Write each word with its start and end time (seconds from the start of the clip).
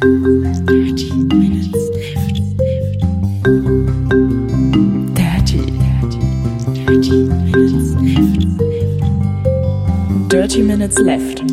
Dirty 0.00 1.12
Minutes 1.12 1.76
Left. 1.92 2.40
Dirty, 5.14 5.60
dirty, 5.76 6.20
dirty 6.72 7.24
Minutes 7.28 7.92
Left. 8.00 8.40
Dirty 10.32 10.62
Minutes 10.62 10.98
Left. 11.00 11.44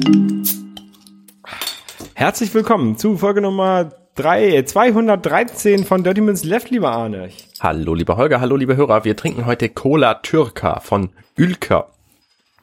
Herzlich 2.13 2.53
willkommen 2.53 2.97
zu 2.97 3.17
Folge 3.17 3.41
Nummer 3.41 3.91
3, 4.15 4.61
213 4.61 5.83
von 5.83 6.05
Dirty 6.05 6.21
Minutes 6.21 6.45
Left, 6.45 6.69
lieber 6.69 6.93
Arne. 6.93 7.27
Hallo, 7.59 7.93
lieber 7.95 8.15
Holger, 8.15 8.39
hallo, 8.39 8.55
liebe 8.55 8.77
Hörer. 8.77 9.03
Wir 9.03 9.17
trinken 9.17 9.45
heute 9.45 9.67
Cola 9.67 10.13
Türka 10.21 10.79
von 10.79 11.09
Ülker. 11.35 11.89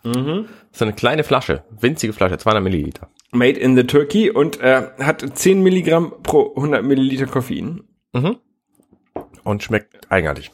Mhm. 0.02 0.46
So 0.74 0.84
eine 0.84 0.92
kleine 0.92 1.22
Flasche, 1.22 1.62
winzige 1.70 2.12
Flasche, 2.12 2.36
200 2.36 2.62
Milliliter. 2.62 3.08
Made 3.30 3.60
in 3.60 3.76
the 3.76 3.84
Turkey 3.84 4.30
und 4.30 4.60
äh, 4.60 4.88
hat 4.98 5.24
10 5.38 5.62
Milligramm 5.62 6.14
pro 6.24 6.52
100 6.56 6.82
Milliliter 6.82 7.26
Koffein. 7.26 7.84
Und 9.44 9.62
schmeckt 9.62 10.10
eigenartig. 10.10 10.50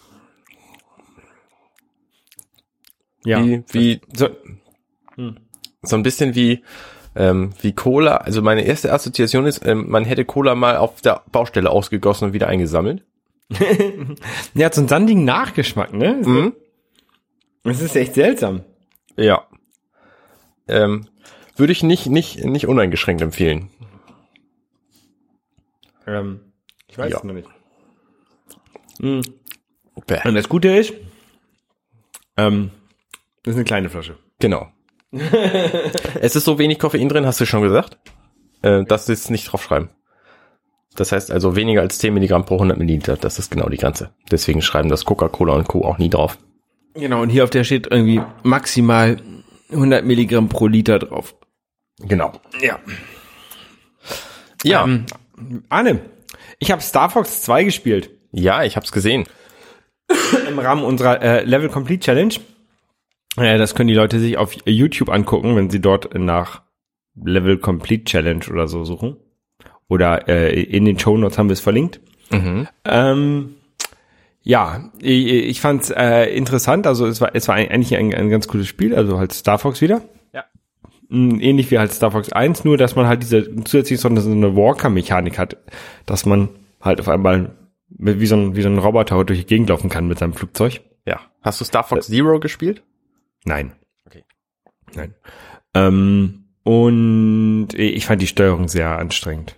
Ja. 3.25 3.43
Wie, 3.43 3.65
wie, 3.73 4.01
So, 4.13 4.29
so 5.80 5.97
ein 5.97 6.03
bisschen 6.03 6.35
wie, 6.35 6.65
ähm, 7.16 7.55
wie 7.63 7.73
Cola. 7.73 8.19
Also 8.19 8.43
meine 8.43 8.63
erste 8.66 8.93
Assoziation 8.93 9.47
ist, 9.47 9.65
ähm, 9.65 9.89
man 9.89 10.05
hätte 10.05 10.27
Cola 10.27 10.55
mal 10.55 10.77
auf 10.77 11.01
der 11.01 11.23
Baustelle 11.33 11.71
ausgegossen 11.71 12.27
und 12.27 12.33
wieder 12.35 12.49
eingesammelt. 12.49 13.07
der 14.55 14.66
hat 14.66 14.75
so 14.75 14.83
einen 14.83 14.89
sandigen 14.89 15.25
Nachgeschmack, 15.25 15.95
ne? 15.95 16.21
Mhm. 16.23 16.52
Das 17.63 17.80
ist 17.80 17.97
echt 17.97 18.15
seltsam. 18.15 18.65
Ja. 19.16 19.47
Ähm, 20.70 21.09
würde 21.56 21.73
ich 21.73 21.83
nicht, 21.83 22.06
nicht, 22.06 22.45
nicht 22.45 22.66
uneingeschränkt 22.66 23.20
empfehlen. 23.23 23.69
Ähm, 26.07 26.40
ich 26.88 26.96
weiß 26.99 27.10
Ja. 27.10 27.18
es 27.18 27.24
noch 27.24 27.35
nicht. 27.35 27.49
Bäh. 30.07 30.21
Und 30.29 30.35
das 30.35 30.49
Gute 30.49 30.68
ist, 30.77 30.93
ähm, 32.37 32.71
das 33.43 33.52
ist 33.52 33.57
eine 33.57 33.65
kleine 33.65 33.90
Flasche. 33.90 34.16
Genau. 34.38 34.68
es 35.12 36.37
ist 36.37 36.45
so 36.45 36.59
wenig 36.59 36.79
Koffein 36.79 37.09
drin, 37.09 37.27
hast 37.27 37.40
du 37.40 37.46
schon 37.46 37.62
gesagt. 37.62 37.99
Äh, 38.62 38.84
das 38.84 39.09
ist 39.09 39.30
nicht 39.30 39.45
draufschreiben. 39.51 39.90
Das 40.96 41.12
heißt 41.12 41.30
also 41.30 41.57
weniger 41.57 41.80
als 41.82 41.99
10 41.99 42.12
Milligramm 42.15 42.45
pro 42.45 42.55
100 42.55 42.79
Milliliter. 42.79 43.16
Das 43.16 43.38
ist 43.38 43.51
genau 43.51 43.68
die 43.68 43.77
Grenze. 43.77 44.12
Deswegen 44.30 44.60
schreiben 44.62 44.88
das 44.88 45.05
Coca-Cola 45.05 45.55
und 45.55 45.68
Co. 45.68 45.84
auch 45.84 45.99
nie 45.99 46.10
drauf. 46.10 46.38
Genau, 46.95 47.23
und 47.23 47.30
hier 47.30 47.45
auf 47.45 47.51
der 47.51 47.62
steht 47.65 47.87
irgendwie 47.90 48.21
maximal 48.43 49.18
100 49.73 50.04
Milligramm 50.04 50.49
pro 50.49 50.66
Liter 50.66 50.99
drauf. 50.99 51.35
Genau. 51.99 52.32
Ja. 52.60 52.79
Ja, 54.62 54.85
Ähm, 54.85 55.07
Arne, 55.68 56.01
ich 56.59 56.71
habe 56.71 56.82
Star 56.82 57.09
Fox 57.10 57.43
2 57.43 57.65
gespielt 57.65 58.10
ja, 58.32 58.62
ich 58.62 58.77
hab's 58.77 58.93
gesehen. 58.93 59.24
im 60.49 60.59
Rahmen 60.59 60.85
unserer 60.85 61.21
äh, 61.23 61.45
Level 61.45 61.68
Complete 61.68 62.01
Challenge. 62.01 62.35
Äh, 63.37 63.59
das 63.59 63.74
können 63.74 63.88
die 63.88 63.95
Leute 63.95 64.19
sich 64.19 64.37
auf 64.37 64.54
YouTube 64.65 65.09
angucken, 65.09 65.56
wenn 65.56 65.71
sie 65.71 65.81
dort 65.81 66.15
nach 66.19 66.62
Level 67.15 67.59
Complete 67.59 68.05
Challenge 68.05 68.44
oder 68.50 68.69
so 68.69 68.84
suchen. 68.84 69.16
Oder 69.88 70.28
äh, 70.28 70.62
in 70.62 70.84
den 70.84 70.99
Show 70.99 71.16
Notes 71.16 71.38
haben 71.38 71.49
wir 71.49 71.55
es 71.55 71.60
verlinkt. 71.60 72.00
Ähm, 72.84 73.56
ja, 74.43 74.91
ich, 75.00 75.27
ich 75.27 75.60
fand 75.60 75.83
es 75.83 75.91
äh, 75.91 76.25
interessant. 76.34 76.87
Also 76.87 77.06
es 77.06 77.21
war, 77.21 77.34
es 77.34 77.49
war 77.49 77.56
eigentlich 77.56 77.97
ein, 77.97 78.15
ein 78.15 78.31
ganz 78.31 78.49
cooles 78.49 78.66
Spiel. 78.66 78.94
Also 78.94 79.19
halt 79.19 79.33
Star 79.33 79.59
Fox 79.59 79.81
wieder. 79.81 80.03
Ja. 80.33 80.44
Mm, 81.09 81.41
Ähnlich 81.41 81.71
wie 81.71 81.78
halt 81.78 81.93
Star 81.93 82.10
Fox 82.10 82.33
1, 82.33 82.65
nur 82.65 82.77
dass 82.77 82.97
man 82.97 83.06
halt 83.06 83.22
diese 83.22 83.55
zusätzlich 83.65 84.00
so 84.00 84.09
eine, 84.09 84.21
so 84.21 84.31
eine 84.31 84.56
Walker-Mechanik 84.56 85.38
hat, 85.38 85.56
dass 86.06 86.25
man 86.27 86.49
halt 86.81 87.00
auf 87.00 87.09
einmal 87.09 87.55
wie 87.88 88.27
so 88.27 88.37
ein, 88.37 88.56
wie 88.56 88.62
so 88.62 88.69
ein 88.69 88.78
Roboter 88.78 89.22
durch 89.25 89.41
die 89.41 89.47
Gegend 89.47 89.69
laufen 89.69 89.91
kann 89.91 90.09
mit 90.09 90.19
seinem 90.19 90.33
Flugzeug. 90.33 90.81
Ja. 91.07 91.21
Hast 91.43 91.61
du 91.61 91.65
Star 91.65 91.84
Fox 91.84 92.07
Zero 92.07 92.39
gespielt? 92.41 92.83
Nein. 93.45 93.72
Okay. 94.07 94.25
Nein. 94.95 95.15
Ähm, 95.75 96.45
und 96.62 97.69
ich 97.75 98.07
fand 98.07 98.22
die 98.22 98.27
Steuerung 98.27 98.69
sehr 98.69 98.99
anstrengend. 98.99 99.57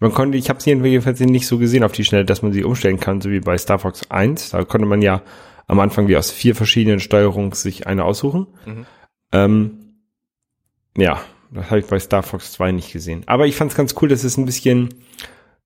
Man 0.00 0.12
konnte, 0.12 0.36
ich 0.36 0.48
habe 0.48 0.58
es 0.58 0.64
jedenfalls 0.64 1.20
nicht 1.20 1.46
so 1.46 1.58
gesehen 1.58 1.84
auf 1.84 1.92
die 1.92 2.04
Schnelle, 2.04 2.24
dass 2.24 2.42
man 2.42 2.52
sie 2.52 2.64
umstellen 2.64 3.00
kann, 3.00 3.20
so 3.20 3.30
wie 3.30 3.40
bei 3.40 3.56
Star 3.56 3.78
Fox 3.78 4.10
1. 4.10 4.50
Da 4.50 4.64
konnte 4.64 4.86
man 4.86 5.02
ja 5.02 5.22
am 5.66 5.80
Anfang 5.80 6.08
wie 6.08 6.16
aus 6.16 6.30
vier 6.30 6.54
verschiedenen 6.54 7.00
Steuerungen 7.00 7.52
sich 7.52 7.86
eine 7.86 8.04
aussuchen. 8.04 8.46
Mhm. 8.66 8.86
Ähm, 9.32 9.70
ja, 10.96 11.20
das 11.52 11.70
habe 11.70 11.80
ich 11.80 11.86
bei 11.86 11.98
Star 11.98 12.22
Fox 12.22 12.52
2 12.52 12.72
nicht 12.72 12.92
gesehen. 12.92 13.22
Aber 13.26 13.46
ich 13.46 13.56
fand 13.56 13.70
es 13.70 13.76
ganz 13.76 13.94
cool, 14.00 14.08
dass 14.08 14.24
es 14.24 14.36
ein 14.36 14.46
bisschen 14.46 14.90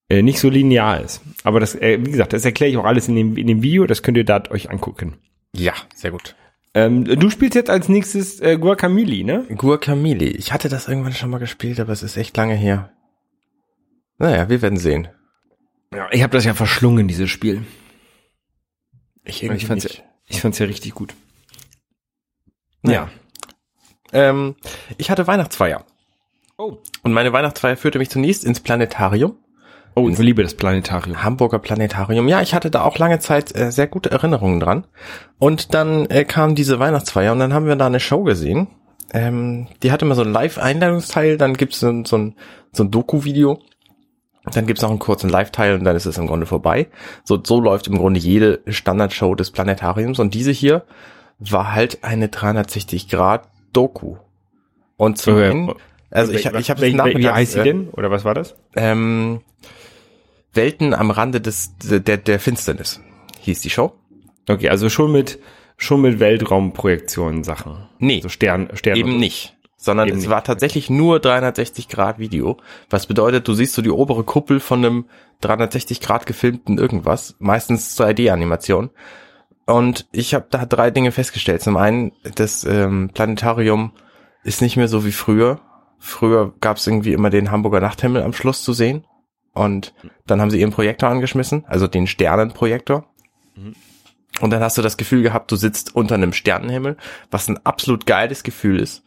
äh, 0.08 0.22
nicht 0.22 0.38
so 0.38 0.48
linear 0.48 1.00
ist. 1.00 1.22
Aber 1.44 1.60
das, 1.60 1.74
äh, 1.74 1.98
wie 2.00 2.10
gesagt, 2.10 2.32
das 2.32 2.44
erkläre 2.44 2.70
ich 2.70 2.76
auch 2.76 2.84
alles 2.84 3.08
in 3.08 3.16
dem, 3.16 3.36
in 3.36 3.46
dem 3.46 3.62
Video, 3.62 3.86
das 3.86 4.02
könnt 4.02 4.16
ihr 4.16 4.24
da 4.24 4.42
euch 4.50 4.70
angucken. 4.70 5.14
Ja, 5.54 5.72
sehr 5.94 6.10
gut. 6.10 6.34
Ähm, 6.74 7.04
du 7.04 7.30
spielst 7.30 7.54
jetzt 7.54 7.70
als 7.70 7.88
nächstes 7.88 8.40
äh, 8.40 8.58
Guacamole, 8.58 9.24
ne? 9.24 9.46
Guacamole. 9.56 10.26
Ich 10.26 10.52
hatte 10.52 10.68
das 10.68 10.86
irgendwann 10.86 11.14
schon 11.14 11.30
mal 11.30 11.38
gespielt, 11.38 11.80
aber 11.80 11.92
es 11.92 12.02
ist 12.02 12.16
echt 12.16 12.36
lange 12.36 12.54
her. 12.54 12.90
Naja, 14.18 14.48
wir 14.48 14.62
werden 14.62 14.78
sehen. 14.78 15.08
Ja, 15.94 16.08
ich 16.10 16.22
habe 16.22 16.32
das 16.36 16.44
ja 16.44 16.54
verschlungen, 16.54 17.08
dieses 17.08 17.30
Spiel. 17.30 17.64
Ich, 19.24 19.42
Ich 19.42 19.66
fand's, 19.66 19.84
ja, 19.84 19.90
nicht. 19.90 20.04
ich 20.26 20.40
fand's 20.40 20.58
ja 20.58 20.66
richtig 20.66 20.94
gut. 20.94 21.14
Naja. 22.82 23.08
Ähm, 24.12 24.56
ich 24.96 25.10
hatte 25.10 25.26
Weihnachtsfeier. 25.26 25.84
Oh. 26.56 26.78
Und 27.02 27.12
meine 27.12 27.32
Weihnachtsfeier 27.32 27.76
führte 27.76 27.98
mich 27.98 28.10
zunächst 28.10 28.44
ins 28.44 28.60
Planetarium. 28.60 29.36
Oh, 29.94 30.08
ich 30.08 30.18
liebe 30.18 30.42
das 30.42 30.54
Planetarium. 30.54 31.22
Hamburger 31.22 31.58
Planetarium. 31.58 32.28
Ja, 32.28 32.40
ich 32.40 32.54
hatte 32.54 32.70
da 32.70 32.82
auch 32.82 32.98
lange 32.98 33.18
Zeit 33.18 33.54
äh, 33.56 33.70
sehr 33.72 33.86
gute 33.88 34.10
Erinnerungen 34.10 34.60
dran. 34.60 34.86
Und 35.38 35.74
dann 35.74 36.06
äh, 36.06 36.24
kam 36.24 36.54
diese 36.54 36.78
Weihnachtsfeier 36.78 37.32
und 37.32 37.38
dann 37.40 37.52
haben 37.52 37.66
wir 37.66 37.76
da 37.76 37.86
eine 37.86 38.00
Show 38.00 38.22
gesehen. 38.22 38.68
Ähm, 39.12 39.66
die 39.82 39.90
hatte 39.90 40.04
mal 40.04 40.14
so 40.14 40.22
einen 40.22 40.32
Live-Einladungsteil, 40.32 41.36
dann 41.38 41.54
gibt's 41.54 41.80
so, 41.80 41.88
ein- 41.88 42.04
so 42.04 42.16
ein, 42.16 42.36
so 42.72 42.84
ein 42.84 42.90
Doku-Video. 42.90 43.60
Dann 44.54 44.66
gibt's 44.66 44.82
noch 44.82 44.90
einen 44.90 44.98
kurzen 44.98 45.30
Live-Teil 45.30 45.74
und 45.74 45.84
dann 45.84 45.96
ist 45.96 46.06
es 46.06 46.18
im 46.18 46.26
Grunde 46.26 46.46
vorbei. 46.46 46.88
So, 47.24 47.38
so 47.42 47.60
läuft 47.60 47.86
im 47.88 47.98
Grunde 47.98 48.20
jede 48.20 48.60
Standardshow 48.66 49.34
des 49.34 49.50
Planetariums. 49.50 50.18
Und 50.18 50.34
diese 50.34 50.50
hier 50.50 50.84
war 51.38 51.72
halt 51.72 52.02
eine 52.02 52.28
360-Grad-Doku. 52.28 54.16
Und 54.96 55.18
zum 55.18 55.34
Okay. 55.34 55.50
einen, 55.50 55.74
also 56.10 56.32
ich, 56.32 56.46
ich 56.46 56.70
habe 56.70 56.82
wie, 56.82 57.28
heißt 57.28 57.52
sie 57.52 57.60
äh, 57.60 57.64
denn? 57.64 57.88
Oder 57.90 58.10
was 58.10 58.24
war 58.24 58.34
das? 58.34 58.56
ähm, 58.74 59.40
Welten 60.52 60.94
am 60.94 61.10
Rande 61.10 61.40
des 61.40 61.74
der 61.78 62.16
der 62.16 62.40
Finsternis 62.40 63.00
hieß 63.40 63.60
die 63.60 63.70
Show. 63.70 63.92
Okay, 64.48 64.70
also 64.70 64.88
schon 64.88 65.12
mit 65.12 65.38
schon 65.76 66.00
mit 66.00 66.18
Weltraumprojektionen 66.18 67.44
Sachen. 67.44 67.86
Nee, 67.98 68.20
So 68.22 68.28
Stern, 68.28 68.70
Stern 68.72 68.96
eben 68.96 69.18
nicht, 69.18 69.56
sondern 69.78 70.08
Eben 70.08 70.18
es 70.18 70.28
war 70.28 70.42
tatsächlich 70.42 70.90
nur 70.90 71.20
360 71.20 71.88
Grad 71.88 72.18
Video, 72.18 72.58
was 72.90 73.06
bedeutet, 73.06 73.46
du 73.46 73.54
siehst 73.54 73.74
so 73.74 73.80
die 73.80 73.90
obere 73.90 74.24
Kuppel 74.24 74.58
von 74.58 74.84
einem 74.84 75.04
360 75.40 76.00
Grad 76.00 76.26
gefilmten 76.26 76.78
irgendwas, 76.78 77.36
meistens 77.38 77.94
zur 77.94 78.06
3D-Animation. 78.06 78.90
Und 79.66 80.08
ich 80.12 80.34
habe 80.34 80.46
da 80.50 80.66
drei 80.66 80.90
Dinge 80.90 81.12
festgestellt. 81.12 81.62
Zum 81.62 81.76
einen, 81.76 82.12
das 82.34 82.64
ähm, 82.64 83.10
Planetarium 83.14 83.92
ist 84.42 84.62
nicht 84.62 84.76
mehr 84.76 84.88
so 84.88 85.04
wie 85.04 85.12
früher. 85.12 85.60
Früher 85.98 86.54
gab 86.60 86.78
es 86.78 86.86
irgendwie 86.86 87.12
immer 87.12 87.30
den 87.30 87.50
Hamburger 87.50 87.80
Nachthimmel 87.80 88.22
am 88.22 88.32
Schluss 88.32 88.62
zu 88.62 88.72
sehen. 88.72 89.04
Und 89.52 89.94
dann 90.26 90.40
haben 90.40 90.50
sie 90.50 90.60
ihren 90.60 90.70
Projektor 90.70 91.08
angeschmissen, 91.08 91.64
also 91.66 91.86
den 91.86 92.06
Sternenprojektor. 92.06 93.04
Und 94.40 94.50
dann 94.50 94.62
hast 94.62 94.78
du 94.78 94.82
das 94.82 94.96
Gefühl 94.96 95.22
gehabt, 95.22 95.52
du 95.52 95.56
sitzt 95.56 95.94
unter 95.94 96.14
einem 96.14 96.32
Sternenhimmel, 96.32 96.96
was 97.30 97.48
ein 97.48 97.58
absolut 97.64 98.06
geiles 98.06 98.42
Gefühl 98.42 98.80
ist. 98.80 99.04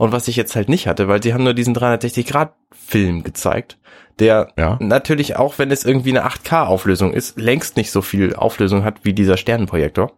Und 0.00 0.12
was 0.12 0.28
ich 0.28 0.36
jetzt 0.36 0.56
halt 0.56 0.70
nicht 0.70 0.86
hatte, 0.86 1.08
weil 1.08 1.22
sie 1.22 1.34
haben 1.34 1.44
nur 1.44 1.52
diesen 1.52 1.76
360-Grad-Film 1.76 3.22
gezeigt, 3.22 3.76
der 4.18 4.48
Ja. 4.56 4.78
natürlich 4.80 5.36
auch, 5.36 5.58
wenn 5.58 5.70
es 5.70 5.84
irgendwie 5.84 6.08
eine 6.08 6.24
8K-Auflösung 6.24 7.12
ist, 7.12 7.38
längst 7.38 7.76
nicht 7.76 7.90
so 7.90 8.00
viel 8.00 8.34
Auflösung 8.34 8.82
hat 8.82 9.00
wie 9.02 9.12
dieser 9.12 9.36
Sternenprojektor. 9.36 10.12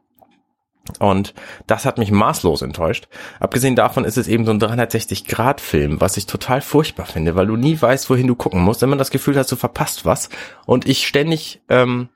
Und 1.00 1.34
das 1.66 1.84
hat 1.84 1.98
mich 1.98 2.12
maßlos 2.12 2.62
enttäuscht. 2.62 3.08
Abgesehen 3.40 3.74
davon 3.74 4.04
ist 4.04 4.18
es 4.18 4.28
eben 4.28 4.44
so 4.44 4.52
ein 4.52 4.60
360-Grad-Film, 4.60 6.00
was 6.00 6.16
ich 6.16 6.26
total 6.26 6.60
furchtbar 6.60 7.06
finde, 7.06 7.34
weil 7.34 7.48
du 7.48 7.56
nie 7.56 7.82
weißt, 7.82 8.08
wohin 8.08 8.28
du 8.28 8.36
gucken 8.36 8.60
musst, 8.60 8.84
immer 8.84 8.94
das 8.94 9.10
Gefühl 9.10 9.36
hast, 9.36 9.50
du 9.50 9.56
verpasst 9.56 10.04
was. 10.04 10.28
Und 10.64 10.88
ich 10.88 11.08
ständig, 11.08 11.60
ähm, 11.68 12.08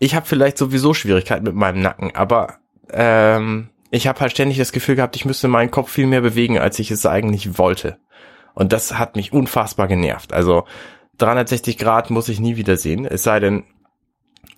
ich 0.00 0.16
habe 0.16 0.26
vielleicht 0.26 0.58
sowieso 0.58 0.94
Schwierigkeiten 0.94 1.44
mit 1.44 1.54
meinem 1.54 1.80
Nacken, 1.80 2.12
aber 2.16 2.56
ähm, 2.90 3.68
ich 3.92 4.06
habe 4.06 4.18
halt 4.20 4.32
ständig 4.32 4.56
das 4.56 4.72
Gefühl 4.72 4.96
gehabt, 4.96 5.16
ich 5.16 5.26
müsste 5.26 5.48
meinen 5.48 5.70
Kopf 5.70 5.92
viel 5.92 6.06
mehr 6.06 6.22
bewegen, 6.22 6.58
als 6.58 6.78
ich 6.78 6.90
es 6.90 7.04
eigentlich 7.04 7.58
wollte. 7.58 7.98
Und 8.54 8.72
das 8.72 8.98
hat 8.98 9.16
mich 9.16 9.34
unfassbar 9.34 9.86
genervt. 9.86 10.32
Also 10.32 10.64
360 11.18 11.76
Grad 11.76 12.08
muss 12.10 12.30
ich 12.30 12.40
nie 12.40 12.56
wieder 12.56 12.78
sehen, 12.78 13.04
es 13.04 13.22
sei 13.22 13.38
denn, 13.38 13.64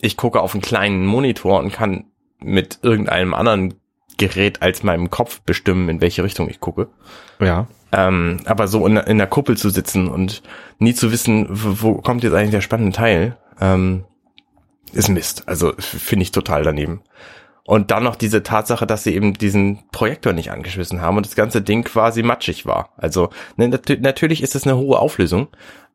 ich 0.00 0.16
gucke 0.16 0.40
auf 0.40 0.54
einen 0.54 0.62
kleinen 0.62 1.04
Monitor 1.04 1.58
und 1.58 1.72
kann 1.72 2.04
mit 2.38 2.78
irgendeinem 2.82 3.34
anderen 3.34 3.75
Gerät 4.19 4.62
als 4.62 4.84
meinem 4.84 5.10
Kopf 5.10 5.40
bestimmen, 5.40 5.88
in 5.88 6.00
welche 6.00 6.22
Richtung 6.22 6.48
ich 6.48 6.60
gucke. 6.60 6.88
Ja. 7.40 7.66
Ähm, 7.90 8.38
aber 8.44 8.69
so 8.69 8.86
in, 8.86 8.96
in 8.96 9.19
der 9.19 9.26
Kuppel 9.26 9.56
zu 9.56 9.69
sitzen 9.69 10.06
und 10.06 10.42
nie 10.78 10.94
zu 10.94 11.10
wissen, 11.10 11.48
wo, 11.50 11.82
wo 11.82 12.00
kommt 12.00 12.22
jetzt 12.22 12.34
eigentlich 12.34 12.52
der 12.52 12.60
spannende 12.60 12.92
Teil, 12.92 13.36
ähm, 13.60 14.04
ist 14.92 15.08
Mist. 15.08 15.48
Also 15.48 15.72
finde 15.78 16.22
ich 16.22 16.31
total 16.31 16.62
daneben. 16.62 17.02
Und 17.66 17.90
dann 17.90 18.05
noch 18.05 18.16
diese 18.16 18.43
Tatsache, 18.43 18.87
dass 18.87 19.05
sie 19.05 19.14
eben 19.14 19.32
diesen 19.32 19.88
Projektor 19.90 20.34
nicht 20.34 20.50
angeschmissen 20.50 21.00
haben 21.00 21.16
und 21.16 21.25
das 21.25 21.34
ganze 21.34 21.62
Ding 21.62 21.82
quasi 21.82 22.22
matschig 22.22 22.66
war. 22.66 22.90
Also 22.96 23.31
ne, 23.56 23.69
nat 23.69 23.88
natürlich 24.00 24.43
ist 24.43 24.55
es 24.55 24.66
eine 24.66 24.76
hohe 24.76 24.99
Auflösung, 24.99 25.49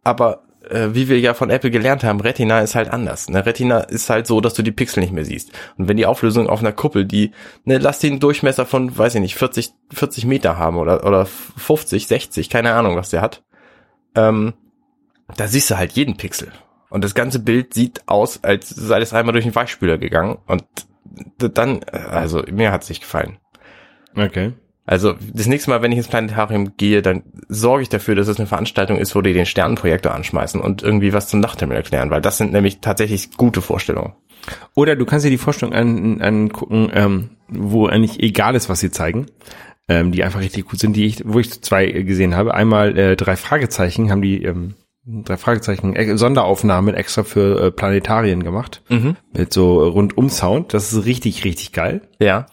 aber 0.03 0.41
äh, 0.67 0.89
wie 0.93 1.09
wir 1.09 1.19
ja 1.19 1.33
von 1.33 1.49
Apple 1.49 1.71
gelernt 1.71 2.03
haben, 2.03 2.21
Retina 2.21 2.59
ist 2.61 2.75
halt 2.75 2.89
anders. 2.89 3.27
Eine 3.27 3.45
Retina 3.45 3.79
ist 3.81 4.09
halt 4.09 4.25
so, 4.27 4.41
dass 4.41 4.55
du 4.55 4.63
die 4.63 4.71
Pixel 4.71 5.01
nicht 5.01 5.13
mehr 5.13 5.25
siehst. 5.25 5.51
Und 5.77 5.87
wenn 5.87 5.97
die 5.97 6.05
Auflösung 6.05 6.49
auf 6.49 6.59
einer 6.59 6.71
Kuppel, 6.71 7.05
die, 7.05 7.31
ne, 7.65 7.77
lass 7.77 7.99
den 7.99 8.19
Durchmesser 8.19 8.65
von, 8.65 8.97
weiß 8.97 9.15
ich 9.15 9.21
nicht, 9.21 9.35
40, 9.35 9.71
40 9.93 10.25
Meter 10.25 10.57
haben 10.57 10.77
oder, 10.77 11.05
oder 11.05 11.25
50, 11.25 12.07
60, 12.07 12.49
keine 12.49 12.73
Ahnung, 12.73 12.95
was 12.95 13.09
der 13.09 13.21
hat, 13.21 13.43
ähm, 14.15 14.53
da 15.37 15.47
siehst 15.47 15.69
du 15.69 15.77
halt 15.77 15.91
jeden 15.93 16.17
Pixel. 16.17 16.51
Und 16.89 17.03
das 17.03 17.13
ganze 17.13 17.39
Bild 17.39 17.75
sieht 17.75 18.01
aus, 18.07 18.43
als 18.43 18.69
sei 18.69 18.99
es 18.99 19.13
einmal 19.13 19.33
durch 19.33 19.45
den 19.45 19.53
Weichspüler 19.53 19.99
gegangen. 19.99 20.39
Und 20.47 20.63
dann, 21.37 21.83
also 21.83 22.43
mir 22.51 22.71
hat's 22.71 22.89
nicht 22.89 23.01
gefallen. 23.01 23.37
Okay. 24.15 24.53
Also 24.85 25.13
das 25.33 25.45
nächste 25.45 25.69
Mal, 25.69 25.83
wenn 25.83 25.91
ich 25.91 25.99
ins 25.99 26.07
Planetarium 26.07 26.75
gehe, 26.75 27.03
dann 27.03 27.21
sorge 27.47 27.83
ich 27.83 27.89
dafür, 27.89 28.15
dass 28.15 28.27
es 28.27 28.39
eine 28.39 28.47
Veranstaltung 28.47 28.97
ist, 28.97 29.15
wo 29.15 29.21
die 29.21 29.33
den 29.33 29.45
Sternenprojektor 29.45 30.15
anschmeißen 30.15 30.59
und 30.59 30.81
irgendwie 30.81 31.13
was 31.13 31.27
zum 31.27 31.41
Nachthimmel 31.41 31.77
erklären, 31.77 32.09
weil 32.09 32.21
das 32.21 32.37
sind 32.37 32.51
nämlich 32.53 32.79
tatsächlich 32.79 33.37
gute 33.37 33.61
Vorstellungen. 33.61 34.13
Oder 34.73 34.95
du 34.95 35.05
kannst 35.05 35.27
dir 35.27 35.29
die 35.29 35.37
Vorstellung 35.37 35.75
an, 35.75 36.21
angucken, 36.21 36.89
ähm, 36.93 37.29
wo 37.47 37.85
eigentlich 37.85 38.23
egal 38.23 38.55
ist, 38.55 38.67
was 38.67 38.79
sie 38.79 38.89
zeigen, 38.89 39.27
ähm, 39.87 40.11
die 40.11 40.23
einfach 40.23 40.39
richtig 40.39 40.65
gut 40.65 40.79
sind, 40.79 40.95
die 40.95 41.05
ich, 41.05 41.21
wo 41.23 41.39
ich 41.39 41.61
zwei 41.61 41.85
gesehen 41.91 42.35
habe. 42.35 42.55
Einmal 42.55 42.97
äh, 42.97 43.15
drei 43.15 43.35
Fragezeichen 43.35 44.09
haben 44.09 44.23
die 44.23 44.43
ähm, 44.43 44.73
drei 45.05 45.37
Fragezeichen 45.37 45.95
äh, 45.95 46.17
Sonderaufnahmen 46.17 46.93
extra 46.95 47.23
für 47.23 47.61
äh, 47.67 47.71
Planetarien 47.71 48.43
gemacht 48.43 48.81
Mhm. 48.89 49.15
mit 49.33 49.53
so 49.53 49.87
rundum 49.87 50.29
Sound. 50.29 50.73
Das 50.73 50.93
ist 50.93 51.05
richtig 51.05 51.43
richtig 51.45 51.71
geil. 51.73 52.01
Ja. 52.19 52.45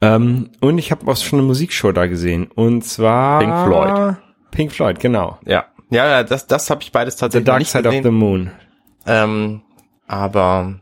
Ähm, 0.00 0.50
und 0.60 0.78
ich 0.78 0.90
habe 0.92 1.10
auch 1.10 1.16
schon 1.16 1.40
eine 1.40 1.46
Musikshow 1.48 1.92
da 1.92 2.06
gesehen 2.06 2.46
und 2.54 2.84
zwar 2.84 3.40
Pink 3.40 3.54
Floyd. 3.66 4.16
Pink 4.50 4.72
Floyd, 4.72 5.00
genau. 5.00 5.38
Ja. 5.44 5.66
Ja, 5.90 6.06
ja, 6.08 6.22
das, 6.22 6.46
das 6.46 6.70
habe 6.70 6.82
ich 6.82 6.92
beides 6.92 7.14
The 7.16 7.20
tatsächlich 7.20 7.46
Dark 7.46 7.58
nicht 7.58 7.70
Side 7.70 7.80
of 7.88 7.90
gesehen. 7.90 8.04
the 8.04 8.10
Moon. 8.10 8.50
ähm, 9.06 9.62
aber 10.06 10.80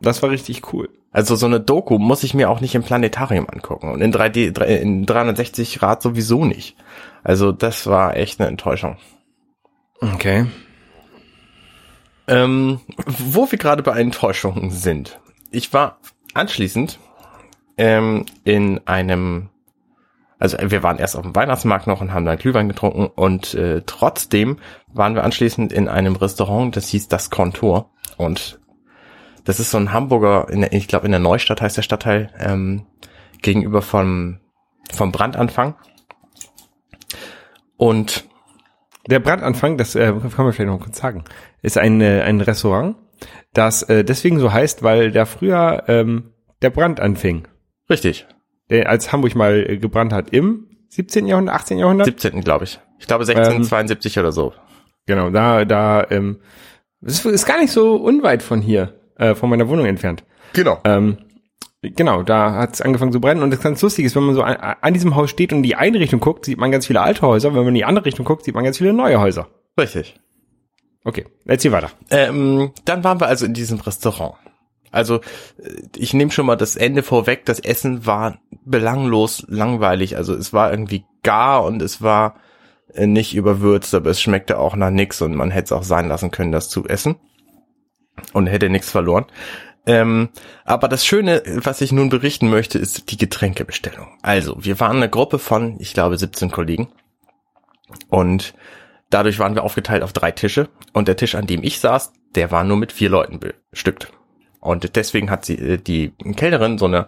Das 0.00 0.22
war 0.22 0.30
richtig 0.30 0.72
cool. 0.72 0.88
also 1.12 1.34
so 1.34 1.46
eine 1.46 1.60
Doku 1.60 1.98
muss 1.98 2.22
ich 2.22 2.34
mir 2.34 2.48
auch 2.50 2.60
nicht 2.60 2.74
im 2.74 2.82
Planetarium 2.82 3.46
angucken 3.50 3.90
und 3.90 4.00
in 4.02 4.12
3D 4.12 4.52
drei- 4.52 4.76
in 4.76 5.06
360 5.06 5.78
Grad 5.78 6.02
sowieso 6.02 6.44
nicht. 6.44 6.76
Also 7.24 7.52
das 7.52 7.86
war 7.86 8.16
echt 8.16 8.38
eine 8.40 8.48
Enttäuschung. 8.48 8.96
Okay. 10.00 10.46
Ähm, 12.26 12.80
wo 13.06 13.50
wir 13.50 13.58
gerade 13.58 13.82
bei 13.82 13.98
Enttäuschungen 13.98 14.70
sind. 14.70 15.20
Ich 15.50 15.72
war 15.72 15.98
anschließend 16.32 16.98
ähm, 17.76 18.24
in 18.44 18.86
einem, 18.86 19.48
also 20.38 20.56
wir 20.60 20.82
waren 20.82 20.98
erst 20.98 21.16
auf 21.16 21.22
dem 21.22 21.34
Weihnachtsmarkt 21.34 21.86
noch 21.86 22.00
und 22.00 22.12
haben 22.12 22.24
dann 22.24 22.38
Glühwein 22.38 22.68
getrunken 22.68 23.06
und 23.06 23.54
äh, 23.54 23.82
trotzdem 23.84 24.58
waren 24.88 25.14
wir 25.14 25.24
anschließend 25.24 25.72
in 25.72 25.88
einem 25.88 26.16
Restaurant, 26.16 26.76
das 26.76 26.88
hieß 26.88 27.08
Das 27.08 27.30
Kontor 27.30 27.90
und 28.16 28.60
das 29.44 29.58
ist 29.58 29.70
so 29.70 29.78
ein 29.78 29.92
Hamburger, 29.92 30.46
der, 30.50 30.72
ich 30.72 30.88
glaube 30.88 31.06
in 31.06 31.12
der 31.12 31.20
Neustadt 31.20 31.60
heißt 31.60 31.76
der 31.76 31.82
Stadtteil, 31.82 32.30
ähm, 32.38 32.86
gegenüber 33.42 33.82
vom, 33.82 34.38
vom 34.92 35.12
Brandanfang. 35.12 35.74
Und 37.76 38.29
Der 39.10 39.18
Brandanfang, 39.18 39.76
das 39.76 39.94
äh, 39.94 40.06
kann 40.06 40.44
man 40.44 40.52
vielleicht 40.52 40.70
noch 40.70 40.80
kurz 40.80 40.98
sagen, 40.98 41.24
ist 41.62 41.76
ein, 41.76 42.00
äh, 42.00 42.22
ein 42.22 42.40
Restaurant, 42.40 42.96
das 43.52 43.82
äh, 43.82 44.04
deswegen 44.04 44.38
so 44.38 44.52
heißt, 44.52 44.82
weil 44.82 45.10
da 45.10 45.24
früher 45.24 45.84
ähm, 45.88 46.30
der 46.62 46.70
Brand 46.70 47.00
anfing, 47.00 47.48
richtig, 47.88 48.26
der, 48.70 48.88
als 48.88 49.12
Hamburg 49.12 49.34
mal 49.34 49.68
äh, 49.68 49.78
gebrannt 49.78 50.12
hat 50.12 50.30
im 50.30 50.68
17. 50.90 51.26
Jahrhundert, 51.26 51.56
18. 51.56 51.78
Jahrhundert. 51.78 52.06
17. 52.06 52.40
glaube 52.42 52.64
ich. 52.64 52.80
Ich 52.98 53.06
glaube 53.06 53.22
1672 53.22 54.18
oder 54.18 54.32
so. 54.32 54.52
Genau, 55.06 55.30
da, 55.30 55.64
da, 55.64 56.06
ähm, 56.10 56.40
ist, 57.00 57.24
ist 57.24 57.46
gar 57.46 57.60
nicht 57.60 57.72
so 57.72 57.96
unweit 57.96 58.42
von 58.42 58.60
hier, 58.60 58.94
äh, 59.16 59.34
von 59.34 59.50
meiner 59.50 59.68
Wohnung 59.68 59.86
entfernt. 59.86 60.24
Genau. 60.52 60.78
Ähm, 60.84 61.18
genau, 61.82 62.22
da 62.22 62.54
hat 62.54 62.74
es 62.74 62.80
angefangen 62.80 63.12
zu 63.12 63.20
brennen 63.20 63.42
und 63.42 63.50
das 63.50 63.60
ganz 63.60 63.80
lustig 63.82 64.04
ist, 64.04 64.16
wenn 64.16 64.24
man 64.24 64.34
so 64.34 64.42
an, 64.42 64.56
an 64.56 64.94
diesem 64.94 65.16
Haus 65.16 65.30
steht 65.30 65.52
und 65.52 65.58
in 65.58 65.62
die 65.62 65.76
eine 65.76 65.98
Richtung 65.98 66.20
guckt, 66.20 66.44
sieht 66.44 66.58
man 66.58 66.70
ganz 66.70 66.86
viele 66.86 67.00
alte 67.00 67.22
Häuser, 67.22 67.50
wenn 67.50 67.60
man 67.60 67.68
in 67.68 67.74
die 67.74 67.84
andere 67.84 68.04
Richtung 68.04 68.24
guckt, 68.24 68.44
sieht 68.44 68.54
man 68.54 68.64
ganz 68.64 68.78
viele 68.78 68.92
neue 68.92 69.20
Häuser. 69.20 69.48
Richtig. 69.78 70.20
Okay, 71.04 71.26
erzähl 71.46 71.72
weiter. 71.72 71.90
Ähm, 72.10 72.72
dann 72.84 73.04
waren 73.04 73.20
wir 73.20 73.26
also 73.26 73.46
in 73.46 73.54
diesem 73.54 73.80
Restaurant. 73.80 74.34
Also 74.90 75.16
äh, 75.62 75.82
ich 75.96 76.12
nehme 76.12 76.30
schon 76.30 76.46
mal 76.46 76.56
das 76.56 76.76
Ende 76.76 77.02
vorweg. 77.02 77.46
Das 77.46 77.60
Essen 77.60 78.06
war 78.06 78.38
belanglos 78.64 79.44
langweilig. 79.48 80.16
Also 80.16 80.34
es 80.34 80.52
war 80.52 80.70
irgendwie 80.70 81.04
gar 81.22 81.64
und 81.64 81.80
es 81.80 82.02
war 82.02 82.36
äh, 82.94 83.06
nicht 83.06 83.34
überwürzt, 83.34 83.94
aber 83.94 84.10
es 84.10 84.20
schmeckte 84.20 84.58
auch 84.58 84.76
nach 84.76 84.90
nix 84.90 85.22
und 85.22 85.34
man 85.34 85.50
hätte 85.50 85.66
es 85.66 85.72
auch 85.72 85.84
sein 85.84 86.08
lassen 86.08 86.30
können, 86.30 86.52
das 86.52 86.68
zu 86.68 86.86
essen 86.86 87.16
und 88.32 88.46
hätte 88.46 88.68
nichts 88.68 88.90
verloren. 88.90 89.26
Ähm, 89.86 90.28
aber 90.64 90.88
das 90.88 91.06
Schöne, 91.06 91.42
was 91.46 91.80
ich 91.80 91.92
nun 91.92 92.10
berichten 92.10 92.50
möchte, 92.50 92.78
ist 92.78 93.10
die 93.10 93.16
Getränkebestellung. 93.16 94.08
Also, 94.22 94.56
wir 94.60 94.78
waren 94.78 94.98
eine 94.98 95.08
Gruppe 95.08 95.38
von, 95.38 95.76
ich 95.80 95.94
glaube, 95.94 96.18
17 96.18 96.50
Kollegen. 96.50 96.88
Und 98.08 98.54
dadurch 99.08 99.38
waren 99.38 99.54
wir 99.54 99.64
aufgeteilt 99.64 100.02
auf 100.02 100.12
drei 100.12 100.30
Tische. 100.30 100.68
Und 100.92 101.08
der 101.08 101.16
Tisch, 101.16 101.34
an 101.34 101.46
dem 101.46 101.62
ich 101.62 101.80
saß, 101.80 102.12
der 102.34 102.50
war 102.50 102.64
nur 102.64 102.76
mit 102.76 102.92
vier 102.92 103.08
Leuten 103.08 103.40
bestückt. 103.40 104.12
Und 104.60 104.94
deswegen 104.96 105.30
hat 105.30 105.44
sie 105.44 105.54
äh, 105.56 105.78
die 105.78 106.12
Kellnerin, 106.36 106.78
so 106.78 106.84
eine 106.84 107.06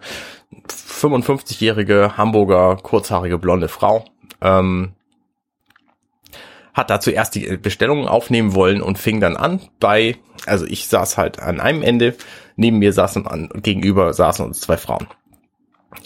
55-jährige 0.67 2.17
Hamburger 2.17 2.77
kurzhaarige 2.77 3.37
blonde 3.37 3.67
Frau, 3.67 4.05
ähm, 4.41 4.93
hat 6.73 6.89
da 6.89 6.99
zuerst 6.99 7.35
die 7.35 7.57
Bestellungen 7.57 8.07
aufnehmen 8.07 8.55
wollen 8.55 8.81
und 8.81 8.97
fing 8.97 9.19
dann 9.21 9.37
an 9.37 9.61
bei, 9.79 10.17
also 10.47 10.65
ich 10.65 10.87
saß 10.87 11.17
halt 11.17 11.39
an 11.39 11.59
einem 11.59 11.83
Ende, 11.83 12.15
neben 12.55 12.79
mir 12.79 12.93
saßen 12.93 13.27
an, 13.27 13.49
gegenüber 13.55 14.13
saßen 14.13 14.45
uns 14.45 14.61
zwei 14.61 14.77
Frauen. 14.77 15.07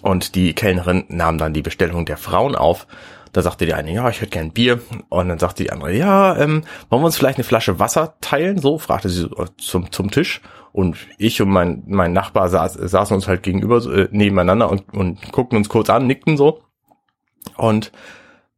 Und 0.02 0.36
die 0.36 0.54
Kellnerin 0.54 1.06
nahm 1.08 1.38
dann 1.38 1.54
die 1.54 1.62
Bestellung 1.62 2.06
der 2.06 2.18
Frauen 2.18 2.56
auf. 2.56 2.88
Da 3.34 3.42
sagte 3.42 3.66
die 3.66 3.74
eine, 3.74 3.94
ja, 3.94 4.10
ich 4.10 4.22
hätte 4.22 4.32
gern 4.32 4.52
Bier. 4.52 4.82
Und 5.10 5.30
dann 5.30 5.40
sagte 5.40 5.64
die 5.64 5.72
andere, 5.72 5.94
ja, 5.94 6.36
ähm, 6.38 6.64
wollen 6.90 7.02
wir 7.02 7.08
uns 7.08 7.18
vielleicht 7.18 7.38
eine 7.38 7.44
Flasche 7.44 7.80
Wasser 7.80 8.16
teilen? 8.22 8.58
So 8.60 8.78
fragte 8.78 9.10
sie 9.10 9.22
so 9.22 9.46
zum, 9.58 9.92
zum 9.92 10.12
Tisch. 10.12 10.42
Und 10.72 10.98
ich 11.18 11.42
und 11.42 11.50
mein, 11.50 11.84
mein 11.88 12.14
Nachbar 12.14 12.50
saß, 12.50 12.74
saßen 12.74 13.16
uns 13.16 13.28
halt 13.28 13.44
gegenüber, 13.44 13.78
äh, 13.86 14.08
nebeneinander 14.12 14.70
und, 14.70 14.94
und 14.94 15.32
guckten 15.32 15.58
uns 15.58 15.70
kurz 15.70 15.90
an, 15.90 16.08
nickten 16.08 16.38
so. 16.38 16.62
Und 17.56 17.92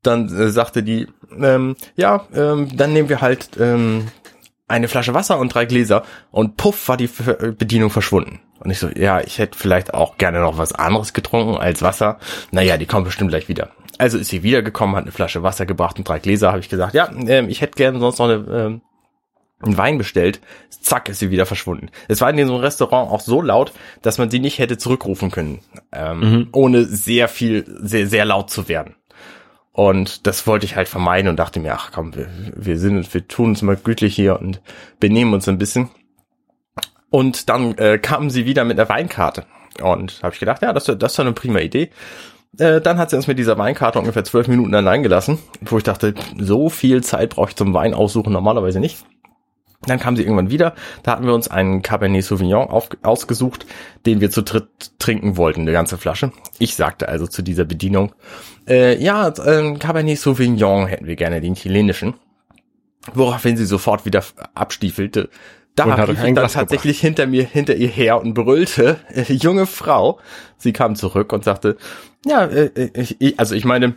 dann 0.03 0.27
äh, 0.27 0.50
sagte 0.50 0.84
die, 0.84 1.08
ähm, 1.39 1.75
ja, 1.96 2.25
ähm, 2.34 2.75
dann 2.75 2.93
nehmen 2.93 3.10
wir 3.10 3.22
halt 3.22 3.51
ähm, 3.60 4.08
eine 4.69 4.88
Flasche 4.88 5.13
Wasser 5.13 5.39
und 5.39 5.53
drei 5.53 5.65
Gläser. 5.65 6.03
Und 6.31 6.55
puff 6.55 6.88
war 6.88 6.95
die 6.95 7.09
Bedienung 7.57 7.89
verschwunden. 7.89 8.39
Und 8.59 8.71
ich 8.71 8.79
so, 8.79 8.89
ja, 8.89 9.21
ich 9.21 9.39
hätte 9.39 9.57
vielleicht 9.57 9.93
auch 9.93 10.17
gerne 10.17 10.39
noch 10.39 10.57
was 10.57 10.73
anderes 10.73 11.13
getrunken 11.13 11.57
als 11.57 11.81
Wasser. 11.81 12.19
Naja, 12.51 12.77
die 12.77 12.85
kommt 12.85 13.05
bestimmt 13.05 13.31
gleich 13.31 13.47
wieder. 13.47 13.71
Also 13.97 14.17
ist 14.17 14.29
sie 14.29 14.43
wiedergekommen, 14.43 14.95
hat 14.95 15.03
eine 15.03 15.11
Flasche 15.11 15.43
Wasser 15.43 15.65
gebracht 15.65 15.97
und 15.97 16.07
drei 16.07 16.19
Gläser, 16.19 16.49
habe 16.49 16.59
ich 16.59 16.69
gesagt, 16.69 16.93
ja, 16.93 17.09
ähm, 17.27 17.49
ich 17.49 17.61
hätte 17.61 17.75
gerne 17.75 17.99
sonst 17.99 18.19
noch 18.19 18.29
eine, 18.29 18.35
ähm, 18.35 18.81
einen 19.61 19.77
Wein 19.77 19.97
bestellt. 19.97 20.39
Zack, 20.69 21.09
ist 21.09 21.19
sie 21.19 21.31
wieder 21.31 21.45
verschwunden. 21.45 21.89
Es 22.07 22.21
war 22.21 22.29
in 22.29 22.38
diesem 22.38 22.55
Restaurant 22.55 23.11
auch 23.11 23.19
so 23.19 23.41
laut, 23.41 23.73
dass 24.01 24.17
man 24.17 24.29
sie 24.29 24.39
nicht 24.39 24.59
hätte 24.59 24.77
zurückrufen 24.77 25.31
können, 25.31 25.59
ähm, 25.91 26.47
ohne 26.53 26.85
sehr 26.85 27.27
viel, 27.27 27.65
sehr, 27.81 28.07
sehr 28.07 28.25
laut 28.25 28.49
zu 28.49 28.69
werden. 28.69 28.95
Und 29.79 30.27
das 30.27 30.45
wollte 30.45 30.65
ich 30.65 30.75
halt 30.75 30.89
vermeiden 30.89 31.29
und 31.29 31.38
dachte 31.39 31.62
mir, 31.62 31.74
ach 31.74 31.91
komm, 31.93 32.13
wir, 32.13 32.27
wir 32.53 32.77
sind, 32.77 33.13
wir 33.13 33.25
tun 33.29 33.51
uns 33.51 33.62
mal 33.62 33.77
gütlich 33.77 34.13
hier 34.13 34.38
und 34.38 34.59
benehmen 35.00 35.33
uns 35.33 35.48
ein 35.48 35.57
bisschen. 35.57 35.88
Und 37.09 37.48
dann 37.48 37.77
äh, 37.77 37.98
kamen 37.98 38.29
sie 38.29 38.45
wieder 38.45 38.65
mit 38.65 38.77
einer 38.77 38.89
Weinkarte. 38.89 39.45
Und 39.81 40.21
habe 40.21 40.33
ich 40.33 40.39
gedacht, 40.41 40.62
ja, 40.63 40.74
das, 40.74 40.83
das 40.83 41.13
ist 41.13 41.17
doch 41.17 41.24
eine 41.24 41.31
prima 41.31 41.59
Idee. 41.59 41.91
Äh, 42.57 42.81
dann 42.81 42.98
hat 42.98 43.09
sie 43.09 43.15
uns 43.15 43.27
mit 43.27 43.39
dieser 43.39 43.57
Weinkarte 43.57 44.00
ungefähr 44.00 44.25
zwölf 44.25 44.50
Minuten 44.50 44.75
allein 44.75 45.01
gelassen, 45.01 45.39
wo 45.62 45.77
ich 45.77 45.86
dachte, 45.86 46.13
so 46.38 46.67
viel 46.67 47.01
Zeit 47.01 47.29
brauche 47.29 47.51
ich 47.51 47.55
zum 47.55 47.74
Wein 47.74 47.93
aussuchen 47.93 48.33
normalerweise 48.33 48.81
nicht. 48.81 49.05
Dann 49.86 50.00
kam 50.00 50.17
sie 50.17 50.24
irgendwann 50.24 50.51
wieder. 50.51 50.75
Da 51.03 51.13
hatten 51.13 51.25
wir 51.25 51.33
uns 51.33 51.48
einen 51.48 51.81
Cabernet 51.81 52.24
Sauvignon 52.24 52.67
auf, 52.67 52.89
ausgesucht, 53.01 53.65
den 54.05 54.19
wir 54.19 54.29
zu 54.29 54.41
dritt 54.41 54.67
trinken 55.00 55.38
wollten, 55.38 55.62
eine 55.62 55.71
ganze 55.71 55.98
Flasche. 55.98 56.33
Ich 56.59 56.75
sagte 56.75 57.07
also 57.07 57.27
zu 57.27 57.41
dieser 57.41 57.63
Bedienung, 57.63 58.13
äh, 58.67 59.01
ja, 59.01 59.29
äh, 59.29 59.75
Cabernet 59.77 60.19
Sauvignon 60.19 60.88
hätten 60.88 61.07
wir 61.07 61.15
gerne, 61.15 61.39
den 61.39 61.55
chilenischen. 61.55 62.15
Woraufhin 63.13 63.55
sie 63.55 63.65
sofort 63.65 64.05
wieder 64.05 64.21
abstiefelte. 64.53 65.29
da 65.75 65.86
rief 65.86 66.09
ich 66.09 66.19
dann 66.19 66.36
Glas 66.36 66.53
tatsächlich 66.53 67.00
hinter 67.00 67.25
mir, 67.25 67.45
hinter 67.45 67.75
ihr 67.75 67.88
her 67.88 68.21
und 68.21 68.33
brüllte, 68.33 69.00
äh, 69.13 69.21
junge 69.33 69.65
Frau. 69.65 70.19
Sie 70.57 70.74
kam 70.74 70.98
zurück 70.98 71.31
und 71.31 71.45
sagte, 71.45 71.77
ja, 72.25 72.43
äh, 72.43 72.91
ich, 72.95 73.15
ich, 73.21 73.39
also 73.39 73.55
ich 73.55 73.63
meine, 73.63 73.95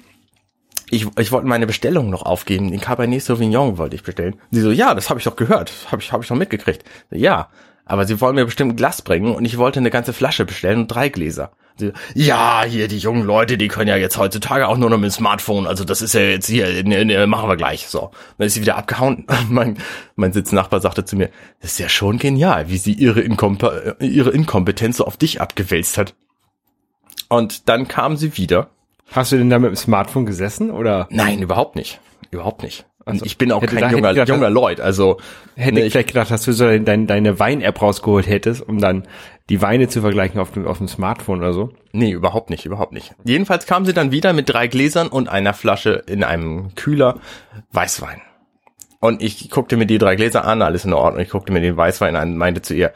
ich, 0.92 1.06
ich 1.18 1.32
wollte 1.32 1.46
meine 1.46 1.66
Bestellung 1.66 2.10
noch 2.10 2.22
aufgeben. 2.22 2.70
Den 2.70 2.80
Cabernet 2.80 3.22
Sauvignon 3.22 3.78
wollte 3.78 3.96
ich 3.96 4.02
bestellen. 4.02 4.36
Sie 4.50 4.60
so, 4.60 4.70
ja, 4.70 4.94
das 4.94 5.08
habe 5.08 5.18
ich 5.18 5.24
doch 5.24 5.36
gehört. 5.36 5.72
Habe 5.90 6.02
ich, 6.02 6.12
hab 6.12 6.20
ich 6.22 6.28
doch 6.28 6.36
mitgekriegt. 6.36 6.84
Ja, 7.10 7.48
aber 7.86 8.06
Sie 8.06 8.20
wollen 8.20 8.34
mir 8.34 8.44
bestimmt 8.44 8.74
ein 8.74 8.76
Glas 8.76 9.00
bringen 9.00 9.34
und 9.34 9.46
ich 9.46 9.56
wollte 9.56 9.80
eine 9.80 9.88
ganze 9.88 10.12
Flasche 10.12 10.44
bestellen 10.44 10.80
und 10.80 10.88
drei 10.88 11.08
Gläser. 11.08 11.52
Sie, 11.76 11.92
ja, 12.14 12.64
hier 12.64 12.88
die 12.88 12.98
jungen 12.98 13.22
Leute, 13.22 13.56
die 13.56 13.68
können 13.68 13.88
ja 13.88 13.96
jetzt 13.96 14.18
heutzutage 14.18 14.68
auch 14.68 14.76
nur 14.76 14.90
noch 14.90 14.98
mit 14.98 15.10
dem 15.10 15.14
Smartphone. 15.14 15.66
Also 15.66 15.84
das 15.84 16.02
ist 16.02 16.12
ja 16.12 16.20
jetzt 16.20 16.46
hier, 16.46 16.84
ne, 16.84 17.06
ne, 17.06 17.26
machen 17.26 17.48
wir 17.48 17.56
gleich. 17.56 17.86
So, 17.88 18.10
dann 18.36 18.46
ist 18.46 18.52
sie 18.52 18.60
wieder 18.60 18.76
abgehauen. 18.76 19.26
Mein, 19.48 19.78
mein 20.14 20.34
Sitznachbar 20.34 20.82
sagte 20.82 21.06
zu 21.06 21.16
mir, 21.16 21.30
das 21.62 21.72
ist 21.72 21.78
ja 21.78 21.88
schon 21.88 22.18
genial, 22.18 22.68
wie 22.68 22.76
sie 22.76 22.92
ihre, 22.92 23.22
Inkompe 23.22 23.96
äh, 23.98 24.06
ihre 24.06 24.30
Inkompetenz 24.30 24.98
so 24.98 25.06
auf 25.06 25.16
dich 25.16 25.40
abgewälzt 25.40 25.96
hat. 25.96 26.14
Und 27.30 27.70
dann 27.70 27.88
kam 27.88 28.18
sie 28.18 28.36
wieder 28.36 28.68
Hast 29.10 29.32
du 29.32 29.36
denn 29.36 29.50
da 29.50 29.58
mit 29.58 29.70
dem 29.70 29.76
Smartphone 29.76 30.26
gesessen 30.26 30.70
oder 30.70 31.08
Nein, 31.10 31.42
überhaupt 31.42 31.76
nicht. 31.76 32.00
Überhaupt 32.30 32.62
nicht. 32.62 32.86
Also, 33.04 33.24
ich 33.24 33.36
bin 33.36 33.50
auch 33.50 33.60
kein 33.60 33.80
da- 33.80 33.90
junger, 33.90 34.10
gedacht, 34.10 34.28
junger 34.28 34.48
Lloyd. 34.48 34.80
Also 34.80 35.18
hätte 35.56 35.74
ne, 35.74 35.84
ich 35.84 35.92
vielleicht 35.92 36.08
gedacht, 36.08 36.30
dass 36.30 36.44
du 36.44 36.52
so 36.52 36.64
dein, 36.78 37.06
deine 37.06 37.38
Wein-App 37.38 37.82
rausgeholt 37.82 38.28
hättest, 38.28 38.66
um 38.66 38.78
dann 38.80 39.08
die 39.48 39.60
Weine 39.60 39.88
zu 39.88 40.00
vergleichen 40.00 40.40
auf 40.40 40.52
dem, 40.52 40.66
auf 40.66 40.78
dem 40.78 40.88
Smartphone 40.88 41.40
oder 41.40 41.52
so? 41.52 41.70
nee, 41.92 42.10
überhaupt 42.12 42.48
nicht, 42.48 42.64
überhaupt 42.64 42.92
nicht. 42.92 43.12
Jedenfalls 43.24 43.66
kam 43.66 43.84
sie 43.84 43.92
dann 43.92 44.12
wieder 44.12 44.32
mit 44.32 44.48
drei 44.48 44.66
Gläsern 44.68 45.08
und 45.08 45.28
einer 45.28 45.52
Flasche 45.52 46.04
in 46.06 46.24
einem 46.24 46.74
Kühler 46.74 47.18
Weißwein. 47.72 48.22
Und 49.00 49.20
ich 49.20 49.50
guckte 49.50 49.76
mir 49.76 49.86
die 49.86 49.98
drei 49.98 50.14
Gläser 50.14 50.44
an, 50.44 50.62
alles 50.62 50.84
in 50.84 50.92
Ordnung. 50.92 51.22
Ich 51.22 51.30
guckte 51.30 51.52
mir 51.52 51.60
den 51.60 51.76
Weißwein 51.76 52.14
an 52.14 52.30
und 52.30 52.36
meinte 52.38 52.62
zu 52.62 52.72
ihr, 52.72 52.92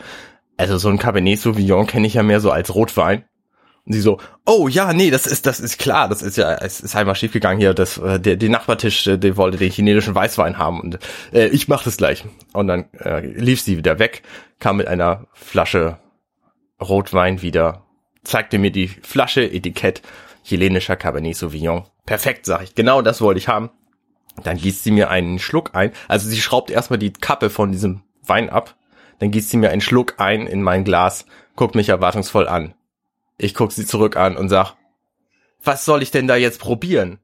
also 0.57 0.79
so 0.79 0.89
ein 0.89 0.99
Cabernet 0.99 1.41
Sauvignon 1.41 1.87
kenne 1.87 2.07
ich 2.07 2.15
ja 2.15 2.23
mehr 2.23 2.41
so 2.41 2.53
als 2.53 2.75
Rotwein. 2.75 3.25
Und 3.87 3.93
sie 3.93 4.00
so, 4.00 4.19
oh 4.45 4.66
ja, 4.66 4.93
nee, 4.93 5.11
das 5.11 5.26
ist, 5.28 5.47
das 5.47 5.61
ist 5.61 5.78
klar, 5.78 6.09
das 6.09 6.21
ist 6.21 6.37
ja, 6.37 6.57
es 6.57 6.81
ist 6.81 6.97
einmal 6.97 7.14
schiefgegangen 7.14 7.61
hier, 7.61 7.73
das, 7.73 7.99
äh, 7.99 8.19
der, 8.19 8.37
der 8.37 8.49
Nachbartisch, 8.49 9.07
äh, 9.07 9.16
der 9.16 9.37
wollte 9.37 9.59
den 9.59 9.71
chinesischen 9.71 10.14
Weißwein 10.14 10.59
haben 10.59 10.81
und 10.81 10.99
äh, 11.33 11.47
ich 11.49 11.69
mach 11.69 11.85
das 11.85 11.97
gleich. 11.97 12.25
Und 12.52 12.66
dann 12.66 12.87
äh, 12.99 13.21
lief 13.21 13.61
sie 13.61 13.76
wieder 13.76 14.00
weg, 14.00 14.23
kam 14.59 14.78
mit 14.78 14.88
einer 14.88 15.26
Flasche 15.33 15.99
Rotwein 16.81 17.43
wieder, 17.43 17.85
zeigte 18.25 18.59
mir 18.59 18.73
die 18.73 18.88
Flasche, 18.88 19.43
Etikett, 19.43 20.02
chilenischer 20.43 20.97
Cabernet 20.97 21.37
Sauvignon. 21.37 21.85
Perfekt, 22.07 22.45
sag 22.45 22.64
ich, 22.64 22.75
genau 22.75 23.02
das 23.02 23.21
wollte 23.21 23.38
ich 23.38 23.47
haben. 23.47 23.71
Dann 24.43 24.57
gießt 24.57 24.83
sie 24.83 24.90
mir 24.90 25.11
einen 25.11 25.38
Schluck 25.38 25.75
ein, 25.75 25.93
also 26.09 26.28
sie 26.28 26.40
schraubt 26.40 26.71
erstmal 26.71 26.99
die 26.99 27.12
Kappe 27.12 27.50
von 27.50 27.71
diesem 27.71 28.02
Wein 28.23 28.50
ab, 28.50 28.75
dann 29.21 29.31
gießt 29.31 29.49
sie 29.49 29.57
mir 29.57 29.71
einen 29.71 29.81
Schluck 29.81 30.14
ein 30.19 30.49
in 30.49 30.61
mein 30.61 30.83
Glas, 30.83 31.25
guckt 31.55 31.76
mich 31.76 31.88
erwartungsvoll 31.88 32.49
an. 32.49 32.75
Ich 33.38 33.55
guck 33.55 33.73
sie 33.73 33.87
zurück 33.87 34.16
an 34.16 34.37
und 34.37 34.49
sag, 34.49 34.75
was 35.62 35.85
soll 35.85 36.02
ich 36.02 36.11
denn 36.11 36.26
da 36.26 36.37
jetzt 36.37 36.61
probieren? 36.61 37.19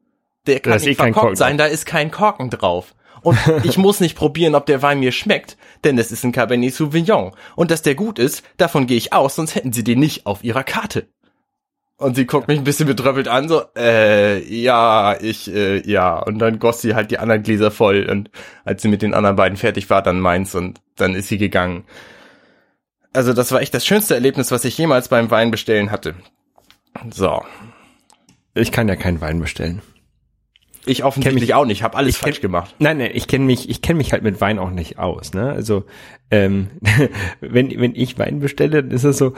Der 0.47 0.61
kann 0.61 0.81
eh 0.81 0.87
nicht 0.87 0.99
kein 0.99 1.15
verkorkt 1.15 1.39
sein, 1.39 1.59
da 1.59 1.67
ist 1.67 1.87
kein 1.87 2.11
Korken 2.11 2.51
drauf. 2.51 2.95
Und 3.23 3.39
ich 3.65 3.79
muss 3.79 4.01
nicht 4.01 4.17
probieren, 4.17 4.55
ob 4.55 4.67
der 4.67 4.83
Wein 4.83 5.01
mir 5.01 5.13
schmeckt, 5.13 5.57
denn 5.85 5.97
es 5.99 6.13
ist 6.13 6.25
ein 6.25 6.33
Cabernet 6.33 6.75
Sauvignon. 6.75 7.33
Und 7.57 7.71
dass 7.71 7.83
der 7.83 7.95
gut 7.95 8.19
ist, 8.19 8.43
davon 8.57 8.87
gehe 8.87 8.97
ich 8.97 9.13
aus, 9.13 9.37
sonst 9.37 9.55
hätten 9.55 9.73
sie 9.73 9.85
den 9.85 10.01
nicht 10.01 10.27
auf 10.27 10.45
ihrer 10.45 10.65
Karte. 10.65 11.07
Und 11.99 12.17
sie 12.17 12.27
guckt 12.27 12.49
mich 12.49 12.59
ein 12.59 12.65
bisschen 12.65 12.89
betröppelt 12.89 13.29
an, 13.29 13.49
so, 13.49 13.63
äh, 13.77 14.43
ja, 14.43 15.17
ich, 15.21 15.53
äh, 15.55 15.89
ja. 15.89 16.19
Und 16.19 16.41
dann 16.41 16.59
goss 16.59 16.81
sie 16.81 16.97
halt 16.97 17.13
die 17.13 17.19
anderen 17.19 17.45
Gläser 17.45 17.71
voll. 17.71 18.09
Und 18.11 18.29
als 18.65 18.83
sie 18.83 18.89
mit 18.89 19.03
den 19.03 19.15
anderen 19.15 19.37
beiden 19.37 19.57
fertig 19.57 19.89
war, 19.89 20.03
dann 20.03 20.19
meins 20.19 20.55
und 20.57 20.81
dann 20.97 21.15
ist 21.15 21.29
sie 21.29 21.39
gegangen. 21.39 21.85
Also 23.13 23.33
das 23.33 23.53
war 23.53 23.61
echt 23.61 23.75
das 23.75 23.87
schönste 23.87 24.15
Erlebnis, 24.15 24.51
was 24.51 24.65
ich 24.65 24.77
jemals 24.79 25.09
beim 25.09 25.31
Wein 25.31 25.51
bestellen 25.51 25.91
hatte. 25.91 26.15
So. 27.11 27.43
Ich 28.55 28.73
kann 28.73 28.89
ja 28.89 28.97
keinen 28.97 29.21
Wein 29.21 29.41
bestellen. 29.41 29.83
Ich 30.85 31.05
offensichtlich 31.05 31.55
auch 31.55 31.65
nicht, 31.65 31.83
habe 31.83 31.97
alles 31.97 32.17
falsch 32.17 32.41
gemacht. 32.41 32.75
Nein, 32.79 32.99
nein, 32.99 33.11
ich 33.15 33.29
kenne 33.29 33.45
mich, 33.45 33.69
ich 33.69 33.83
kenne 33.83 33.99
mich 33.99 34.13
halt 34.13 34.25
mit 34.25 34.41
Wein 34.41 34.59
auch 34.59 34.71
nicht 34.71 34.99
aus, 34.99 35.33
ne? 35.33 35.51
Also, 35.51 35.85
ähm, 36.31 36.71
wenn, 37.41 37.71
wenn 37.81 37.95
ich 37.95 38.19
Wein 38.19 38.41
bestelle, 38.41 38.83
dann 38.83 38.91
ist 38.91 39.05
es 39.05 39.17
so, 39.17 39.35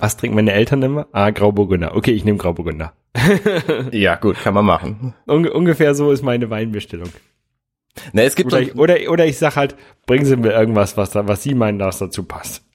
was 0.00 0.16
trinken 0.16 0.34
meine 0.34 0.52
Eltern 0.52 0.82
immer? 0.82 1.06
Ah, 1.12 1.30
Grauburgunder. 1.30 1.94
Okay, 1.94 2.12
ich 2.12 2.24
nehme 2.24 2.38
Grauburgunder. 2.38 2.94
Ja, 3.92 4.16
gut, 4.16 4.36
kann 4.42 4.54
man 4.54 4.64
machen. 4.64 5.14
Unge 5.26 5.52
ungefähr 5.52 5.94
so 5.94 6.10
ist 6.12 6.22
meine 6.22 6.50
Weinbestellung. 6.50 7.10
Ne, 8.12 8.22
es 8.22 8.36
gibt 8.36 8.52
Oder 8.52 8.62
ich, 8.62 8.76
oder, 8.76 8.96
oder 9.10 9.26
ich 9.26 9.38
sag 9.38 9.56
halt, 9.56 9.76
bringen 10.06 10.24
Sie 10.24 10.36
mir 10.36 10.52
irgendwas, 10.52 10.96
was 10.96 11.10
da, 11.10 11.26
was 11.26 11.42
Sie 11.42 11.54
meinen, 11.54 11.80
was 11.80 11.98
dazu 11.98 12.24
passt. 12.24 12.67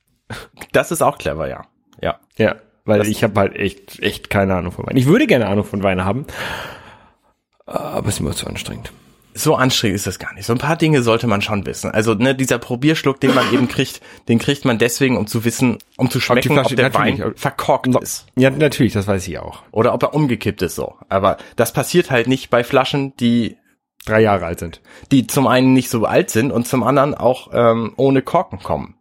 Das 0.71 0.91
ist 0.91 1.01
auch 1.01 1.17
clever, 1.17 1.47
ja. 1.47 1.63
Ja. 2.01 2.19
Ja, 2.37 2.55
weil 2.85 2.99
Das- 2.99 3.07
ich 3.07 3.23
habe 3.23 3.39
halt 3.39 3.55
echt, 3.55 3.99
echt 4.01 4.29
keine 4.29 4.55
Ahnung 4.55 4.71
von 4.71 4.85
Wein. 4.87 4.97
Ich 4.97 5.05
würde 5.05 5.27
gerne 5.27 5.47
Ahnung 5.47 5.63
von 5.65 5.83
Wein 5.83 6.03
haben, 6.05 6.25
aber 7.65 8.07
es 8.09 8.15
ist 8.15 8.19
mir 8.21 8.31
zu 8.33 8.47
anstrengend. 8.47 8.91
So 9.35 9.55
anstrengend 9.55 9.95
ist 9.95 10.05
das 10.05 10.19
gar 10.19 10.31
nicht. 10.35 10.45
So 10.45 10.53
ein 10.53 10.59
paar 10.59 10.75
Dinge 10.75 11.01
sollte 11.01 11.25
man 11.25 11.41
schon 11.41 11.65
wissen. 11.65 11.89
Also, 11.89 12.13
ne, 12.13 12.35
dieser 12.35 12.59
Probierschluck, 12.59 13.19
den 13.19 13.33
man 13.33 13.51
eben 13.51 13.67
kriegt, 13.67 13.99
den 14.27 14.37
kriegt 14.37 14.63
man 14.63 14.77
deswegen, 14.77 15.17
um 15.17 15.25
zu 15.25 15.43
wissen, 15.43 15.79
um 15.97 16.11
zu 16.11 16.19
schmecken, 16.19 16.51
ob, 16.51 16.59
Flasche- 16.65 16.75
der 16.75 16.89
natürlich, 16.91 17.19
Wein 17.19 17.33
verkorkt 17.35 17.87
ist. 17.95 18.27
Ja, 18.35 18.51
natürlich, 18.51 18.93
das 18.93 19.07
weiß 19.07 19.27
ich 19.27 19.39
auch. 19.39 19.63
Oder 19.71 19.93
ob 19.95 20.03
er 20.03 20.13
umgekippt 20.13 20.61
ist 20.61 20.75
so. 20.75 20.97
Aber 21.09 21.37
das 21.55 21.73
passiert 21.73 22.11
halt 22.11 22.27
nicht 22.27 22.51
bei 22.51 22.63
Flaschen, 22.63 23.15
die, 23.17 23.57
Drei 24.05 24.19
Jahre 24.21 24.45
alt 24.45 24.59
sind. 24.59 24.81
die 25.11 25.25
zum 25.27 25.47
einen 25.47 25.73
nicht 25.73 25.89
so 25.89 26.05
alt 26.05 26.29
sind 26.29 26.51
und 26.51 26.67
zum 26.67 26.83
anderen 26.83 27.15
auch 27.15 27.49
ähm, 27.53 27.93
ohne 27.95 28.21
Korken 28.21 28.59
kommen. 28.59 28.95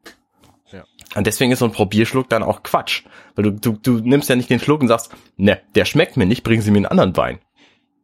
Und 1.14 1.26
deswegen 1.26 1.52
ist 1.52 1.58
so 1.58 1.66
ein 1.66 1.72
Probierschluck 1.72 2.28
dann 2.28 2.42
auch 2.42 2.62
Quatsch. 2.62 3.04
Weil 3.34 3.44
du, 3.44 3.50
du, 3.52 3.72
du 3.72 3.98
nimmst 3.98 4.28
ja 4.28 4.36
nicht 4.36 4.50
den 4.50 4.60
Schluck 4.60 4.80
und 4.80 4.88
sagst, 4.88 5.12
ne, 5.36 5.60
der 5.74 5.84
schmeckt 5.84 6.16
mir 6.16 6.26
nicht, 6.26 6.42
bringen 6.42 6.62
Sie 6.62 6.70
mir 6.70 6.78
einen 6.78 6.86
anderen 6.86 7.16
Wein. 7.16 7.38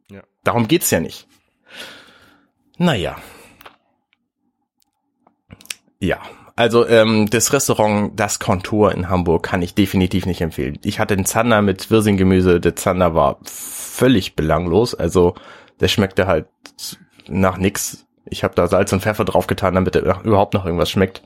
Ja. 0.09 0.21
Darum 0.43 0.67
geht's 0.67 0.91
ja 0.91 0.99
nicht. 0.99 1.27
Naja. 2.77 3.17
Ja, 5.99 6.21
also 6.55 6.87
ähm, 6.87 7.29
das 7.29 7.53
Restaurant 7.53 8.17
Das 8.19 8.39
Kontur 8.39 8.93
in 8.93 9.09
Hamburg 9.09 9.43
kann 9.43 9.61
ich 9.61 9.75
definitiv 9.75 10.25
nicht 10.25 10.41
empfehlen. 10.41 10.77
Ich 10.83 10.99
hatte 10.99 11.13
einen 11.13 11.25
Zander 11.25 11.61
mit 11.61 11.89
Wirsinggemüse, 11.89 12.59
der 12.59 12.75
Zander 12.75 13.15
war 13.15 13.39
völlig 13.43 14.35
belanglos, 14.35 14.93
also 14.93 15.35
der 15.79 15.87
schmeckte 15.87 16.27
halt 16.27 16.47
nach 17.27 17.57
nix. 17.57 18.05
Ich 18.25 18.43
habe 18.43 18.55
da 18.55 18.67
Salz 18.67 18.91
und 18.93 19.01
Pfeffer 19.01 19.25
draufgetan, 19.25 19.75
damit 19.75 19.95
er 19.95 20.21
überhaupt 20.23 20.53
noch 20.53 20.65
irgendwas 20.65 20.89
schmeckt. 20.89 21.23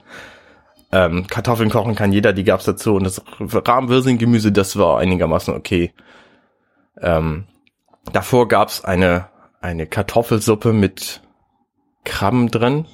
Ähm, 0.94 1.26
Kartoffeln 1.28 1.72
kochen 1.72 1.96
kann 1.96 2.12
jeder, 2.12 2.34
die 2.34 2.44
gab's 2.44 2.66
dazu. 2.66 2.94
Und 2.96 3.04
das 3.04 3.24
Rahmenwirsinggemüse, 3.40 4.52
das 4.52 4.78
war 4.78 5.00
einigermaßen 5.00 5.54
okay. 5.54 5.92
Ähm, 7.02 7.46
davor 8.12 8.48
gab's 8.48 8.86
eine, 8.86 9.30
eine 9.60 9.88
Kartoffelsuppe 9.88 10.72
mit 10.72 11.22
Krabben 12.04 12.52
drin. 12.52 12.86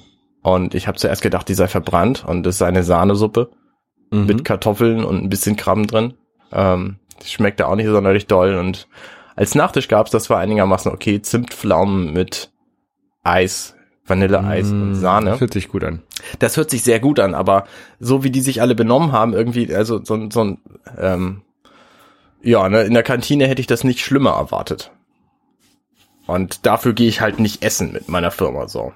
Und 0.42 0.74
ich 0.74 0.88
habe 0.88 0.96
zuerst 0.96 1.20
gedacht, 1.20 1.48
die 1.48 1.54
sei 1.54 1.68
verbrannt. 1.68 2.24
Und 2.26 2.44
das 2.44 2.54
ist 2.54 2.62
eine 2.62 2.84
Sahnesuppe 2.84 3.50
Mhm. 4.10 4.26
mit 4.26 4.44
Kartoffeln 4.44 5.04
und 5.04 5.22
ein 5.22 5.28
bisschen 5.28 5.56
Krabben 5.56 5.86
drin. 5.86 6.14
Ähm, 6.52 6.96
schmeckte 7.24 7.68
auch 7.68 7.76
nicht 7.76 7.86
sonderlich 7.86 8.26
doll. 8.26 8.56
Und 8.56 8.88
als 9.36 9.54
Nachtisch 9.54 9.88
gab's, 9.88 10.10
das 10.10 10.30
war 10.30 10.38
einigermaßen 10.38 10.90
okay, 10.92 11.22
Zimtpflaumen 11.22 12.12
mit 12.12 12.50
Eis, 13.22 13.76
Vanilleeis 14.10 14.70
und 14.70 14.94
Sahne. 14.96 15.30
Mm, 15.30 15.32
Das 15.32 15.40
hört 15.40 15.52
sich 15.54 15.68
gut 15.68 15.84
an. 15.84 16.02
Das 16.38 16.56
hört 16.56 16.68
sich 16.70 16.82
sehr 16.82 17.00
gut 17.00 17.18
an, 17.20 17.34
aber 17.34 17.64
so 17.98 18.22
wie 18.24 18.30
die 18.30 18.40
sich 18.42 18.60
alle 18.60 18.74
benommen 18.74 19.12
haben, 19.12 19.32
irgendwie, 19.32 19.74
also 19.74 20.04
so, 20.04 20.14
ein- 20.14 20.30
so 20.30 20.44
ein, 20.44 20.58
ähm, 20.98 21.42
ja, 22.42 22.68
ne, 22.68 22.82
in 22.82 22.92
der 22.94 23.02
Kantine 23.02 23.46
hätte 23.46 23.60
ich 23.60 23.66
das 23.66 23.84
nicht 23.84 24.00
schlimmer 24.04 24.30
erwartet. 24.32 24.90
Und 26.26 26.66
dafür 26.66 26.92
gehe 26.92 27.08
ich 27.08 27.20
halt 27.20 27.38
nicht 27.40 27.62
essen 27.64 27.92
mit 27.92 28.08
meiner 28.08 28.30
Firma 28.30 28.68
so. 28.68 28.92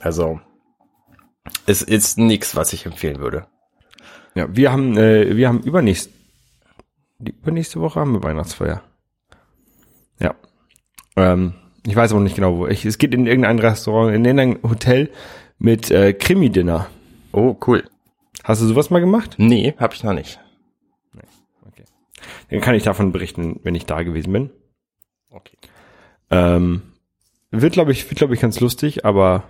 Also 0.00 0.40
es 1.66 1.82
ist 1.82 2.18
nix, 2.18 2.54
was 2.56 2.72
ich 2.72 2.86
empfehlen 2.86 3.18
würde. 3.18 3.46
Ja, 4.34 4.46
wir 4.54 4.70
haben, 4.72 4.96
äh, 4.98 5.36
wir 5.36 5.48
haben 5.48 5.60
übernächst, 5.60 6.10
die 7.18 7.32
übernächste 7.32 7.80
Woche 7.80 8.00
haben 8.00 8.12
wir 8.12 8.22
Weihnachtsfeier. 8.22 8.82
Ja. 10.20 10.34
Ähm, 11.16 11.54
ich 11.86 11.96
weiß 11.96 12.12
auch 12.12 12.20
nicht 12.20 12.36
genau 12.36 12.58
wo. 12.58 12.66
Ich, 12.66 12.84
es 12.84 12.98
geht 12.98 13.14
in 13.14 13.26
irgendein 13.26 13.58
Restaurant, 13.58 14.14
in 14.14 14.24
irgendein 14.24 14.68
Hotel 14.68 15.10
mit 15.58 15.90
äh, 15.90 16.12
Krimi-Dinner. 16.12 16.88
Oh, 17.32 17.56
cool. 17.66 17.84
Hast 18.44 18.62
du 18.62 18.66
sowas 18.66 18.90
mal 18.90 19.00
gemacht? 19.00 19.36
Nee, 19.38 19.74
hab 19.78 19.94
ich 19.94 20.04
noch 20.04 20.12
nicht. 20.12 20.40
Dann 22.50 22.60
kann 22.60 22.74
ich 22.74 22.84
davon 22.84 23.12
berichten, 23.12 23.60
wenn 23.62 23.74
ich 23.74 23.86
da 23.86 24.02
gewesen 24.02 24.32
bin. 24.32 24.50
Okay. 25.30 25.56
Ähm, 26.30 26.82
wird, 27.50 27.72
glaube 27.72 27.92
ich, 27.92 28.08
wird, 28.08 28.18
glaube 28.18 28.34
ich, 28.34 28.40
ganz 28.40 28.60
lustig, 28.60 29.04
aber 29.04 29.44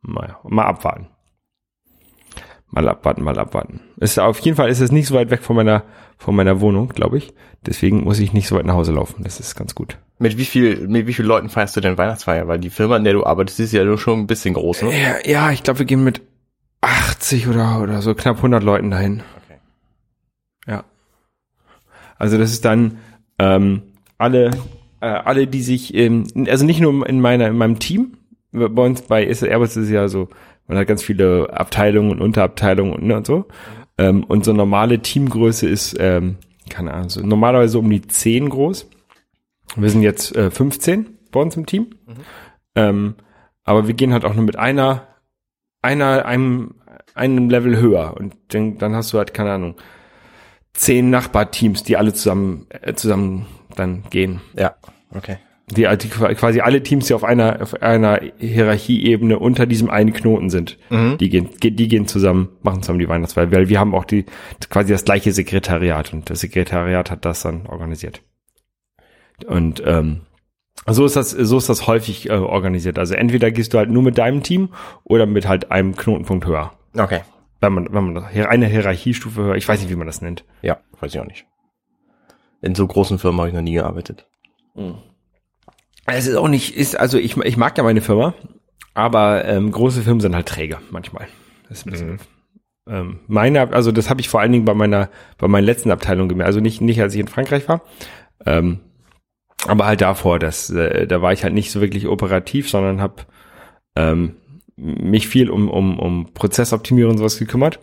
mal, 0.00 0.36
mal 0.44 0.64
abwarten. 0.64 1.08
Mal 2.74 2.88
abwarten, 2.88 3.22
mal 3.22 3.38
abwarten. 3.38 3.78
Ist, 3.98 4.18
auf 4.18 4.40
jeden 4.40 4.56
Fall 4.56 4.68
ist 4.68 4.80
es 4.80 4.90
nicht 4.90 5.06
so 5.06 5.14
weit 5.14 5.30
weg 5.30 5.42
von 5.42 5.54
meiner, 5.54 5.84
von 6.18 6.34
meiner 6.34 6.60
Wohnung, 6.60 6.88
glaube 6.88 7.18
ich. 7.18 7.32
Deswegen 7.64 8.02
muss 8.02 8.18
ich 8.18 8.32
nicht 8.32 8.48
so 8.48 8.56
weit 8.56 8.66
nach 8.66 8.74
Hause 8.74 8.90
laufen. 8.90 9.22
Das 9.22 9.38
ist 9.38 9.54
ganz 9.54 9.76
gut. 9.76 9.96
Mit 10.18 10.38
wie 10.38 10.44
viel, 10.44 10.88
mit 10.88 11.06
wie 11.06 11.12
vielen 11.12 11.28
Leuten 11.28 11.50
feierst 11.50 11.76
du 11.76 11.80
denn 11.80 11.96
Weihnachtsfeier? 11.96 12.48
Weil 12.48 12.58
die 12.58 12.70
Firma, 12.70 12.96
in 12.96 13.04
der 13.04 13.12
du 13.12 13.24
arbeitest, 13.24 13.60
ist 13.60 13.72
ja 13.72 13.84
nur 13.84 13.96
schon 13.96 14.18
ein 14.18 14.26
bisschen 14.26 14.54
groß, 14.54 14.82
ne? 14.82 14.90
Ja, 15.00 15.14
ja 15.24 15.52
ich 15.52 15.62
glaube, 15.62 15.78
wir 15.78 15.86
gehen 15.86 16.02
mit 16.02 16.20
80 16.80 17.46
oder, 17.46 17.80
oder 17.80 18.02
so 18.02 18.12
knapp 18.16 18.38
100 18.38 18.60
Leuten 18.64 18.90
dahin. 18.90 19.22
Okay. 19.44 19.60
Ja. 20.66 20.84
Also 22.18 22.38
das 22.38 22.50
ist 22.50 22.64
dann 22.64 22.98
ähm, 23.38 23.82
alle, 24.18 24.50
äh, 25.00 25.06
alle, 25.06 25.46
die 25.46 25.62
sich, 25.62 25.94
ähm, 25.94 26.26
also 26.48 26.64
nicht 26.64 26.80
nur 26.80 27.08
in 27.08 27.20
meiner, 27.20 27.46
in 27.46 27.56
meinem 27.56 27.78
Team, 27.78 28.16
bei 28.50 28.82
uns 28.82 29.02
bei 29.02 29.26
Airbus 29.26 29.76
ist 29.76 29.84
es 29.84 29.90
ja 29.90 30.08
so, 30.08 30.28
man 30.66 30.78
hat 30.78 30.86
ganz 30.86 31.02
viele 31.02 31.52
Abteilungen 31.52 32.10
und 32.12 32.20
Unterabteilungen 32.20 32.94
und, 32.94 33.04
ne, 33.04 33.16
und 33.16 33.26
so. 33.26 33.46
Ähm, 33.98 34.24
und 34.24 34.44
so 34.44 34.52
normale 34.52 35.00
Teamgröße 35.00 35.68
ist, 35.68 35.96
ähm, 35.98 36.36
keine 36.68 36.92
Ahnung, 36.94 37.10
so 37.10 37.20
normalerweise 37.20 37.78
um 37.78 37.88
die 37.88 38.02
10 38.02 38.48
groß. 38.48 38.88
Wir 39.76 39.90
sind 39.90 40.02
jetzt 40.02 40.34
äh, 40.34 40.50
15 40.50 41.18
bei 41.30 41.40
uns 41.40 41.56
im 41.56 41.66
Team. 41.66 41.90
Ähm, 42.74 43.14
aber 43.64 43.86
wir 43.86 43.94
gehen 43.94 44.12
halt 44.12 44.24
auch 44.24 44.34
nur 44.34 44.44
mit 44.44 44.56
einer, 44.56 45.06
einer, 45.82 46.26
einem, 46.26 46.74
einem 47.14 47.50
Level 47.50 47.78
höher. 47.78 48.14
Und 48.16 48.34
dann, 48.48 48.78
dann 48.78 48.94
hast 48.94 49.12
du 49.12 49.18
halt, 49.18 49.34
keine 49.34 49.52
Ahnung, 49.52 49.76
zehn 50.72 51.10
Nachbarteams, 51.10 51.82
die 51.82 51.96
alle 51.96 52.12
zusammen, 52.12 52.66
äh, 52.68 52.94
zusammen 52.94 53.46
dann 53.76 54.04
gehen. 54.10 54.40
Ja, 54.56 54.76
okay. 55.14 55.38
Die, 55.70 55.88
die 55.96 56.08
quasi 56.10 56.60
alle 56.60 56.82
Teams, 56.82 57.06
die 57.06 57.14
auf 57.14 57.24
einer, 57.24 57.62
auf 57.62 57.80
einer 57.80 58.20
Hierarchieebene 58.36 59.38
unter 59.38 59.64
diesem 59.64 59.88
einen 59.88 60.12
Knoten 60.12 60.50
sind, 60.50 60.76
die 61.16 61.30
gehen, 61.30 61.48
ge- 61.58 61.70
die 61.70 61.88
gehen 61.88 62.06
zusammen, 62.06 62.50
machen 62.62 62.82
zusammen 62.82 62.98
die 62.98 63.08
Weihnachtsfeier, 63.08 63.50
weil 63.50 63.70
wir 63.70 63.80
haben 63.80 63.94
auch 63.94 64.04
die, 64.04 64.26
quasi 64.68 64.92
das 64.92 65.06
gleiche 65.06 65.32
Sekretariat 65.32 66.12
und 66.12 66.28
das 66.28 66.40
Sekretariat 66.40 67.10
hat 67.10 67.24
das 67.24 67.42
dann 67.42 67.66
organisiert. 67.66 68.20
Und, 69.46 69.82
ähm, 69.86 70.20
so 70.86 71.06
ist 71.06 71.16
das, 71.16 71.30
so 71.30 71.56
ist 71.56 71.68
das 71.70 71.86
häufig 71.86 72.28
äh, 72.28 72.34
organisiert. 72.34 72.98
Also 72.98 73.14
entweder 73.14 73.50
gehst 73.50 73.72
du 73.72 73.78
halt 73.78 73.88
nur 73.88 74.02
mit 74.02 74.18
deinem 74.18 74.42
Team 74.42 74.68
oder 75.04 75.24
mit 75.24 75.48
halt 75.48 75.70
einem 75.70 75.96
Knotenpunkt 75.96 76.46
höher. 76.46 76.72
Okay. 76.94 77.20
Wenn 77.62 77.72
man, 77.72 77.84
wenn 77.90 78.04
man 78.04 78.14
das- 78.16 78.24
eine 78.48 78.66
Hierarchiestufe 78.66 79.40
höher, 79.42 79.54
ich 79.54 79.66
weiß 79.66 79.80
nicht, 79.80 79.90
wie 79.90 79.96
man 79.96 80.06
das 80.06 80.20
nennt. 80.20 80.44
Ja, 80.60 80.78
weiß 81.00 81.14
ich 81.14 81.20
auch 81.20 81.26
nicht. 81.26 81.46
In 82.60 82.74
so 82.74 82.86
großen 82.86 83.18
Firmen 83.18 83.38
habe 83.40 83.48
ich 83.48 83.54
noch 83.54 83.62
nie 83.62 83.72
gearbeitet. 83.74 84.26
Es 86.06 86.26
ist 86.26 86.36
auch 86.36 86.48
nicht, 86.48 86.76
ist, 86.76 86.98
also 86.98 87.18
ich, 87.18 87.36
ich 87.36 87.56
mag 87.56 87.76
ja 87.78 87.84
meine 87.84 88.02
Firma, 88.02 88.34
aber 88.92 89.44
ähm, 89.44 89.72
große 89.72 90.02
Firmen 90.02 90.20
sind 90.20 90.34
halt 90.34 90.46
träge 90.46 90.78
manchmal. 90.90 91.26
Das 91.68 91.78
ist 91.78 91.86
ein 91.86 91.90
bisschen, 91.90 92.18
ähm, 92.88 93.20
meine, 93.26 93.72
also 93.72 93.90
das 93.90 94.10
habe 94.10 94.20
ich 94.20 94.28
vor 94.28 94.40
allen 94.40 94.52
Dingen 94.52 94.64
bei 94.64 94.74
meiner, 94.74 95.08
bei 95.38 95.48
meiner 95.48 95.64
letzten 95.64 95.90
Abteilung 95.90 96.28
gemerkt. 96.28 96.48
Also 96.48 96.60
nicht, 96.60 96.80
nicht 96.80 97.00
als 97.00 97.14
ich 97.14 97.20
in 97.20 97.28
Frankreich 97.28 97.68
war, 97.68 97.82
ähm, 98.44 98.80
aber 99.66 99.86
halt 99.86 100.02
davor, 100.02 100.38
das, 100.38 100.70
äh, 100.70 101.06
da 101.06 101.22
war 101.22 101.32
ich 101.32 101.42
halt 101.42 101.54
nicht 101.54 101.70
so 101.70 101.80
wirklich 101.80 102.06
operativ, 102.06 102.68
sondern 102.68 103.00
habe 103.00 103.22
ähm, 103.96 104.36
mich 104.76 105.28
viel 105.28 105.50
um, 105.50 105.70
um, 105.70 105.98
um 105.98 106.34
Prozessoptimierung 106.34 107.12
und 107.12 107.18
sowas 107.18 107.38
gekümmert. 107.38 107.80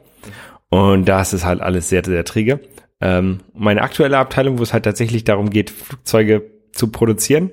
Und 0.69 1.05
da 1.05 1.21
ist 1.21 1.33
es 1.33 1.43
halt 1.43 1.61
alles 1.61 1.89
sehr, 1.89 2.03
sehr 2.05 2.23
träge. 2.23 2.59
Ähm, 3.01 3.39
meine 3.53 3.81
aktuelle 3.81 4.17
Abteilung, 4.17 4.59
wo 4.59 4.63
es 4.63 4.73
halt 4.73 4.85
tatsächlich 4.85 5.23
darum 5.23 5.49
geht, 5.49 5.69
Flugzeuge 5.69 6.51
zu 6.71 6.91
produzieren, 6.91 7.51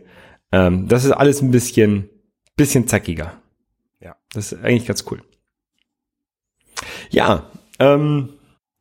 ähm, 0.52 0.88
das 0.88 1.05
ist 1.05 1.12
alles 1.12 1.40
ein 1.43 1.50
bisschen, 1.50 2.09
bisschen 2.57 2.88
zackiger. 2.88 3.40
Ja. 4.00 4.17
Das 4.33 4.52
ist 4.52 4.62
eigentlich 4.62 4.87
ganz 4.87 5.05
cool. 5.11 5.23
Ja, 7.11 7.50
ähm, 7.78 8.31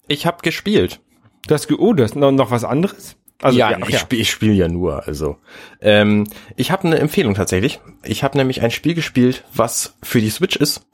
Ich 0.08 0.26
habe 0.26 0.42
gespielt. 0.44 1.00
du 1.48 1.54
hast, 1.54 1.68
ge- 1.68 1.78
oh, 1.80 1.94
du 1.94 2.04
hast 2.04 2.16
noch, 2.16 2.32
noch 2.32 2.52
was 2.52 2.64
anderes? 2.64 3.16
Also, 3.42 3.60
ja, 3.60 3.78
ach 3.82 3.90
ich 3.90 4.00
spiele 4.00 4.22
ich 4.24 4.32
spiel 4.32 4.54
ja 4.54 4.68
nur. 4.68 5.06
Also 5.08 5.38
ähm, 5.80 6.28
ich 6.56 6.72
habe 6.72 6.86
eine 6.88 6.98
Empfehlung 6.98 7.36
tatsächlich. 7.36 7.80
Ich 8.04 8.24
habe 8.24 8.36
nämlich 8.38 8.62
ein 8.64 8.72
Spiel 8.72 8.96
gespielt, 8.96 9.44
was 9.54 9.96
für 10.02 10.22
die 10.22 10.32
Switch 10.32 10.56
ist 10.56 10.88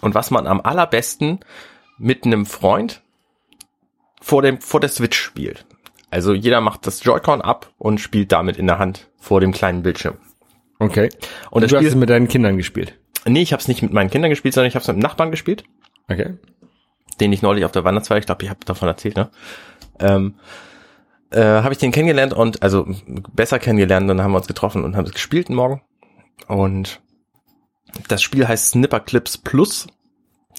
und 0.00 0.14
was 0.14 0.30
man 0.30 0.46
am 0.46 0.60
allerbesten 0.60 1.40
mit 1.98 2.24
einem 2.24 2.46
Freund 2.46 3.02
vor 4.20 4.42
dem 4.42 4.60
vor 4.60 4.78
der 4.78 4.88
Switch 4.90 5.18
spielt. 5.18 5.66
Also 6.10 6.32
jeder 6.32 6.60
macht 6.60 6.86
das 6.86 7.02
Joy-Con 7.04 7.42
ab 7.42 7.72
und 7.78 7.98
spielt 8.00 8.32
damit 8.32 8.56
in 8.56 8.66
der 8.66 8.78
Hand 8.78 9.08
vor 9.18 9.40
dem 9.40 9.52
kleinen 9.52 9.82
Bildschirm. 9.82 10.16
Okay. 10.78 11.10
Und 11.50 11.62
das 11.62 11.70
du 11.70 11.76
hast 11.76 11.84
es 11.84 11.94
mit 11.94 12.08
deinen 12.08 12.28
Kindern 12.28 12.56
gespielt. 12.56 12.98
nee, 13.26 13.42
ich 13.42 13.52
habe 13.52 13.60
es 13.60 13.68
nicht 13.68 13.82
mit 13.82 13.92
meinen 13.92 14.10
Kindern 14.10 14.30
gespielt, 14.30 14.54
sondern 14.54 14.68
ich 14.68 14.74
habe 14.74 14.82
es 14.82 14.88
mit 14.88 14.94
einem 14.94 15.02
Nachbarn 15.02 15.30
gespielt. 15.30 15.64
Okay. 16.10 16.34
den 17.20 17.32
ich 17.32 17.42
neulich 17.42 17.66
auf 17.66 17.72
der 17.72 17.84
Weihnachtsfeier, 17.84 18.18
ich 18.18 18.26
glaube, 18.26 18.44
ich 18.44 18.48
habe 18.48 18.64
davon 18.64 18.88
erzählt, 18.88 19.16
ne? 19.16 19.28
Ähm, 19.98 20.36
äh, 21.30 21.40
habe 21.42 21.72
ich 21.72 21.78
den 21.78 21.92
kennengelernt 21.92 22.32
und 22.32 22.62
also 22.62 22.86
besser 23.34 23.58
kennengelernt, 23.58 24.08
dann 24.08 24.22
haben 24.22 24.32
wir 24.32 24.38
uns 24.38 24.46
getroffen 24.46 24.84
und 24.84 24.96
haben 24.96 25.04
es 25.04 25.12
gespielt 25.12 25.50
morgen. 25.50 25.82
Und 26.46 27.00
das 28.08 28.22
Spiel 28.22 28.48
heißt 28.48 28.70
Snipper 28.70 29.00
Clips 29.00 29.36
Plus. 29.36 29.88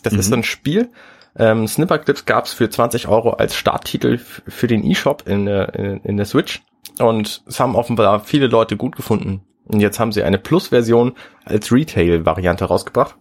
Das 0.04 0.14
ist 0.14 0.28
so 0.28 0.36
ein 0.36 0.44
Spiel. 0.44 0.90
Ähm, 1.36 1.68
Snipper 1.68 2.00
Clips 2.00 2.26
gab 2.26 2.46
es 2.46 2.54
für 2.54 2.70
20 2.70 3.08
Euro 3.08 3.32
als 3.32 3.56
Starttitel 3.56 4.18
für 4.18 4.68
den 4.68 4.84
eShop 4.84 5.28
in, 5.28 5.46
der- 5.46 5.74
in, 5.76 6.00
in 6.02 6.18
der 6.18 6.26
Switch. 6.26 6.62
Und 7.00 7.44
es 7.48 7.60
haben 7.60 7.76
offenbar 7.76 8.20
viele 8.22 8.48
Leute 8.48 8.76
gut 8.78 8.96
gefunden. 8.96 9.42
Und 9.65 9.80
jetzt 9.80 10.00
haben 10.00 10.12
sie 10.12 10.24
eine 10.24 10.39
Plus-Version 10.39 11.13
als 11.46 11.72
Retail-Variante 11.72 12.65
rausgebracht 12.65 13.15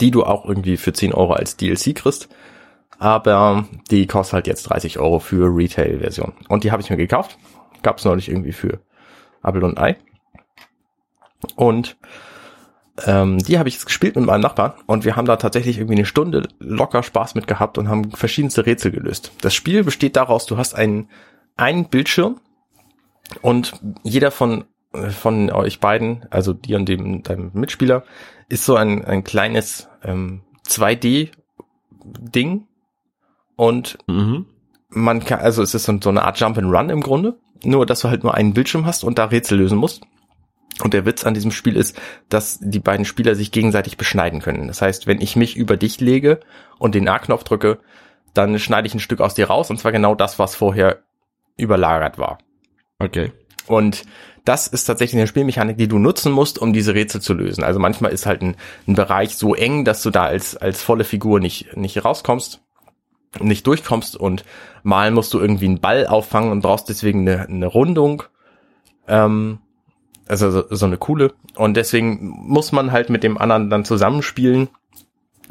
die 0.00 0.12
du 0.12 0.22
auch 0.22 0.44
irgendwie 0.46 0.76
für 0.76 0.92
10 0.92 1.12
Euro 1.12 1.32
als 1.32 1.56
DLC 1.56 1.96
kriegst. 1.96 2.28
Aber 3.00 3.64
die 3.90 4.06
kostet 4.06 4.34
halt 4.34 4.46
jetzt 4.46 4.62
30 4.70 5.00
Euro 5.00 5.18
für 5.18 5.46
Retail-Version. 5.54 6.34
Und 6.48 6.62
die 6.62 6.70
habe 6.70 6.80
ich 6.80 6.88
mir 6.88 6.96
gekauft. 6.96 7.36
Gab's 7.82 8.04
neulich 8.04 8.28
irgendwie 8.28 8.52
für 8.52 8.78
Apple 9.42 9.64
und 9.66 9.78
Ei. 9.78 9.96
Und 11.56 11.96
ähm, 13.06 13.38
die 13.38 13.58
habe 13.58 13.68
ich 13.68 13.74
jetzt 13.74 13.86
gespielt 13.86 14.16
mit 14.16 14.26
meinem 14.26 14.42
Nachbarn 14.42 14.74
und 14.86 15.04
wir 15.04 15.16
haben 15.16 15.24
da 15.24 15.36
tatsächlich 15.36 15.78
irgendwie 15.78 15.96
eine 15.96 16.04
Stunde 16.04 16.48
locker 16.58 17.02
Spaß 17.02 17.34
mit 17.34 17.46
gehabt 17.46 17.78
und 17.78 17.88
haben 17.88 18.10
verschiedenste 18.10 18.66
Rätsel 18.66 18.90
gelöst. 18.90 19.32
Das 19.40 19.54
Spiel 19.54 19.82
besteht 19.82 20.16
daraus, 20.16 20.46
du 20.46 20.58
hast 20.58 20.74
einen, 20.74 21.08
einen 21.56 21.86
Bildschirm 21.86 22.40
und 23.40 23.72
jeder 24.02 24.30
von, 24.30 24.64
von 24.92 25.50
euch 25.50 25.80
beiden, 25.80 26.26
also 26.30 26.52
dir 26.52 26.76
und 26.76 26.86
dem, 26.86 27.22
deinem 27.22 27.50
Mitspieler, 27.54 28.04
ist 28.48 28.66
so 28.66 28.76
ein, 28.76 29.04
ein 29.04 29.24
kleines 29.24 29.88
ähm, 30.04 30.42
2D-Ding 30.68 32.66
und 33.56 33.98
Mhm. 34.06 34.46
man 34.90 35.24
kann, 35.24 35.40
also 35.40 35.62
es 35.62 35.74
ist 35.74 35.84
so, 35.84 35.98
so 36.02 36.10
eine 36.10 36.24
Art 36.24 36.38
Jump 36.38 36.58
and 36.58 36.70
Run 36.74 36.90
im 36.90 37.00
Grunde, 37.00 37.38
nur 37.64 37.86
dass 37.86 38.00
du 38.00 38.08
halt 38.08 38.22
nur 38.22 38.34
einen 38.34 38.52
Bildschirm 38.52 38.84
hast 38.84 39.02
und 39.02 39.18
da 39.18 39.26
Rätsel 39.26 39.58
lösen 39.58 39.78
musst. 39.78 40.02
Und 40.82 40.94
der 40.94 41.04
Witz 41.04 41.24
an 41.24 41.34
diesem 41.34 41.52
Spiel 41.52 41.76
ist, 41.76 42.00
dass 42.28 42.58
die 42.60 42.80
beiden 42.80 43.04
Spieler 43.04 43.34
sich 43.34 43.52
gegenseitig 43.52 43.96
beschneiden 43.96 44.40
können. 44.40 44.68
Das 44.68 44.82
heißt, 44.82 45.06
wenn 45.06 45.20
ich 45.20 45.36
mich 45.36 45.56
über 45.56 45.76
dich 45.76 46.00
lege 46.00 46.40
und 46.78 46.94
den 46.94 47.08
A-Knopf 47.08 47.44
drücke, 47.44 47.78
dann 48.34 48.58
schneide 48.58 48.86
ich 48.86 48.94
ein 48.94 49.00
Stück 49.00 49.20
aus 49.20 49.34
dir 49.34 49.48
raus 49.48 49.70
und 49.70 49.78
zwar 49.78 49.92
genau 49.92 50.14
das, 50.14 50.38
was 50.38 50.56
vorher 50.56 51.02
überlagert 51.56 52.18
war. 52.18 52.38
Okay. 52.98 53.32
Und 53.66 54.04
das 54.44 54.66
ist 54.66 54.84
tatsächlich 54.84 55.20
eine 55.20 55.28
Spielmechanik, 55.28 55.76
die 55.76 55.88
du 55.88 55.98
nutzen 55.98 56.32
musst, 56.32 56.58
um 56.58 56.72
diese 56.72 56.94
Rätsel 56.94 57.20
zu 57.20 57.32
lösen. 57.34 57.62
Also 57.62 57.78
manchmal 57.78 58.12
ist 58.12 58.26
halt 58.26 58.42
ein, 58.42 58.56
ein 58.88 58.94
Bereich 58.94 59.36
so 59.36 59.54
eng, 59.54 59.84
dass 59.84 60.02
du 60.02 60.10
da 60.10 60.24
als, 60.24 60.56
als 60.56 60.82
volle 60.82 61.04
Figur 61.04 61.38
nicht, 61.38 61.76
nicht 61.76 62.04
rauskommst, 62.04 62.60
nicht 63.40 63.66
durchkommst 63.66 64.16
und 64.16 64.44
mal 64.82 65.10
musst 65.10 65.32
du 65.32 65.38
irgendwie 65.38 65.66
einen 65.66 65.80
Ball 65.80 66.06
auffangen 66.06 66.50
und 66.50 66.60
brauchst 66.60 66.88
deswegen 66.88 67.20
eine, 67.20 67.46
eine 67.46 67.66
Rundung. 67.66 68.24
Ähm, 69.06 69.60
also 70.32 70.50
so, 70.50 70.64
so 70.70 70.86
eine 70.86 70.96
coole. 70.96 71.34
Und 71.56 71.76
deswegen 71.76 72.18
muss 72.22 72.72
man 72.72 72.90
halt 72.90 73.10
mit 73.10 73.22
dem 73.22 73.36
anderen 73.36 73.68
dann 73.68 73.84
zusammenspielen, 73.84 74.68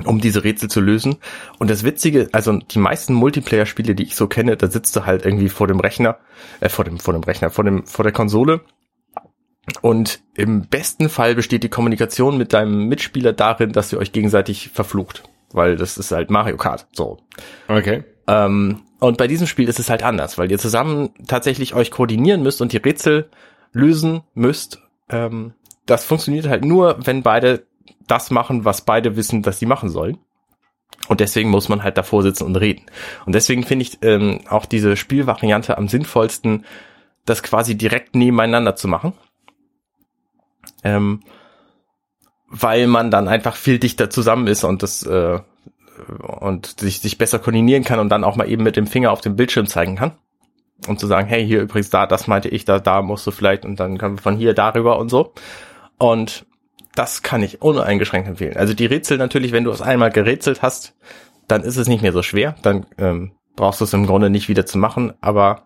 um 0.05 0.19
diese 0.19 0.43
Rätsel 0.43 0.71
zu 0.71 0.81
lösen. 0.81 1.17
Und 1.59 1.69
das 1.69 1.83
Witzige, 1.83 2.29
also 2.31 2.57
die 2.57 2.79
meisten 2.79 3.13
Multiplayer-Spiele, 3.13 3.93
die 3.93 4.03
ich 4.03 4.15
so 4.15 4.25
kenne, 4.25 4.57
da 4.57 4.67
sitzt 4.67 4.95
du 4.95 5.05
halt 5.05 5.23
irgendwie 5.23 5.49
vor 5.49 5.67
dem 5.67 5.79
Rechner, 5.79 6.17
äh, 6.61 6.67
vor 6.69 6.83
dem, 6.83 6.99
vor 6.99 7.13
dem 7.13 7.21
Rechner, 7.21 7.51
vor 7.51 7.63
dem, 7.63 7.85
vor 7.85 8.01
der 8.01 8.11
Konsole. 8.11 8.61
Und 9.81 10.21
im 10.33 10.63
besten 10.67 11.09
Fall 11.09 11.35
besteht 11.35 11.61
die 11.61 11.69
Kommunikation 11.69 12.39
mit 12.39 12.51
deinem 12.51 12.87
Mitspieler 12.87 13.33
darin, 13.33 13.73
dass 13.73 13.93
ihr 13.93 13.99
euch 13.99 14.11
gegenseitig 14.11 14.69
verflucht. 14.69 15.23
Weil 15.53 15.75
das 15.75 15.99
ist 15.99 16.11
halt 16.11 16.31
Mario 16.31 16.57
Kart. 16.57 16.87
So. 16.93 17.19
Okay. 17.67 18.03
Ähm, 18.27 18.81
und 18.99 19.17
bei 19.19 19.27
diesem 19.27 19.45
Spiel 19.45 19.69
ist 19.69 19.79
es 19.79 19.91
halt 19.91 20.01
anders, 20.01 20.39
weil 20.39 20.49
ihr 20.49 20.57
zusammen 20.57 21.11
tatsächlich 21.27 21.75
euch 21.75 21.91
koordinieren 21.91 22.41
müsst 22.41 22.61
und 22.61 22.73
die 22.73 22.77
Rätsel 22.77 23.29
lösen 23.71 24.21
müsst. 24.33 24.81
Ähm, 25.09 25.53
das 25.85 26.05
funktioniert 26.05 26.47
halt 26.47 26.65
nur, 26.65 26.97
wenn 27.05 27.23
beide 27.23 27.65
das 28.07 28.31
machen, 28.31 28.65
was 28.65 28.81
beide 28.81 29.15
wissen, 29.15 29.41
dass 29.41 29.59
sie 29.59 29.65
machen 29.65 29.89
sollen. 29.89 30.17
Und 31.07 31.19
deswegen 31.19 31.49
muss 31.49 31.69
man 31.69 31.83
halt 31.83 31.97
davor 31.97 32.23
sitzen 32.23 32.45
und 32.45 32.55
reden. 32.55 32.85
Und 33.25 33.33
deswegen 33.33 33.63
finde 33.63 33.83
ich 33.83 33.97
ähm, 34.01 34.41
auch 34.49 34.65
diese 34.65 34.95
Spielvariante 34.95 35.77
am 35.77 35.87
sinnvollsten, 35.87 36.65
das 37.25 37.43
quasi 37.43 37.75
direkt 37.75 38.15
nebeneinander 38.15 38.75
zu 38.75 38.87
machen. 38.87 39.13
Ähm, 40.83 41.21
weil 42.47 42.87
man 42.87 43.11
dann 43.11 43.27
einfach 43.27 43.55
viel 43.55 43.79
dichter 43.79 44.09
zusammen 44.09 44.47
ist 44.47 44.63
und 44.63 44.83
das 44.83 45.03
äh, 45.03 45.39
und 46.39 46.79
sich, 46.79 46.99
sich 46.99 47.17
besser 47.17 47.39
koordinieren 47.39 47.83
kann 47.83 47.99
und 47.99 48.09
dann 48.09 48.23
auch 48.23 48.35
mal 48.35 48.49
eben 48.49 48.63
mit 48.63 48.75
dem 48.75 48.87
Finger 48.87 49.11
auf 49.11 49.21
dem 49.21 49.35
Bildschirm 49.35 49.67
zeigen 49.67 49.95
kann. 49.95 50.13
Um 50.87 50.97
zu 50.97 51.07
sagen, 51.07 51.27
hey, 51.27 51.45
hier 51.45 51.61
übrigens 51.61 51.89
da, 51.89 52.07
das 52.07 52.27
meinte 52.27 52.49
ich, 52.49 52.65
da, 52.65 52.79
da 52.79 53.01
musst 53.01 53.25
du 53.27 53.31
vielleicht 53.31 53.65
und 53.65 53.79
dann 53.79 53.97
können 53.97 54.17
wir 54.17 54.21
von 54.21 54.37
hier 54.37 54.53
darüber 54.53 54.97
und 54.97 55.09
so. 55.09 55.33
Und 55.97 56.45
das 56.95 57.21
kann 57.21 57.43
ich 57.43 57.61
uneingeschränkt 57.61 58.27
empfehlen. 58.27 58.57
Also 58.57 58.73
die 58.73 58.85
Rätsel 58.85 59.17
natürlich, 59.17 59.51
wenn 59.51 59.63
du 59.63 59.71
es 59.71 59.81
einmal 59.81 60.09
gerätselt 60.09 60.61
hast, 60.61 60.95
dann 61.47 61.63
ist 61.63 61.77
es 61.77 61.87
nicht 61.87 62.01
mehr 62.01 62.13
so 62.13 62.23
schwer. 62.23 62.55
Dann 62.63 62.85
ähm, 62.97 63.31
brauchst 63.55 63.81
du 63.81 63.85
es 63.85 63.93
im 63.93 64.05
Grunde 64.05 64.29
nicht 64.29 64.49
wieder 64.49 64.65
zu 64.65 64.77
machen. 64.77 65.13
Aber 65.21 65.63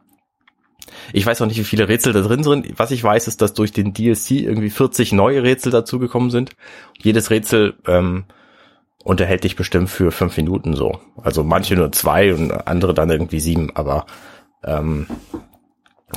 ich 1.14 1.26
weiß 1.26 1.42
auch 1.42 1.48
nicht, 1.48 1.58
wie 1.58 1.64
viele 1.64 1.88
Rätsel 1.88 2.14
da 2.14 2.22
drin 2.22 2.44
sind. 2.44 2.78
Was 2.78 2.92
ich 2.92 3.04
weiß, 3.04 3.28
ist, 3.28 3.42
dass 3.42 3.54
durch 3.54 3.72
den 3.72 3.94
DLC 3.94 4.32
irgendwie 4.32 4.70
40 4.70 5.14
neue 5.14 5.44
Rätsel 5.44 5.72
dazugekommen 5.72 6.30
sind. 6.30 6.52
Jedes 7.00 7.30
Rätsel 7.30 7.76
ähm, 7.88 8.26
unterhält 9.04 9.44
dich 9.44 9.56
bestimmt 9.56 9.90
für 9.90 10.12
fünf 10.12 10.38
Minuten 10.38 10.76
so. 10.76 11.00
Also 11.22 11.44
manche 11.44 11.76
nur 11.76 11.92
zwei 11.92 12.34
und 12.34 12.52
andere 12.68 12.94
dann 12.94 13.10
irgendwie 13.10 13.40
sieben, 13.40 13.76
aber 13.76 14.06
ähm, 14.66 15.08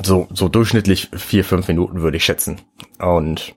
so, 0.03 0.29
so 0.33 0.49
durchschnittlich 0.49 1.11
vier, 1.15 1.45
fünf 1.45 1.69
Minuten 1.69 2.03
würde 2.03 2.17
ich 2.17 2.25
schätzen. 2.25 2.61
Und 2.99 3.55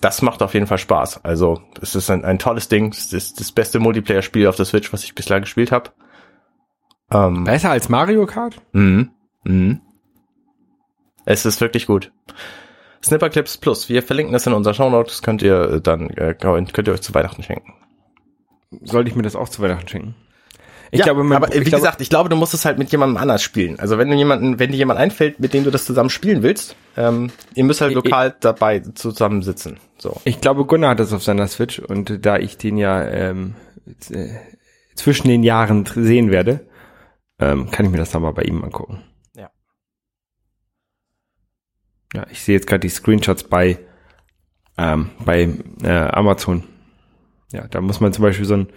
das 0.00 0.22
macht 0.22 0.42
auf 0.42 0.54
jeden 0.54 0.66
Fall 0.66 0.78
Spaß. 0.78 1.24
Also 1.24 1.62
es 1.80 1.94
ist 1.94 2.10
ein, 2.10 2.24
ein 2.24 2.38
tolles 2.38 2.68
Ding. 2.68 2.92
Es 2.92 3.12
ist 3.12 3.40
das 3.40 3.52
beste 3.52 3.78
Multiplayer-Spiel 3.78 4.46
auf 4.46 4.56
der 4.56 4.64
Switch, 4.64 4.92
was 4.92 5.04
ich 5.04 5.14
bislang 5.14 5.42
gespielt 5.42 5.72
habe. 5.72 5.90
Ähm, 7.10 7.44
Besser 7.44 7.70
als 7.70 7.88
Mario 7.88 8.26
Kart? 8.26 8.60
Mhm. 8.72 9.10
Mhm. 9.44 9.80
Es 11.24 11.44
ist 11.44 11.60
wirklich 11.60 11.86
gut. 11.86 12.12
Snipperclips 13.04 13.58
Plus. 13.58 13.88
Wir 13.88 14.02
verlinken 14.02 14.32
das 14.32 14.46
in 14.46 14.52
unserer 14.52 14.74
Shownotes. 14.74 15.22
Könnt 15.22 15.42
ihr 15.42 15.60
äh, 15.60 15.80
dann 15.80 16.10
äh, 16.10 16.34
könnt 16.34 16.88
ihr 16.88 16.92
euch 16.92 17.02
zu 17.02 17.14
Weihnachten 17.14 17.42
schenken. 17.42 17.74
Sollte 18.82 19.10
ich 19.10 19.16
mir 19.16 19.22
das 19.22 19.36
auch 19.36 19.48
zu 19.48 19.62
Weihnachten 19.62 19.88
schenken? 19.88 20.14
Ich 20.92 20.98
ja, 20.98 21.04
glaube, 21.04 21.22
man, 21.22 21.36
aber 21.36 21.52
äh, 21.54 21.58
ich 21.58 21.66
wie 21.66 21.70
glaube, 21.70 21.82
gesagt, 21.82 22.00
ich 22.00 22.08
glaube, 22.10 22.28
du 22.28 22.36
musst 22.36 22.52
es 22.52 22.64
halt 22.64 22.78
mit 22.78 22.90
jemandem 22.90 23.16
anders 23.16 23.42
spielen. 23.42 23.78
Also 23.78 23.96
wenn 23.98 24.08
du 24.10 24.16
jemanden, 24.16 24.58
wenn 24.58 24.72
dir 24.72 24.76
jemand 24.78 24.98
einfällt, 24.98 25.38
mit 25.38 25.54
dem 25.54 25.62
du 25.64 25.70
das 25.70 25.84
zusammen 25.84 26.10
spielen 26.10 26.42
willst, 26.42 26.74
ähm, 26.96 27.30
ihr 27.54 27.64
müsst 27.64 27.80
halt 27.80 27.90
Ich- 27.92 27.96
lokal 27.96 28.34
dabei 28.40 28.80
zusammen 28.80 29.42
sitzen. 29.42 29.78
So. 29.98 30.20
ich 30.24 30.40
glaube, 30.40 30.64
Gunnar 30.64 30.90
hat 30.90 30.98
das 31.00 31.12
auf 31.12 31.22
seiner 31.22 31.46
Switch 31.46 31.78
und 31.78 32.24
da 32.26 32.38
ich 32.38 32.56
den 32.56 32.76
ja 32.76 33.04
ähm, 33.04 33.54
äh, 34.10 34.28
zwischen 34.96 35.28
den 35.28 35.42
Jahren 35.44 35.86
sehen 35.94 36.30
werde, 36.30 36.66
ähm, 37.38 37.70
kann 37.70 37.86
ich 37.86 37.92
mir 37.92 37.98
das 37.98 38.10
dann 38.10 38.22
mal 38.22 38.32
bei 38.32 38.42
ihm 38.42 38.64
angucken. 38.64 39.02
Ja. 39.36 39.50
Ja, 42.14 42.26
ich 42.30 42.42
sehe 42.42 42.56
jetzt 42.56 42.66
gerade 42.66 42.80
die 42.80 42.88
Screenshots 42.88 43.44
bei 43.44 43.78
ähm, 44.76 45.10
bei 45.24 45.48
äh, 45.82 45.88
Amazon. 45.88 46.64
Ja, 47.52 47.66
da 47.68 47.80
muss 47.80 48.00
man 48.00 48.12
zum 48.12 48.22
Beispiel 48.22 48.46
so 48.46 48.54
einen 48.54 48.68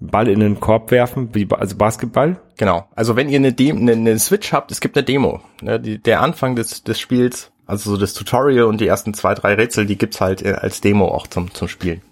Ball 0.00 0.28
in 0.28 0.40
den 0.40 0.60
Korb 0.60 0.90
werfen, 0.90 1.34
wie, 1.34 1.48
also 1.50 1.76
Basketball. 1.76 2.40
Genau. 2.56 2.88
Also 2.94 3.16
wenn 3.16 3.28
ihr 3.28 3.38
eine, 3.38 3.52
Dem 3.52 3.78
eine, 3.78 3.92
eine 3.92 4.18
Switch 4.18 4.52
habt, 4.52 4.70
es 4.70 4.80
gibt 4.80 4.96
eine 4.96 5.04
Demo. 5.04 5.40
Ne, 5.60 5.80
die, 5.80 5.98
der 5.98 6.22
Anfang 6.22 6.54
des, 6.56 6.84
des 6.84 7.00
Spiels, 7.00 7.50
also 7.66 7.90
so 7.90 7.96
das 7.96 8.14
Tutorial 8.14 8.66
und 8.66 8.80
die 8.80 8.86
ersten 8.86 9.12
zwei, 9.14 9.34
drei 9.34 9.54
Rätsel, 9.54 9.86
die 9.86 9.98
gibt's 9.98 10.20
halt 10.20 10.42
äh, 10.42 10.52
als 10.52 10.80
Demo 10.80 11.08
auch 11.08 11.26
zum, 11.26 11.52
zum 11.52 11.68
Spielen. 11.68 12.02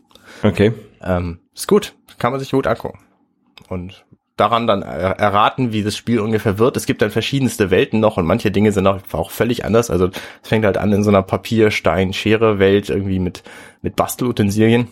Okay. 0.43 0.73
Ähm, 1.03 1.39
ist 1.55 1.69
gut. 1.69 1.95
Kann 2.19 2.33
man 2.33 2.41
sich 2.41 2.51
gut 2.51 2.67
angucken. 2.67 2.99
Und 3.69 4.05
daran 4.37 4.67
dann 4.67 4.83
er 4.83 5.19
erraten, 5.19 5.73
wie 5.73 5.83
das 5.83 5.97
Spiel 5.97 6.21
ungefähr 6.21 6.59
wird. 6.59 6.77
Es 6.77 6.87
gibt 6.87 7.03
dann 7.03 7.11
verschiedenste 7.11 7.71
Welten 7.71 8.01
noch 8.01 8.17
und 8.17 8.27
manche 8.27 8.51
Dinge 8.51 8.73
sind 8.73 8.87
auch, 8.87 9.01
auch 9.13 9.31
völlig 9.31 9.65
anders. 9.65 9.91
Also 9.91 10.09
es 10.43 10.49
fängt 10.49 10.65
halt 10.65 10.77
an 10.77 10.93
in 10.93 11.03
so 11.03 11.11
einer 11.11 11.23
Papier, 11.23 11.71
Stein, 11.71 12.13
Schere 12.13 12.59
Welt 12.59 12.91
irgendwie 12.91 13.19
mit, 13.19 13.43
mit 13.81 13.97
Bastelutensilien. 13.97 14.89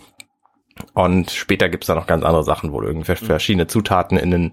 Und 0.93 1.31
später 1.31 1.69
gibt's 1.69 1.87
da 1.87 1.95
noch 1.95 2.07
ganz 2.07 2.25
andere 2.25 2.45
Sachen, 2.45 2.73
wo 2.73 2.81
du 2.81 2.87
irgendwie 2.89 3.15
verschiedene 3.17 3.67
Zutaten 3.67 4.17
in 4.19 4.35
einen, 4.35 4.53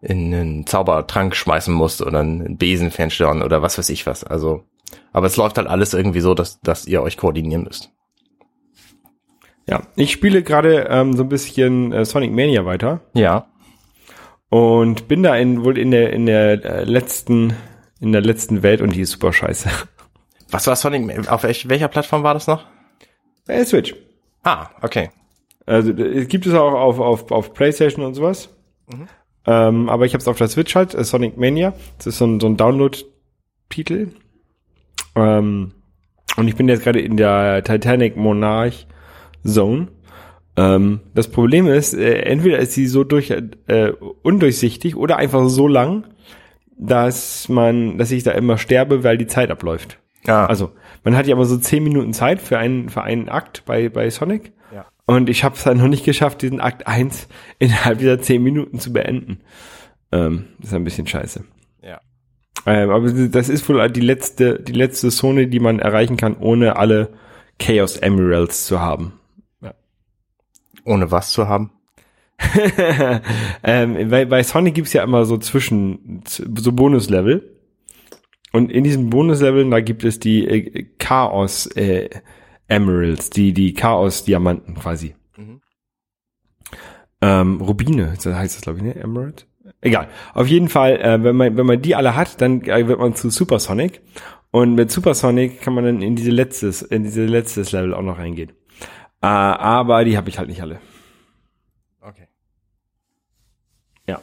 in 0.00 0.34
einen 0.34 0.66
Zaubertrank 0.66 1.34
schmeißen 1.34 1.72
musst 1.72 2.02
oder 2.02 2.20
einen 2.20 2.56
Besen 2.56 2.90
fernsteuern 2.90 3.42
oder 3.42 3.62
was 3.62 3.78
weiß 3.78 3.88
ich 3.88 4.06
was. 4.06 4.22
Also, 4.24 4.64
aber 5.12 5.26
es 5.26 5.36
läuft 5.36 5.56
halt 5.58 5.68
alles 5.68 5.94
irgendwie 5.94 6.20
so, 6.20 6.34
dass, 6.34 6.60
dass 6.60 6.86
ihr 6.86 7.02
euch 7.02 7.16
koordinieren 7.16 7.64
müsst. 7.64 7.90
Ja, 9.68 9.82
ich 9.96 10.12
spiele 10.12 10.42
gerade 10.42 10.86
ähm, 10.90 11.14
so 11.16 11.24
ein 11.24 11.28
bisschen 11.28 11.92
äh, 11.92 12.04
Sonic 12.04 12.30
Mania 12.30 12.64
weiter 12.64 13.00
Ja. 13.14 13.46
und 14.48 15.08
bin 15.08 15.24
da 15.24 15.34
in, 15.36 15.64
wohl 15.64 15.76
in 15.76 15.90
der 15.90 16.12
in 16.12 16.26
der 16.26 16.64
äh, 16.64 16.84
letzten 16.84 17.52
in 18.00 18.12
der 18.12 18.20
letzten 18.20 18.62
Welt 18.62 18.80
und 18.80 18.94
die 18.94 19.00
ist 19.00 19.10
super 19.12 19.32
scheiße. 19.32 19.68
Was 20.52 20.68
war 20.68 20.76
Sonic? 20.76 21.28
Auf 21.28 21.42
welch, 21.42 21.68
welcher 21.68 21.88
Plattform 21.88 22.22
war 22.22 22.34
das 22.34 22.46
noch? 22.46 22.64
Äh, 23.48 23.64
Switch. 23.64 23.96
Ah, 24.44 24.68
okay. 24.82 25.10
Also 25.66 25.92
äh, 25.92 26.20
es 26.20 26.28
gibt 26.28 26.46
es 26.46 26.54
auch 26.54 26.72
auf 26.72 27.00
auf 27.00 27.30
auf 27.30 27.52
PlayStation 27.54 28.04
und 28.04 28.14
sowas. 28.14 28.48
Ähm, 29.46 29.88
aber 29.88 30.06
ich 30.06 30.12
habe 30.12 30.20
es 30.22 30.28
auf 30.28 30.38
der 30.38 30.48
Switch 30.48 30.74
halt, 30.74 30.94
äh, 30.94 31.04
Sonic 31.04 31.36
Mania. 31.36 31.74
Das 31.98 32.06
ist 32.08 32.18
so 32.18 32.26
ein, 32.26 32.40
so 32.40 32.48
ein 32.48 32.56
Download-Titel. 32.56 34.08
Ähm, 35.14 35.72
und 36.36 36.48
ich 36.48 36.56
bin 36.56 36.68
jetzt 36.68 36.82
gerade 36.82 37.00
in 37.00 37.16
der 37.16 37.62
Titanic 37.62 38.16
Monarch 38.16 38.86
Zone. 39.44 39.88
Ähm, 40.56 41.00
das 41.14 41.28
Problem 41.28 41.68
ist, 41.68 41.94
äh, 41.94 42.22
entweder 42.22 42.58
ist 42.58 42.72
sie 42.72 42.86
so 42.86 43.04
durch, 43.04 43.30
äh, 43.30 43.92
undurchsichtig 44.22 44.96
oder 44.96 45.16
einfach 45.16 45.48
so 45.48 45.68
lang, 45.68 46.04
dass 46.76 47.48
man, 47.48 47.98
dass 47.98 48.10
ich 48.10 48.22
da 48.22 48.32
immer 48.32 48.58
sterbe, 48.58 49.04
weil 49.04 49.16
die 49.16 49.26
Zeit 49.26 49.50
abläuft. 49.50 49.98
Ja, 50.26 50.46
Also, 50.46 50.72
man 51.04 51.16
hat 51.16 51.28
ja 51.28 51.36
aber 51.36 51.44
so 51.44 51.56
zehn 51.56 51.84
Minuten 51.84 52.12
Zeit 52.12 52.40
für 52.40 52.58
einen, 52.58 52.88
für 52.88 53.02
einen 53.02 53.28
Akt 53.28 53.62
bei, 53.64 53.88
bei 53.88 54.10
Sonic. 54.10 54.52
Ja. 55.08 55.14
Und 55.14 55.28
ich 55.30 55.44
habe 55.44 55.54
es 55.54 55.64
dann 55.64 55.78
noch 55.78 55.88
nicht 55.88 56.04
geschafft, 56.04 56.42
diesen 56.42 56.60
Akt 56.60 56.86
1 56.86 57.28
innerhalb 57.58 57.98
dieser 57.98 58.20
zehn 58.20 58.42
Minuten 58.42 58.78
zu 58.78 58.92
beenden. 58.92 59.40
Ähm, 60.12 60.46
das 60.58 60.68
ist 60.68 60.74
ein 60.74 60.84
bisschen 60.84 61.06
scheiße. 61.06 61.44
ja. 61.82 62.00
Ähm, 62.66 62.90
aber 62.90 63.10
das 63.10 63.48
ist 63.48 63.68
wohl 63.68 63.88
die 63.90 64.00
letzte, 64.00 64.60
die 64.60 64.72
letzte 64.72 65.10
Zone, 65.10 65.46
die 65.46 65.60
man 65.60 65.78
erreichen 65.78 66.16
kann, 66.16 66.36
ohne 66.36 66.76
alle 66.76 67.10
Chaos 67.58 67.96
Emeralds 67.96 68.66
zu 68.66 68.80
haben. 68.80 69.12
Ohne 70.84 71.10
was 71.10 71.32
zu 71.32 71.48
haben. 71.48 71.72
ähm, 73.64 74.10
bei, 74.10 74.24
bei 74.24 74.42
Sonic 74.42 74.74
gibt's 74.74 74.92
ja 74.92 75.02
immer 75.02 75.24
so 75.24 75.38
zwischen, 75.38 76.22
so 76.26 76.72
Bonuslevel. 76.72 77.56
Und 78.52 78.70
in 78.70 78.84
diesen 78.84 79.10
Bonusleveln, 79.10 79.70
da 79.70 79.80
gibt 79.80 80.04
es 80.04 80.18
die 80.18 80.46
äh, 80.46 80.86
Chaos 80.98 81.66
äh, 81.76 82.08
Emeralds, 82.68 83.30
die, 83.30 83.52
die 83.52 83.74
Chaos 83.74 84.24
Diamanten 84.24 84.74
quasi. 84.74 85.14
Mhm. 85.36 85.60
Ähm, 87.20 87.60
Rubine, 87.60 88.14
so 88.18 88.34
heißt 88.34 88.56
das 88.56 88.62
glaube 88.62 88.78
ich, 88.78 88.84
ne? 88.84 88.96
Emerald? 88.96 89.46
Egal. 89.80 90.08
Auf 90.34 90.46
jeden 90.46 90.68
Fall, 90.68 91.00
äh, 91.00 91.22
wenn 91.22 91.36
man, 91.36 91.56
wenn 91.56 91.66
man 91.66 91.82
die 91.82 91.94
alle 91.94 92.16
hat, 92.16 92.40
dann 92.40 92.62
äh, 92.62 92.86
wird 92.86 92.98
man 92.98 93.14
zu 93.14 93.30
Supersonic. 93.30 94.00
Und 94.50 94.74
mit 94.74 94.90
Supersonic 94.90 95.60
kann 95.60 95.74
man 95.74 95.84
dann 95.84 96.02
in 96.02 96.16
diese 96.16 96.30
letztes, 96.30 96.82
in 96.82 97.02
diese 97.02 97.26
letztes 97.26 97.72
Level 97.72 97.94
auch 97.94 98.02
noch 98.02 98.18
reingehen. 98.18 98.50
Äh, 99.20 99.26
aber 99.26 100.04
die 100.04 100.16
habe 100.16 100.28
ich 100.28 100.38
halt 100.38 100.48
nicht 100.48 100.62
alle. 100.62 100.78
Okay. 102.00 102.28
Ja. 104.06 104.20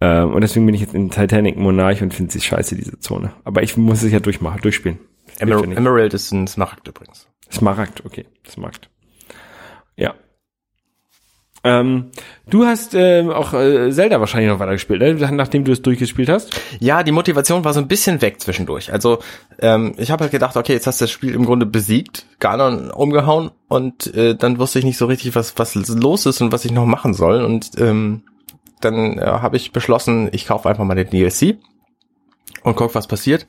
Ähm, 0.00 0.34
und 0.34 0.42
deswegen 0.42 0.66
bin 0.66 0.74
ich 0.74 0.82
jetzt 0.82 0.94
in 0.94 1.10
Titanic 1.10 1.56
Monarch 1.56 2.02
und 2.02 2.14
finde 2.14 2.32
sie 2.32 2.40
scheiße, 2.40 2.76
diese 2.76 2.98
Zone. 3.00 3.32
Aber 3.44 3.62
ich 3.62 3.76
muss 3.76 4.02
es 4.02 4.12
ja 4.12 4.20
durchmachen, 4.20 4.60
durchspielen. 4.60 4.98
Emer. 5.38 5.62
Emerald 5.64 6.14
ist 6.14 6.32
ein 6.32 6.46
Smaragd 6.46 6.88
übrigens. 6.88 7.28
Smaragd, 7.52 8.04
okay. 8.04 8.26
Smaragd. 8.48 8.88
Ja. 9.96 10.14
Ähm, 11.64 12.12
du 12.48 12.64
hast 12.64 12.94
ähm, 12.94 13.30
auch 13.30 13.52
äh, 13.52 13.90
Zelda 13.90 14.20
wahrscheinlich 14.20 14.50
noch 14.50 14.60
weiter 14.60 14.72
gespielt, 14.72 15.00
ne? 15.00 15.32
nachdem 15.32 15.64
du 15.64 15.72
es 15.72 15.82
durchgespielt 15.82 16.28
hast. 16.28 16.60
Ja, 16.78 17.02
die 17.02 17.10
Motivation 17.10 17.64
war 17.64 17.74
so 17.74 17.80
ein 17.80 17.88
bisschen 17.88 18.22
weg 18.22 18.40
zwischendurch. 18.40 18.92
Also 18.92 19.18
ähm, 19.58 19.94
ich 19.96 20.12
habe 20.12 20.22
halt 20.22 20.30
gedacht, 20.30 20.56
okay, 20.56 20.74
jetzt 20.74 20.86
hast 20.86 21.00
du 21.00 21.04
das 21.04 21.10
Spiel 21.10 21.34
im 21.34 21.44
Grunde 21.44 21.66
besiegt, 21.66 22.26
Ganon 22.38 22.90
umgehauen 22.92 23.50
und 23.66 24.14
äh, 24.14 24.36
dann 24.36 24.60
wusste 24.60 24.78
ich 24.78 24.84
nicht 24.84 24.98
so 24.98 25.06
richtig, 25.06 25.34
was 25.34 25.58
was 25.58 25.74
los 25.74 26.26
ist 26.26 26.40
und 26.40 26.52
was 26.52 26.64
ich 26.64 26.70
noch 26.70 26.86
machen 26.86 27.14
soll. 27.14 27.42
Und 27.42 27.70
ähm, 27.78 28.22
dann 28.80 29.18
äh, 29.18 29.24
habe 29.24 29.56
ich 29.56 29.72
beschlossen, 29.72 30.28
ich 30.30 30.46
kaufe 30.46 30.68
einfach 30.68 30.84
mal 30.84 30.94
den 30.94 31.10
DLC 31.10 31.58
und 32.62 32.76
guck, 32.76 32.94
was 32.94 33.08
passiert. 33.08 33.46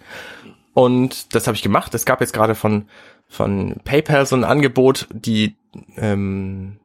Und 0.78 1.34
das 1.34 1.48
habe 1.48 1.56
ich 1.56 1.64
gemacht. 1.64 1.96
Es 1.96 2.06
gab 2.06 2.22
jetzt 2.22 2.34
gerade 2.34 2.54
von 2.54 2.86
von 3.28 3.78
PayPal 3.84 4.28
so 4.28 4.36
ein 4.36 4.44
Angebot, 4.44 5.08
die 5.12 5.56
ähm, 5.96 6.78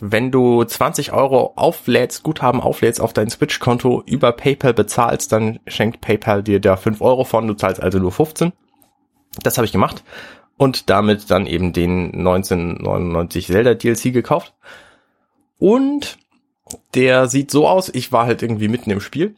wenn 0.00 0.32
du 0.32 0.64
20 0.64 1.12
Euro 1.12 1.52
auflädst, 1.54 2.24
Guthaben 2.24 2.60
auflädst 2.60 3.00
auf 3.00 3.12
dein 3.12 3.30
Switch-Konto 3.30 4.02
über 4.04 4.32
PayPal 4.32 4.74
bezahlst, 4.74 5.30
dann 5.30 5.60
schenkt 5.68 6.00
PayPal 6.00 6.42
dir 6.42 6.58
da 6.58 6.76
5 6.76 7.00
Euro 7.00 7.22
von, 7.22 7.46
du 7.46 7.54
zahlst 7.54 7.80
also 7.80 8.00
nur 8.00 8.10
15. 8.10 8.52
Das 9.44 9.58
habe 9.58 9.64
ich 9.64 9.70
gemacht 9.70 10.02
und 10.56 10.90
damit 10.90 11.30
dann 11.30 11.46
eben 11.46 11.72
den 11.72 12.14
1999 12.16 13.46
Zelda 13.46 13.74
DLC 13.74 14.12
gekauft. 14.12 14.54
Und 15.56 16.18
der 16.96 17.28
sieht 17.28 17.52
so 17.52 17.68
aus, 17.68 17.90
ich 17.94 18.10
war 18.10 18.26
halt 18.26 18.42
irgendwie 18.42 18.66
mitten 18.66 18.90
im 18.90 19.00
Spiel 19.00 19.36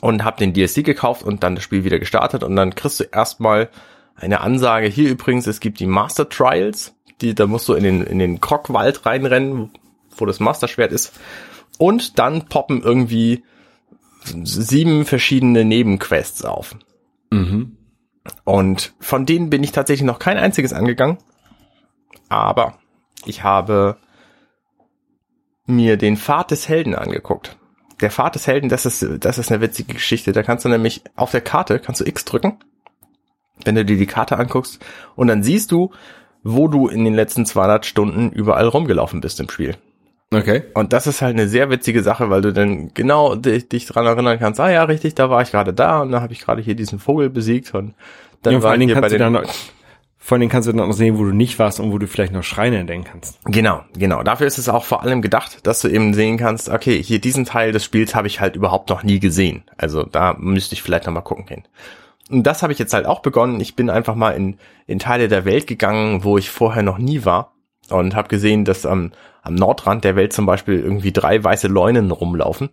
und 0.00 0.24
habe 0.24 0.38
den 0.38 0.52
DLC 0.52 0.84
gekauft 0.84 1.22
und 1.22 1.42
dann 1.42 1.54
das 1.54 1.64
Spiel 1.64 1.84
wieder 1.84 1.98
gestartet 1.98 2.42
und 2.42 2.56
dann 2.56 2.74
kriegst 2.74 3.00
du 3.00 3.04
erstmal 3.04 3.68
eine 4.14 4.40
Ansage 4.40 4.86
hier 4.88 5.10
übrigens, 5.10 5.46
es 5.46 5.60
gibt 5.60 5.78
die 5.80 5.86
Master 5.86 6.28
Trials, 6.28 6.94
die 7.20 7.34
da 7.34 7.46
musst 7.46 7.68
du 7.68 7.74
in 7.74 7.84
den 7.84 8.02
in 8.02 8.18
den 8.18 8.40
Krogwald 8.40 9.06
reinrennen, 9.06 9.70
wo 10.16 10.26
das 10.26 10.40
Master 10.40 10.68
Schwert 10.68 10.92
ist 10.92 11.12
und 11.78 12.18
dann 12.18 12.46
poppen 12.46 12.82
irgendwie 12.82 13.44
sieben 14.22 15.04
verschiedene 15.04 15.64
Nebenquests 15.64 16.44
auf. 16.44 16.76
Mhm. 17.30 17.76
Und 18.44 18.94
von 18.98 19.24
denen 19.24 19.50
bin 19.50 19.62
ich 19.62 19.72
tatsächlich 19.72 20.06
noch 20.06 20.18
kein 20.18 20.36
einziges 20.36 20.72
angegangen. 20.72 21.18
aber 22.28 22.78
ich 23.24 23.42
habe 23.42 23.98
mir 25.66 25.96
den 25.96 26.16
Pfad 26.16 26.50
des 26.50 26.68
Helden 26.68 26.94
angeguckt. 26.94 27.56
Der 28.00 28.10
Pfad 28.10 28.34
des 28.34 28.46
Helden, 28.46 28.68
das 28.68 28.86
ist, 28.86 29.06
das 29.20 29.38
ist 29.38 29.50
eine 29.50 29.60
witzige 29.60 29.94
Geschichte. 29.94 30.32
Da 30.32 30.42
kannst 30.42 30.64
du 30.64 30.68
nämlich 30.68 31.02
auf 31.14 31.30
der 31.30 31.40
Karte, 31.40 31.78
kannst 31.78 32.00
du 32.00 32.04
X 32.04 32.24
drücken, 32.24 32.58
wenn 33.64 33.74
du 33.74 33.84
dir 33.84 33.96
die 33.96 34.06
Karte 34.06 34.38
anguckst, 34.38 34.84
und 35.14 35.28
dann 35.28 35.42
siehst 35.42 35.72
du, 35.72 35.90
wo 36.42 36.68
du 36.68 36.88
in 36.88 37.04
den 37.04 37.14
letzten 37.14 37.46
200 37.46 37.86
Stunden 37.86 38.30
überall 38.30 38.68
rumgelaufen 38.68 39.20
bist 39.20 39.40
im 39.40 39.48
Spiel. 39.48 39.76
Okay. 40.32 40.64
Und 40.74 40.92
das 40.92 41.06
ist 41.06 41.22
halt 41.22 41.34
eine 41.34 41.48
sehr 41.48 41.70
witzige 41.70 42.02
Sache, 42.02 42.30
weil 42.30 42.42
du 42.42 42.52
dann 42.52 42.92
genau 42.94 43.36
dich, 43.36 43.68
dich 43.68 43.86
dran 43.86 44.06
erinnern 44.06 44.38
kannst, 44.38 44.60
ah 44.60 44.70
ja, 44.70 44.84
richtig, 44.84 45.14
da 45.14 45.30
war 45.30 45.42
ich 45.42 45.52
gerade 45.52 45.72
da 45.72 46.00
und 46.02 46.10
da 46.12 46.20
habe 46.20 46.32
ich 46.32 46.40
gerade 46.40 46.60
hier 46.60 46.74
diesen 46.74 46.98
Vogel 46.98 47.30
besiegt 47.30 47.74
und 47.74 47.94
dann 48.42 48.54
Ja, 48.54 48.60
vor 48.60 48.64
war 48.64 48.72
allen 48.72 48.80
ich 48.82 48.88
Dingen 48.88 48.96
hier 48.96 49.02
bei 49.02 49.08
kannst 49.08 49.14
du 49.14 49.18
den, 49.18 49.32
dann 49.34 49.46
vor 50.26 50.40
Dingen 50.40 50.50
kannst 50.50 50.66
du 50.66 50.72
dann 50.72 50.90
auch 50.90 50.92
sehen, 50.92 51.18
wo 51.18 51.24
du 51.24 51.30
nicht 51.30 51.60
warst 51.60 51.78
und 51.78 51.92
wo 51.92 51.98
du 51.98 52.08
vielleicht 52.08 52.32
noch 52.32 52.42
Schreine 52.42 52.78
entdecken 52.78 53.04
kannst. 53.04 53.38
Genau, 53.44 53.84
genau. 53.96 54.24
Dafür 54.24 54.48
ist 54.48 54.58
es 54.58 54.68
auch 54.68 54.82
vor 54.82 55.04
allem 55.04 55.22
gedacht, 55.22 55.64
dass 55.64 55.80
du 55.80 55.88
eben 55.88 56.14
sehen 56.14 56.36
kannst, 56.36 56.68
okay, 56.68 57.00
hier 57.00 57.20
diesen 57.20 57.44
Teil 57.44 57.70
des 57.70 57.84
Spiels 57.84 58.16
habe 58.16 58.26
ich 58.26 58.40
halt 58.40 58.56
überhaupt 58.56 58.90
noch 58.90 59.04
nie 59.04 59.20
gesehen. 59.20 59.62
Also 59.76 60.02
da 60.02 60.34
müsste 60.36 60.74
ich 60.74 60.82
vielleicht 60.82 61.06
noch 61.06 61.12
mal 61.12 61.20
gucken 61.20 61.46
gehen. 61.46 61.62
Und 62.28 62.42
das 62.42 62.64
habe 62.64 62.72
ich 62.72 62.80
jetzt 62.80 62.92
halt 62.92 63.06
auch 63.06 63.20
begonnen. 63.20 63.60
Ich 63.60 63.76
bin 63.76 63.88
einfach 63.88 64.16
mal 64.16 64.32
in, 64.32 64.58
in 64.88 64.98
Teile 64.98 65.28
der 65.28 65.44
Welt 65.44 65.68
gegangen, 65.68 66.24
wo 66.24 66.36
ich 66.38 66.50
vorher 66.50 66.82
noch 66.82 66.98
nie 66.98 67.24
war 67.24 67.52
und 67.88 68.16
habe 68.16 68.26
gesehen, 68.26 68.64
dass 68.64 68.84
am, 68.84 69.12
am 69.42 69.54
Nordrand 69.54 70.02
der 70.02 70.16
Welt 70.16 70.32
zum 70.32 70.44
Beispiel 70.44 70.80
irgendwie 70.80 71.12
drei 71.12 71.44
weiße 71.44 71.68
Leunen 71.68 72.10
rumlaufen, 72.10 72.70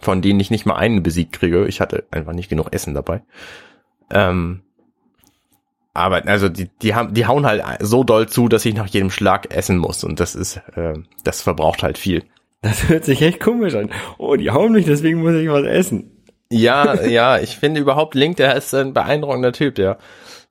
von 0.00 0.22
denen 0.22 0.40
ich 0.40 0.50
nicht 0.50 0.64
mal 0.64 0.76
einen 0.76 1.02
besiegt 1.02 1.32
kriege. 1.32 1.66
Ich 1.66 1.82
hatte 1.82 2.04
einfach 2.10 2.32
nicht 2.32 2.48
genug 2.48 2.72
Essen 2.72 2.94
dabei. 2.94 3.20
Ähm, 4.10 4.62
aber 5.94 6.26
also 6.26 6.48
die, 6.48 6.68
die 6.82 6.94
haben, 6.94 7.14
die 7.14 7.26
hauen 7.26 7.46
halt 7.46 7.62
so 7.80 8.04
doll 8.04 8.28
zu, 8.28 8.48
dass 8.48 8.64
ich 8.64 8.74
nach 8.74 8.86
jedem 8.86 9.10
Schlag 9.10 9.54
essen 9.54 9.78
muss 9.78 10.04
und 10.04 10.20
das 10.20 10.34
ist, 10.34 10.56
äh, 10.76 10.94
das 11.24 11.42
verbraucht 11.42 11.82
halt 11.82 11.98
viel. 11.98 12.24
Das 12.62 12.88
hört 12.88 13.04
sich 13.06 13.22
echt 13.22 13.40
komisch 13.40 13.74
an. 13.74 13.90
Oh, 14.18 14.36
die 14.36 14.50
hauen 14.50 14.72
mich, 14.72 14.84
deswegen 14.84 15.22
muss 15.22 15.34
ich 15.34 15.48
was 15.48 15.64
essen. 15.64 16.10
Ja, 16.52 17.02
ja, 17.06 17.38
ich 17.38 17.56
finde 17.56 17.80
überhaupt 17.80 18.14
Link, 18.14 18.36
der 18.36 18.56
ist 18.56 18.74
ein 18.74 18.92
beeindruckender 18.92 19.52
Typ, 19.52 19.76
der, 19.76 19.98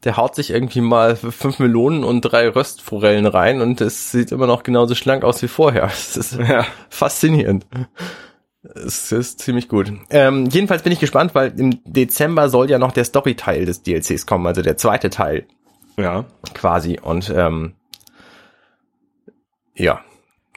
der 0.06 0.16
haut 0.18 0.34
sich 0.34 0.50
irgendwie 0.52 0.80
mal 0.82 1.16
fünf 1.18 1.60
Melonen 1.60 2.04
und 2.06 2.22
drei 2.22 2.48
Röstforellen 2.50 3.26
rein 3.26 3.62
und 3.62 3.82
es 3.82 4.12
sieht 4.12 4.32
immer 4.32 4.48
noch 4.48 4.64
genauso 4.64 4.96
schlank 4.96 5.24
aus 5.26 5.42
wie 5.42 5.48
vorher. 5.50 5.84
Es 5.86 6.16
ist 6.16 6.40
Ja. 6.40 6.66
faszinierend. 6.90 7.66
Es 8.62 9.12
ist 9.12 9.40
ziemlich 9.40 9.70
gut. 9.70 9.92
Ähm, 10.10 10.48
jedenfalls 10.52 10.84
bin 10.84 10.92
ich 10.92 11.00
gespannt, 11.00 11.34
weil 11.34 11.58
im 11.60 11.80
Dezember 11.86 12.50
soll 12.50 12.70
ja 12.70 12.78
noch 12.78 12.92
der 12.92 13.06
Story-Teil 13.06 13.66
des 13.66 13.84
DLCs 13.84 14.26
kommen, 14.26 14.46
also 14.48 14.62
der 14.62 14.76
zweite 14.78 15.10
Teil 15.10 15.48
Ja. 15.98 16.26
quasi. 16.54 17.00
Und 17.02 17.32
ähm, 17.36 17.74
ja, 19.76 20.02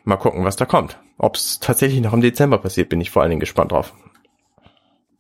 mal 0.04 0.16
gucken, 0.16 0.44
was 0.44 0.56
da 0.56 0.64
kommt. 0.66 0.98
Ob 1.18 1.36
es 1.36 1.60
tatsächlich 1.60 2.00
noch 2.00 2.12
im 2.12 2.20
Dezember 2.22 2.58
passiert, 2.58 2.88
bin 2.88 3.00
ich 3.00 3.10
vor 3.12 3.22
allen 3.22 3.30
Dingen 3.30 3.40
gespannt 3.40 3.70
drauf. 3.70 3.94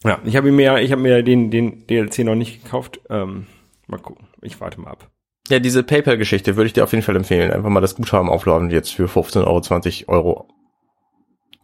Ja, 0.04 0.18
ich 0.24 0.34
habe 0.34 0.50
mir, 0.50 0.80
ich 0.80 0.90
habe 0.90 1.00
mir 1.02 1.22
den, 1.22 1.52
den 1.52 1.86
DLC 1.86 2.20
noch 2.20 2.34
nicht 2.34 2.64
gekauft. 2.64 3.00
Ähm, 3.08 3.46
mal 3.86 4.00
gucken. 4.00 4.26
Ich 4.40 4.60
warte 4.60 4.80
mal 4.80 4.90
ab. 4.90 5.08
Ja, 5.48 5.60
diese 5.60 5.84
PayPal-Geschichte 5.84 6.56
würde 6.56 6.66
ich 6.66 6.72
dir 6.72 6.82
auf 6.82 6.90
jeden 6.92 7.04
Fall 7.04 7.14
empfehlen. 7.14 7.52
Einfach 7.52 7.68
mal 7.68 7.80
das 7.80 7.94
Guthaben 7.94 8.28
aufladen 8.28 8.70
jetzt 8.70 8.92
für 8.92 9.06
15 9.06 9.42
Euro, 9.42 9.60
20 9.60 10.08
Euro. 10.08 10.48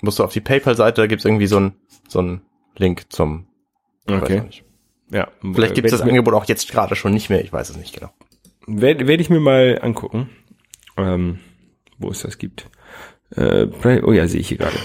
Musst 0.01 0.19
du 0.19 0.25
auf 0.25 0.33
die 0.33 0.41
PayPal-Seite, 0.41 1.03
da 1.03 1.07
gibt's 1.07 1.25
irgendwie 1.25 1.47
so 1.47 1.59
ein 1.59 1.75
so 2.09 2.39
Link 2.77 3.07
zum. 3.09 3.47
ich 4.07 4.15
weiß 4.15 4.23
Okay. 4.23 4.43
Ja. 5.11 5.29
Vielleicht 5.41 5.75
gibt's 5.75 5.93
das 5.93 6.03
Angebot 6.03 6.35
auch 6.35 6.45
jetzt 6.45 6.71
gerade 6.71 6.95
schon 6.95 7.13
nicht 7.13 7.31
mehr, 7.31 7.43
ich 7.43 7.53
weiß 7.53 7.71
es 7.71 7.77
nicht 7.77 7.95
genau. 7.95 8.11
Werde 8.67 9.07
werd 9.07 9.21
ich 9.21 9.31
mir 9.31 9.41
mal 9.41 9.79
angucken, 9.81 10.29
ähm, 10.97 11.41
wo 11.99 12.11
es 12.11 12.21
das 12.21 12.39
gibt. 12.39 12.69
Äh, 13.35 13.67
oh 14.03 14.13
ja, 14.13 14.29
sehe 14.29 14.41
ich 14.41 14.49
hier 14.49 14.59
gerade. 14.59 14.77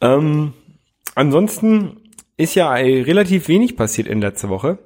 Ähm, 0.00 0.52
ansonsten 1.14 2.00
ist 2.36 2.54
ja 2.54 2.72
relativ 2.72 3.48
wenig 3.48 3.76
passiert 3.76 4.08
in 4.08 4.20
letzter 4.20 4.48
Woche, 4.48 4.78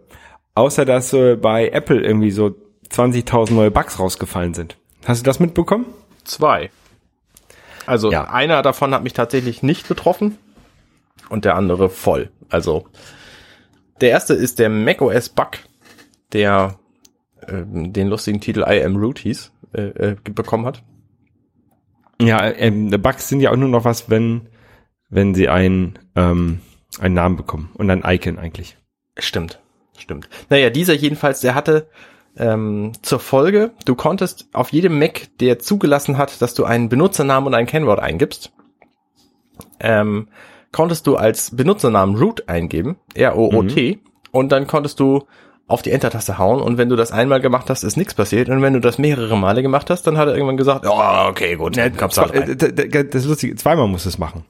außer 0.55 0.85
dass 0.85 1.12
äh, 1.12 1.37
bei 1.37 1.68
Apple 1.68 2.03
irgendwie 2.03 2.31
so 2.31 2.55
20.000 2.90 3.53
neue 3.53 3.70
Bugs 3.70 3.99
rausgefallen 3.99 4.55
sind. 4.55 4.77
Hast 5.07 5.20
du 5.20 5.25
das 5.25 5.40
mitbekommen? 5.40 5.87
Zwei. 6.25 6.70
Also 7.87 8.11
Ja. 8.11 8.25
einer 8.31 8.62
davon 8.62 8.92
hat 8.94 9.03
mich 9.03 9.12
tatsächlich 9.12 9.62
nicht 9.62 9.88
betroffen 9.88 10.38
und 11.29 11.44
der 11.44 11.55
andere 11.57 11.88
voll. 11.88 12.31
Also 12.49 12.87
der 14.01 14.11
erste 14.11 14.35
ist 14.35 14.59
der 14.59 14.68
macOS 14.68 15.29
Bug, 15.31 15.59
der 16.33 16.79
ähm, 17.49 17.92
den 17.92 18.09
lustigen 18.09 18.40
Titel 18.40 18.64
I 18.68 18.83
am 18.83 18.96
root 18.96 19.18
hieß, 19.20 19.53
äh, 19.72 19.83
äh, 19.83 20.16
bekommen 20.25 20.66
hat. 20.66 20.83
Ja, 22.20 22.44
ähm, 22.46 22.90
Bugs 22.90 23.29
sind 23.29 23.40
ja 23.40 23.51
auch 23.51 23.57
nur 23.57 23.68
noch 23.68 23.85
was, 23.85 24.09
wenn 24.11 24.49
wenn 25.09 25.35
sie 25.35 25.49
ein 25.49 25.99
ähm, 26.16 26.61
einen 26.99 27.14
Namen 27.14 27.37
bekommen 27.37 27.70
und 27.75 27.90
ein 27.90 28.03
Icon 28.05 28.38
eigentlich. 28.38 28.77
Stimmt, 29.18 29.61
stimmt. 29.99 30.29
Naja, 30.49 30.70
dieser 30.70 30.94
jedenfalls, 30.94 31.40
der 31.40 31.55
hatte 31.55 31.88
ähm, 32.37 32.92
zur 33.03 33.20
Folge, 33.20 33.72
du 33.85 33.94
konntest 33.94 34.49
auf 34.53 34.70
jedem 34.72 34.99
Mac, 34.99 35.29
der 35.40 35.59
zugelassen 35.59 36.18
hat, 36.18 36.42
dass 36.42 36.55
du 36.55 36.64
einen 36.64 36.88
Benutzernamen 36.88 37.46
und 37.46 37.55
ein 37.55 37.66
Kennwort 37.66 38.01
eingibst, 38.01 38.53
ähm, 39.81 40.29
konntest 40.72 41.07
du 41.07 41.16
als 41.16 41.57
Benutzernamen 41.57 42.16
root 42.16 42.49
eingeben, 42.49 42.96
R-O-O-T, 43.14 44.01
und 44.31 44.53
dann 44.53 44.66
konntest 44.66 45.01
du 45.01 45.25
auf 45.68 45.83
die 45.83 45.90
Enter-Taste 45.90 46.38
hauen 46.38 46.61
und 46.61 46.79
wenn 46.79 46.88
du 46.88 46.96
das 46.96 47.11
einmal 47.11 47.40
gemacht 47.40 47.70
hast, 47.70 47.83
ist 47.83 47.96
nichts 47.96 48.14
passiert 48.14 48.49
und 48.49 48.62
wenn 48.62 48.72
du 48.72 48.81
das 48.81 48.99
mehrere 48.99 49.37
Male 49.37 49.62
gemacht 49.62 49.90
hast, 49.90 50.07
dann 50.07 50.16
hat 50.16 50.29
er 50.29 50.35
irgendwann 50.35 50.57
gesagt, 50.57 50.87
oh, 50.88 51.29
okay, 51.29 51.57
gut, 51.57 51.77
dann 51.77 51.96
kommst 51.96 52.18
du 52.18 52.22
halt 52.22 52.35
rein. 52.35 53.09
Das 53.11 53.22
ist 53.22 53.27
lustig, 53.27 53.59
zweimal 53.59 53.88
muss 53.88 54.07
es 54.07 54.18
machen. 54.18 54.44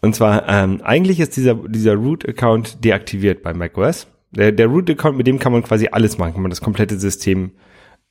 Und 0.00 0.14
zwar, 0.14 0.48
ähm, 0.48 0.80
eigentlich 0.82 1.20
ist 1.20 1.36
dieser, 1.36 1.54
dieser 1.54 1.94
Root-Account 1.94 2.84
deaktiviert 2.84 3.42
bei 3.42 3.52
macOS. 3.52 4.06
Der, 4.36 4.52
der 4.52 4.66
Root-Account, 4.66 5.16
mit 5.16 5.26
dem 5.26 5.38
kann 5.38 5.52
man 5.52 5.62
quasi 5.62 5.88
alles 5.90 6.18
machen, 6.18 6.34
kann 6.34 6.42
man 6.42 6.50
das 6.50 6.60
komplette 6.60 6.98
System 6.98 7.52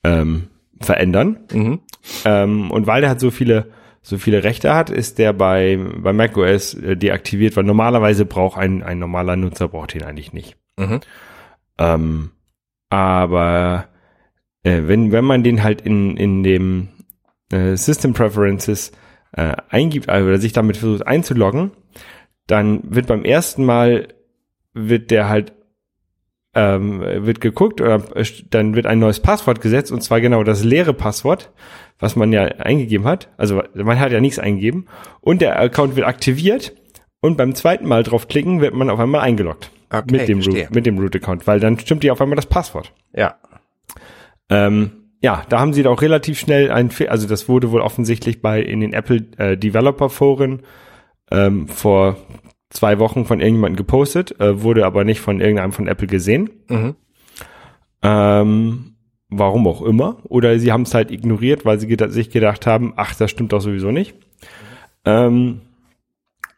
ähm, 0.03 0.47
verändern. 0.81 1.39
Mhm. 1.51 1.79
Ähm, 2.25 2.71
und 2.71 2.87
weil 2.87 3.01
der 3.01 3.11
halt 3.11 3.19
so 3.19 3.31
viele, 3.31 3.71
so 4.01 4.17
viele 4.17 4.43
Rechte 4.43 4.73
hat, 4.73 4.89
ist 4.89 5.19
der 5.19 5.33
bei, 5.33 5.79
bei 5.97 6.13
macOS 6.13 6.73
äh, 6.75 6.97
deaktiviert, 6.97 7.55
weil 7.55 7.63
normalerweise 7.63 8.25
braucht 8.25 8.57
ein, 8.57 8.83
ein 8.83 8.99
normaler 8.99 9.35
Nutzer 9.35 9.67
braucht 9.67 9.93
den 9.93 10.03
eigentlich 10.03 10.33
nicht. 10.33 10.57
Mhm. 10.77 10.99
Ähm, 11.77 12.31
aber 12.89 13.87
äh, 14.63 14.83
wenn, 14.85 15.11
wenn 15.11 15.25
man 15.25 15.43
den 15.43 15.63
halt 15.63 15.81
in, 15.81 16.17
in 16.17 16.43
dem 16.43 16.89
äh, 17.51 17.75
System 17.75 18.13
Preferences 18.13 18.91
äh, 19.31 19.55
eingibt 19.69 20.09
also, 20.09 20.27
oder 20.27 20.37
sich 20.37 20.53
damit 20.53 20.77
versucht 20.77 21.05
einzuloggen, 21.05 21.71
dann 22.47 22.81
wird 22.83 23.07
beim 23.07 23.25
ersten 23.25 23.65
Mal 23.65 24.09
wird 24.73 25.11
der 25.11 25.29
halt 25.29 25.53
ähm, 26.55 27.01
wird 27.01 27.41
geguckt 27.41 27.81
oder 27.81 28.01
äh, 28.15 28.25
dann 28.49 28.75
wird 28.75 28.87
ein 28.87 28.99
neues 28.99 29.19
Passwort 29.19 29.61
gesetzt 29.61 29.91
und 29.91 30.01
zwar 30.01 30.21
genau 30.21 30.43
das 30.43 30.63
leere 30.63 30.93
Passwort, 30.93 31.51
was 31.99 32.15
man 32.15 32.31
ja 32.31 32.43
eingegeben 32.43 33.05
hat. 33.05 33.29
Also 33.37 33.61
man 33.73 33.99
hat 33.99 34.11
ja 34.11 34.21
nichts 34.21 34.39
eingegeben 34.39 34.87
und 35.21 35.41
der 35.41 35.59
Account 35.59 35.95
wird 35.95 36.07
aktiviert 36.07 36.73
und 37.19 37.37
beim 37.37 37.53
zweiten 37.55 37.87
Mal 37.87 38.03
draufklicken 38.03 38.61
wird 38.61 38.73
man 38.73 38.89
auf 38.89 38.99
einmal 38.99 39.21
eingeloggt 39.21 39.69
Okay, 39.89 40.11
mit 40.11 40.27
dem 40.27 40.41
verstehe. 40.41 40.65
Root, 40.65 40.75
mit 40.75 40.85
dem 40.85 40.97
Root-Account, 40.97 41.45
weil 41.47 41.59
dann 41.59 41.77
stimmt 41.79 42.03
dir 42.03 42.13
auf 42.13 42.21
einmal 42.21 42.35
das 42.35 42.47
Passwort. 42.47 42.91
Ja. 43.13 43.35
Ähm, 44.49 44.91
ja, 45.21 45.43
da 45.49 45.59
haben 45.59 45.73
sie 45.73 45.83
da 45.83 45.89
auch 45.89 46.01
relativ 46.01 46.39
schnell 46.39 46.71
ein, 46.71 46.89
also 47.07 47.27
das 47.27 47.49
wurde 47.49 47.71
wohl 47.71 47.81
offensichtlich 47.81 48.41
bei 48.41 48.61
in 48.61 48.79
den 48.79 48.93
Apple 48.93 49.25
äh, 49.37 49.57
Developer 49.57 50.09
Foren 50.09 50.63
ähm, 51.31 51.67
vor 51.67 52.17
zwei 52.75 52.99
Wochen 52.99 53.25
von 53.25 53.39
irgendjemandem 53.39 53.77
gepostet, 53.77 54.39
äh, 54.39 54.61
wurde 54.61 54.85
aber 54.85 55.03
nicht 55.03 55.21
von 55.21 55.41
irgendeinem 55.41 55.71
von 55.71 55.87
Apple 55.87 56.07
gesehen. 56.07 56.49
Mhm. 56.67 56.95
Ähm, 58.03 58.95
warum 59.29 59.67
auch 59.67 59.81
immer. 59.81 60.17
Oder 60.23 60.59
sie 60.59 60.71
haben 60.71 60.83
es 60.83 60.93
halt 60.93 61.11
ignoriert, 61.11 61.65
weil 61.65 61.79
sie 61.79 61.87
geda 61.87 62.09
sich 62.09 62.29
gedacht 62.29 62.67
haben, 62.67 62.93
ach, 62.95 63.15
das 63.15 63.31
stimmt 63.31 63.53
doch 63.53 63.61
sowieso 63.61 63.91
nicht. 63.91 64.15
Ähm, 65.05 65.61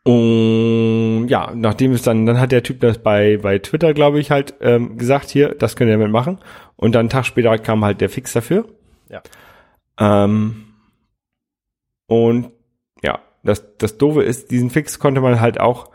und 0.04 1.28
ja, 1.28 1.52
nachdem 1.54 1.92
es 1.92 2.02
dann, 2.02 2.26
dann 2.26 2.40
hat 2.40 2.52
der 2.52 2.64
Typ 2.64 2.80
das 2.80 2.98
bei, 2.98 3.38
bei 3.42 3.60
Twitter, 3.60 3.94
glaube 3.94 4.20
ich, 4.20 4.32
halt 4.32 4.56
ähm, 4.62 4.98
gesagt, 4.98 5.30
hier, 5.30 5.54
das 5.54 5.76
könnt 5.76 5.90
ihr 5.90 5.98
damit 5.98 6.12
machen. 6.12 6.40
Und 6.78 6.96
dann 6.96 7.02
einen 7.02 7.10
Tag 7.10 7.26
später 7.26 7.58
kam 7.58 7.84
halt 7.84 8.00
der 8.00 8.10
Fix 8.10 8.34
dafür. 8.34 8.66
Ja. 9.10 9.22
Ähm, 10.00 10.64
und 12.08 12.52
ja, 13.04 13.20
das, 13.44 13.78
das 13.78 13.98
Doofe 13.98 14.24
ist, 14.24 14.52
diesen 14.52 14.70
Fix 14.70 15.00
konnte 15.00 15.20
man 15.20 15.42
halt 15.42 15.60
auch, 15.60 15.92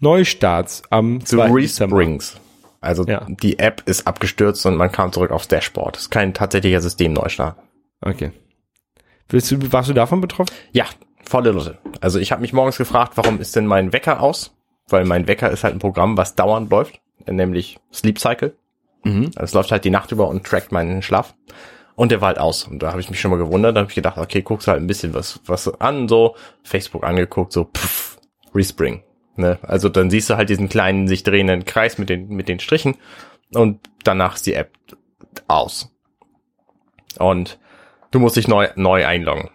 Neustarts 0.00 0.82
am 0.90 1.24
Zu 1.24 1.36
2. 1.36 1.48
Dezember. 1.60 1.96
Resprings. 1.96 2.36
Also 2.80 3.04
Ja. 3.04 3.26
die 3.28 3.58
App 3.58 3.82
ist 3.86 4.06
abgestürzt 4.06 4.64
und 4.66 4.76
man 4.76 4.92
kam 4.92 5.12
zurück 5.12 5.30
aufs 5.30 5.48
Dashboard. 5.48 5.96
Das 5.96 6.02
ist 6.04 6.10
kein 6.10 6.34
tatsächlicher 6.34 6.80
Systemneustart. 6.80 7.56
Okay. 8.02 8.32
Willst 9.28 9.50
du, 9.50 9.72
warst 9.72 9.88
du 9.88 9.94
davon 9.94 10.20
betroffen? 10.20 10.54
Ja, 10.72 10.84
volle 11.24 11.50
Lotte. 11.50 11.78
Also 12.00 12.18
ich 12.20 12.30
habe 12.30 12.42
mich 12.42 12.52
morgens 12.52 12.76
gefragt, 12.76 13.12
warum 13.16 13.40
ist 13.40 13.56
denn 13.56 13.66
mein 13.66 13.92
Wecker 13.92 14.20
aus? 14.20 14.52
Weil 14.88 15.04
mein 15.04 15.26
Wecker 15.26 15.50
ist 15.50 15.64
halt 15.64 15.74
ein 15.74 15.80
Programm, 15.80 16.16
was 16.16 16.36
dauernd 16.36 16.70
läuft, 16.70 17.00
nämlich 17.28 17.78
Sleep 17.92 18.20
Cycle. 18.20 18.54
Mhm. 19.02 19.30
Also 19.34 19.44
es 19.44 19.54
läuft 19.54 19.72
halt 19.72 19.84
die 19.84 19.90
Nacht 19.90 20.12
über 20.12 20.28
und 20.28 20.44
trackt 20.46 20.70
meinen 20.70 21.02
Schlaf. 21.02 21.34
Und 21.96 22.12
der 22.12 22.20
war 22.20 22.28
halt 22.28 22.38
aus. 22.38 22.64
Und 22.64 22.80
da 22.82 22.90
habe 22.90 23.00
ich 23.00 23.10
mich 23.10 23.18
schon 23.20 23.30
mal 23.32 23.38
gewundert. 23.38 23.74
Da 23.74 23.80
habe 23.80 23.88
ich 23.90 23.94
gedacht, 23.96 24.18
okay, 24.18 24.42
guckst 24.42 24.68
halt 24.68 24.80
ein 24.80 24.86
bisschen 24.86 25.14
was, 25.14 25.40
was 25.46 25.68
an, 25.80 26.06
so 26.08 26.36
Facebook 26.62 27.02
angeguckt, 27.04 27.52
so 27.52 27.64
pff, 27.64 28.18
Respring. 28.54 29.02
Ne? 29.38 29.58
Also 29.62 29.88
dann 29.88 30.10
siehst 30.10 30.30
du 30.30 30.36
halt 30.36 30.48
diesen 30.48 30.68
kleinen, 30.68 31.08
sich 31.08 31.22
drehenden 31.22 31.64
Kreis 31.64 31.98
mit 31.98 32.08
den, 32.08 32.28
mit 32.28 32.48
den 32.48 32.60
Strichen 32.60 32.96
und 33.52 33.80
danach 34.04 34.36
ist 34.36 34.46
die 34.46 34.54
App 34.54 34.72
aus. 35.48 35.92
Und 37.18 37.58
du 38.10 38.18
musst 38.18 38.36
dich 38.36 38.48
neu, 38.48 38.68
neu 38.76 39.06
einloggen. 39.06 39.50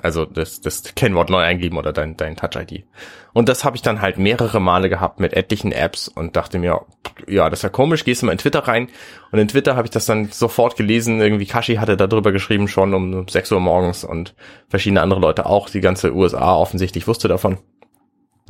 Also 0.00 0.24
das, 0.24 0.60
das 0.60 0.94
Kennwort 0.94 1.28
neu 1.28 1.40
eingeben 1.40 1.76
oder 1.76 1.92
dein, 1.92 2.16
dein 2.16 2.36
Touch-ID. 2.36 2.84
Und 3.32 3.48
das 3.48 3.64
habe 3.64 3.76
ich 3.76 3.82
dann 3.82 4.00
halt 4.00 4.16
mehrere 4.16 4.60
Male 4.60 4.88
gehabt 4.88 5.18
mit 5.18 5.32
etlichen 5.32 5.72
Apps 5.72 6.08
und 6.08 6.36
dachte 6.36 6.58
mir, 6.58 6.82
ja, 7.26 7.50
das 7.50 7.60
ist 7.60 7.62
ja 7.64 7.68
komisch, 7.68 8.04
gehst 8.04 8.22
du 8.22 8.26
mal 8.26 8.32
in 8.32 8.38
Twitter 8.38 8.60
rein. 8.60 8.88
Und 9.32 9.40
in 9.40 9.48
Twitter 9.48 9.74
habe 9.74 9.86
ich 9.86 9.90
das 9.90 10.06
dann 10.06 10.26
sofort 10.26 10.76
gelesen, 10.76 11.20
irgendwie 11.20 11.46
Kashi 11.46 11.76
hatte 11.76 11.96
darüber 11.96 12.30
geschrieben 12.30 12.68
schon 12.68 12.94
um 12.94 13.26
6 13.28 13.50
Uhr 13.52 13.60
morgens 13.60 14.04
und 14.04 14.34
verschiedene 14.68 15.02
andere 15.02 15.20
Leute 15.20 15.46
auch, 15.46 15.68
die 15.68 15.80
ganze 15.80 16.14
USA 16.14 16.54
offensichtlich 16.54 17.08
wusste 17.08 17.26
davon, 17.26 17.58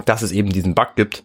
dass 0.05 0.23
es 0.23 0.33
eben 0.33 0.51
diesen 0.51 0.75
Bug 0.75 0.95
gibt, 0.97 1.25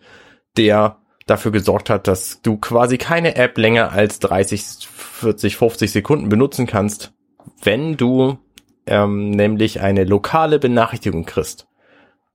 der 0.58 0.98
dafür 1.26 1.52
gesorgt 1.52 1.90
hat, 1.90 2.08
dass 2.08 2.42
du 2.42 2.58
quasi 2.58 2.98
keine 2.98 3.36
App 3.36 3.58
länger 3.58 3.92
als 3.92 4.20
30, 4.20 4.88
40, 4.88 5.58
50 5.58 5.92
Sekunden 5.92 6.30
benutzen 6.30 6.68
kannst, 6.68 7.14
wenn 7.62 7.98
du 7.98 8.38
ähm, 8.86 9.32
nämlich 9.32 9.82
eine 9.82 10.04
lokale 10.04 10.60
Benachrichtigung 10.60 11.26
kriegst, 11.26 11.68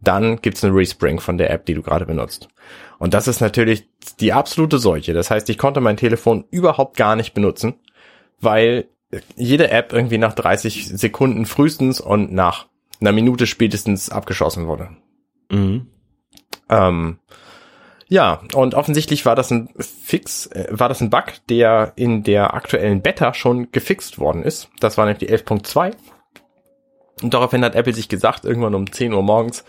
dann 0.01 0.40
gibt's 0.40 0.64
einen 0.64 0.74
Respring 0.74 1.20
von 1.20 1.38
der 1.38 1.51
App, 1.51 1.66
die 1.66 1.74
du 1.74 1.83
gerade 1.83 2.07
benutzt. 2.07 2.48
Und 2.98 3.14
das 3.14 3.29
ist 3.29 3.40
natürlich 3.40 3.88
die 4.20 4.33
absolute 4.33 4.79
Seuche. 4.79 5.12
Das 5.12 5.31
heißt, 5.31 5.48
ich 5.51 5.59
konnte 5.59 5.81
mein 5.81 5.96
Telefon 5.96 6.44
überhaupt 6.51 6.96
gar 6.96 7.16
nicht 7.16 7.35
benutzen, 7.35 7.74
weil 8.40 8.88
jede 9.37 9.70
App 9.70 9.92
irgendwie 9.92 10.18
nach 10.18 10.35
30 10.35 10.88
Sekunden 10.88 11.46
frühestens 11.46 12.01
und 12.01 12.33
nach 12.33 12.68
einer 13.01 13.12
Minute 13.12 13.46
spätestens 13.46 14.11
abgeschossen 14.11 14.66
wurde. 14.66 14.90
Mhm. 15.51 15.87
Ähm, 16.68 17.18
ja, 18.09 18.40
und 18.54 18.74
offensichtlich 18.74 19.26
war 19.26 19.37
das 19.37 19.50
ein 19.50 19.68
Fix, 19.78 20.46
äh, 20.46 20.66
war 20.70 20.88
das 20.88 21.00
ein 21.00 21.11
Bug, 21.11 21.24
der 21.50 21.92
in 21.96 22.22
der 22.22 22.54
aktuellen 22.54 23.02
Beta 23.02 23.35
schon 23.35 23.70
gefixt 23.70 24.18
worden 24.18 24.42
ist. 24.42 24.70
Das 24.81 24.96
war 24.96 25.04
nämlich 25.04 25.18
die 25.18 25.31
11.2. 25.35 25.92
Und 27.22 27.35
daraufhin 27.35 27.64
hat 27.64 27.74
Apple 27.74 27.92
sich 27.92 28.09
gesagt, 28.09 28.44
irgendwann 28.44 28.74
um 28.74 28.90
10 28.90 29.12
Uhr 29.12 29.22
morgens, 29.22 29.64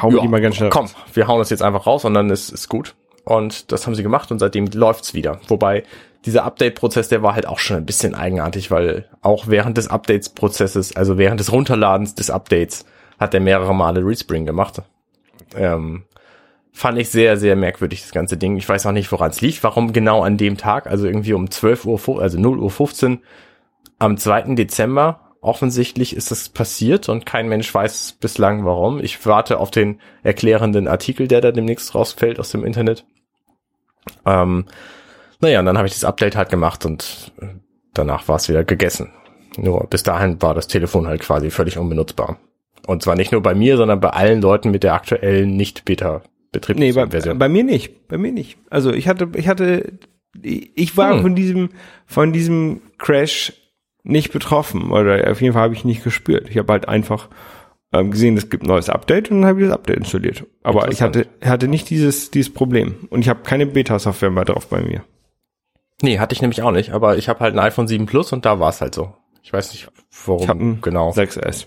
Hauen 0.00 0.12
wir 0.12 0.18
ja, 0.18 0.22
die 0.22 0.28
mal 0.28 0.40
ganz 0.40 0.56
schnell 0.56 0.70
komm, 0.70 0.86
raus. 0.86 0.96
wir 1.12 1.26
hauen 1.26 1.38
das 1.38 1.50
jetzt 1.50 1.62
einfach 1.62 1.86
raus 1.86 2.04
und 2.04 2.14
dann 2.14 2.30
ist, 2.30 2.50
ist 2.50 2.68
gut. 2.68 2.94
Und 3.24 3.72
das 3.72 3.86
haben 3.86 3.94
sie 3.94 4.02
gemacht 4.02 4.30
und 4.30 4.38
seitdem 4.38 4.66
läuft's 4.66 5.14
wieder. 5.14 5.40
Wobei 5.48 5.84
dieser 6.24 6.44
Update-Prozess, 6.44 7.08
der 7.08 7.22
war 7.22 7.34
halt 7.34 7.46
auch 7.46 7.58
schon 7.58 7.76
ein 7.76 7.86
bisschen 7.86 8.14
eigenartig, 8.14 8.70
weil 8.70 9.08
auch 9.20 9.48
während 9.48 9.76
des 9.76 9.88
Updates-Prozesses, 9.88 10.96
also 10.96 11.18
während 11.18 11.40
des 11.40 11.52
Runterladens 11.52 12.14
des 12.14 12.30
Updates, 12.30 12.84
hat 13.18 13.34
er 13.34 13.40
mehrere 13.40 13.74
Male 13.74 14.04
Respring 14.04 14.46
gemacht. 14.46 14.82
Ähm, 15.56 16.04
fand 16.72 16.98
ich 16.98 17.10
sehr, 17.10 17.36
sehr 17.36 17.54
merkwürdig, 17.54 18.00
das 18.00 18.12
ganze 18.12 18.36
Ding. 18.36 18.56
Ich 18.56 18.68
weiß 18.68 18.86
auch 18.86 18.92
nicht, 18.92 19.12
woran 19.12 19.30
es 19.30 19.40
liegt, 19.40 19.62
warum 19.62 19.92
genau 19.92 20.22
an 20.22 20.38
dem 20.38 20.56
Tag, 20.56 20.86
also 20.86 21.06
irgendwie 21.06 21.34
um 21.34 21.50
12 21.50 21.84
Uhr, 21.84 22.20
also 22.20 22.40
0 22.40 22.58
Uhr 22.58 22.70
15 22.70 23.20
am 23.98 24.16
2. 24.16 24.54
Dezember. 24.54 25.20
Offensichtlich 25.42 26.14
ist 26.14 26.30
das 26.30 26.48
passiert 26.48 27.08
und 27.08 27.26
kein 27.26 27.48
Mensch 27.48 27.72
weiß 27.74 28.12
bislang 28.20 28.64
warum. 28.64 29.00
Ich 29.00 29.24
warte 29.26 29.58
auf 29.58 29.72
den 29.72 30.00
erklärenden 30.22 30.86
Artikel, 30.86 31.26
der 31.26 31.40
da 31.40 31.50
demnächst 31.50 31.94
rausfällt 31.94 32.38
aus 32.38 32.50
dem 32.50 32.64
Internet. 32.64 33.04
Ähm, 34.24 34.66
naja, 35.40 35.58
und 35.58 35.66
dann 35.66 35.76
habe 35.76 35.88
ich 35.88 35.94
das 35.94 36.04
Update 36.04 36.36
halt 36.36 36.48
gemacht 36.48 36.86
und 36.86 37.32
äh, 37.40 37.46
danach 37.92 38.28
war 38.28 38.36
es 38.36 38.48
wieder 38.48 38.64
gegessen. 38.64 39.12
Nur 39.56 39.86
bis 39.88 40.04
dahin 40.04 40.40
war 40.40 40.54
das 40.54 40.68
Telefon 40.68 41.08
halt 41.08 41.20
quasi 41.20 41.50
völlig 41.50 41.76
unbenutzbar. 41.76 42.38
Und 42.86 43.02
zwar 43.02 43.16
nicht 43.16 43.32
nur 43.32 43.42
bei 43.42 43.54
mir, 43.54 43.76
sondern 43.76 44.00
bei 44.00 44.10
allen 44.10 44.40
Leuten 44.40 44.70
mit 44.70 44.84
der 44.84 44.94
aktuellen 44.94 45.56
nicht-Beta 45.56 46.22
bei, 46.52 46.58
Betriebsversion. 46.58 47.38
bei 47.38 47.48
mir 47.48 47.64
nicht. 47.64 48.08
Bei 48.08 48.18
mir 48.18 48.32
nicht. 48.32 48.58
Also 48.70 48.92
ich 48.92 49.08
hatte, 49.08 49.28
ich 49.34 49.48
hatte, 49.48 49.92
ich 50.42 50.96
war 50.96 51.14
Hm. 51.14 51.22
von 51.22 51.34
diesem, 51.34 51.68
von 52.06 52.32
diesem 52.32 52.80
Crash 52.98 53.52
nicht 54.04 54.32
betroffen 54.32 54.90
oder 54.90 55.30
auf 55.30 55.40
jeden 55.40 55.54
Fall 55.54 55.62
habe 55.62 55.74
ich 55.74 55.84
nicht 55.84 56.04
gespürt. 56.04 56.48
Ich 56.50 56.58
habe 56.58 56.72
halt 56.72 56.88
einfach 56.88 57.28
ähm, 57.92 58.10
gesehen, 58.10 58.36
es 58.36 58.50
gibt 58.50 58.64
ein 58.64 58.68
neues 58.68 58.88
Update 58.88 59.30
und 59.30 59.42
dann 59.42 59.48
habe 59.50 59.60
ich 59.60 59.66
das 59.66 59.74
Update 59.74 59.98
installiert. 59.98 60.44
Aber 60.62 60.90
ich 60.90 61.02
hatte, 61.02 61.26
hatte 61.44 61.68
nicht 61.68 61.88
dieses, 61.90 62.30
dieses 62.30 62.52
Problem 62.52 63.06
und 63.10 63.20
ich 63.20 63.28
habe 63.28 63.42
keine 63.42 63.66
Beta-Software 63.66 64.30
mehr 64.30 64.44
drauf 64.44 64.66
bei 64.68 64.80
mir. 64.80 65.04
Nee, 66.02 66.18
hatte 66.18 66.34
ich 66.34 66.40
nämlich 66.42 66.62
auch 66.62 66.72
nicht, 66.72 66.90
aber 66.90 67.16
ich 67.16 67.28
habe 67.28 67.40
halt 67.40 67.54
ein 67.54 67.60
iPhone 67.60 67.86
7 67.86 68.06
Plus 68.06 68.32
und 68.32 68.44
da 68.44 68.58
war 68.58 68.70
es 68.70 68.80
halt 68.80 68.94
so. 68.94 69.12
Ich 69.42 69.52
weiß 69.52 69.70
nicht, 69.72 69.88
warum 70.26 70.42
Ich 70.42 70.50
ein 70.50 70.78
genau. 70.82 71.10
6S. 71.10 71.66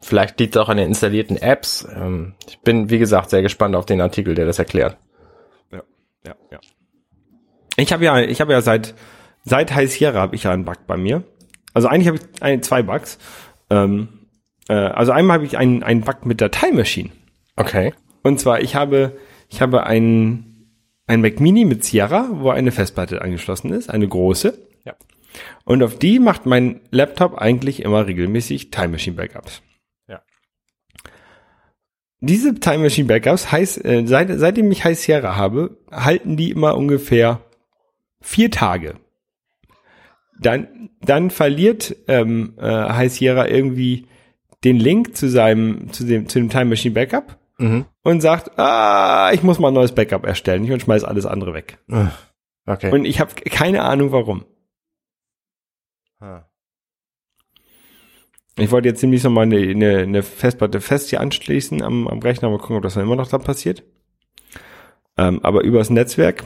Vielleicht 0.00 0.40
liegt 0.40 0.56
es 0.56 0.62
auch 0.62 0.68
an 0.68 0.78
den 0.78 0.88
installierten 0.88 1.36
Apps. 1.36 1.86
Ähm, 1.94 2.34
ich 2.48 2.58
bin, 2.60 2.90
wie 2.90 2.98
gesagt, 2.98 3.30
sehr 3.30 3.42
gespannt 3.42 3.76
auf 3.76 3.86
den 3.86 4.00
Artikel, 4.00 4.34
der 4.34 4.46
das 4.46 4.58
erklärt. 4.58 4.96
Ja, 5.70 5.82
ja, 6.26 6.34
ja. 6.50 6.60
Ich 7.76 7.92
habe 7.92 8.04
ja, 8.04 8.18
ich 8.20 8.40
habe 8.40 8.52
ja 8.52 8.60
seit 8.60 8.94
seit 9.44 9.74
High 9.74 9.90
Sierra 9.90 10.20
habe 10.20 10.36
ich 10.36 10.44
ja 10.44 10.52
einen 10.52 10.64
Bug 10.64 10.86
bei 10.86 10.96
mir. 10.96 11.24
Also 11.72 11.88
eigentlich 11.88 12.08
habe 12.08 12.18
ich 12.18 12.42
ein, 12.42 12.62
zwei 12.62 12.82
Bugs. 12.82 13.18
Ähm, 13.68 14.08
äh, 14.68 14.74
also 14.74 15.12
einmal 15.12 15.36
habe 15.36 15.46
ich 15.46 15.56
einen, 15.56 15.82
einen 15.82 16.02
Bug 16.02 16.26
mit 16.26 16.40
der 16.40 16.50
Time 16.50 16.78
Machine. 16.78 17.10
Okay. 17.56 17.92
Und 18.22 18.40
zwar 18.40 18.60
ich 18.60 18.74
habe 18.74 19.16
ich 19.48 19.60
habe 19.60 19.84
einen 19.84 20.46
ein 21.06 21.20
Mac 21.22 21.40
Mini 21.40 21.64
mit 21.64 21.84
Sierra, 21.84 22.28
wo 22.32 22.50
eine 22.50 22.70
Festplatte 22.70 23.20
angeschlossen 23.20 23.72
ist, 23.72 23.90
eine 23.90 24.06
große. 24.06 24.56
Ja. 24.84 24.94
Und 25.64 25.82
auf 25.82 25.98
die 25.98 26.20
macht 26.20 26.46
mein 26.46 26.80
Laptop 26.90 27.36
eigentlich 27.36 27.82
immer 27.82 28.06
regelmäßig 28.06 28.70
Time 28.70 28.88
Machine 28.88 29.16
Backups. 29.16 29.62
Diese 32.20 32.54
Time 32.54 32.78
Machine 32.84 33.08
Backups 33.08 33.50
heißt, 33.50 33.84
äh, 33.84 34.06
seit, 34.06 34.28
seitdem 34.38 34.70
ich 34.70 34.84
High 34.84 34.98
Sierra 34.98 35.36
habe, 35.36 35.78
halten 35.90 36.36
die 36.36 36.50
immer 36.50 36.76
ungefähr 36.76 37.40
vier 38.20 38.50
Tage. 38.50 38.96
Dann, 40.38 40.90
dann 41.00 41.30
verliert 41.30 41.96
ähm, 42.08 42.54
äh, 42.58 42.66
High 42.66 43.12
Sierra 43.12 43.48
irgendwie 43.48 44.06
den 44.64 44.76
Link 44.76 45.16
zu 45.16 45.28
seinem, 45.28 45.92
zu 45.92 46.04
dem, 46.04 46.28
zu 46.28 46.38
dem 46.38 46.50
Time 46.50 46.66
Machine 46.66 46.94
Backup 46.94 47.38
Mhm. 47.60 47.84
und 48.02 48.22
sagt, 48.22 48.58
ah, 48.58 49.32
ich 49.34 49.42
muss 49.42 49.58
mal 49.58 49.68
ein 49.68 49.74
neues 49.74 49.94
Backup 49.94 50.24
erstellen. 50.24 50.64
Ich 50.64 50.72
und 50.72 50.80
schmeiß 50.80 51.04
alles 51.04 51.26
andere 51.26 51.52
weg. 51.52 51.78
Okay. 52.64 52.90
Und 52.90 53.04
ich 53.04 53.20
habe 53.20 53.34
keine 53.34 53.82
Ahnung 53.82 54.12
warum. 54.12 54.46
Ah. 56.20 56.44
Ich 58.56 58.70
wollte 58.70 58.88
jetzt 58.88 59.00
ziemlich 59.00 59.22
nochmal 59.22 59.44
eine, 59.44 59.58
eine, 59.58 59.98
eine 59.98 60.22
Festplatte 60.22 60.80
fest 60.80 61.10
hier 61.10 61.20
anschließen 61.20 61.82
am, 61.82 62.08
am 62.08 62.18
Rechner, 62.18 62.50
mal 62.50 62.58
gucken, 62.58 62.76
ob 62.76 62.82
das 62.82 62.94
dann 62.94 63.04
immer 63.04 63.16
noch 63.16 63.28
da 63.28 63.38
passiert. 63.38 63.82
Ähm, 65.16 65.40
aber 65.42 65.62
übers 65.62 65.90
Netzwerk, 65.90 66.44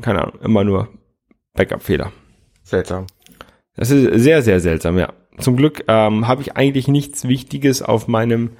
keine 0.00 0.22
Ahnung, 0.22 0.40
immer 0.42 0.64
nur 0.64 0.88
Backup-Fehler. 1.54 2.12
Seltsam. 2.62 3.06
Das 3.76 3.90
ist 3.90 4.22
sehr, 4.22 4.42
sehr 4.42 4.60
seltsam, 4.60 4.98
ja. 4.98 5.12
Zum 5.38 5.56
Glück 5.56 5.84
ähm, 5.88 6.26
habe 6.26 6.42
ich 6.42 6.56
eigentlich 6.56 6.88
nichts 6.88 7.28
Wichtiges 7.28 7.82
auf 7.82 8.08
meinem 8.08 8.50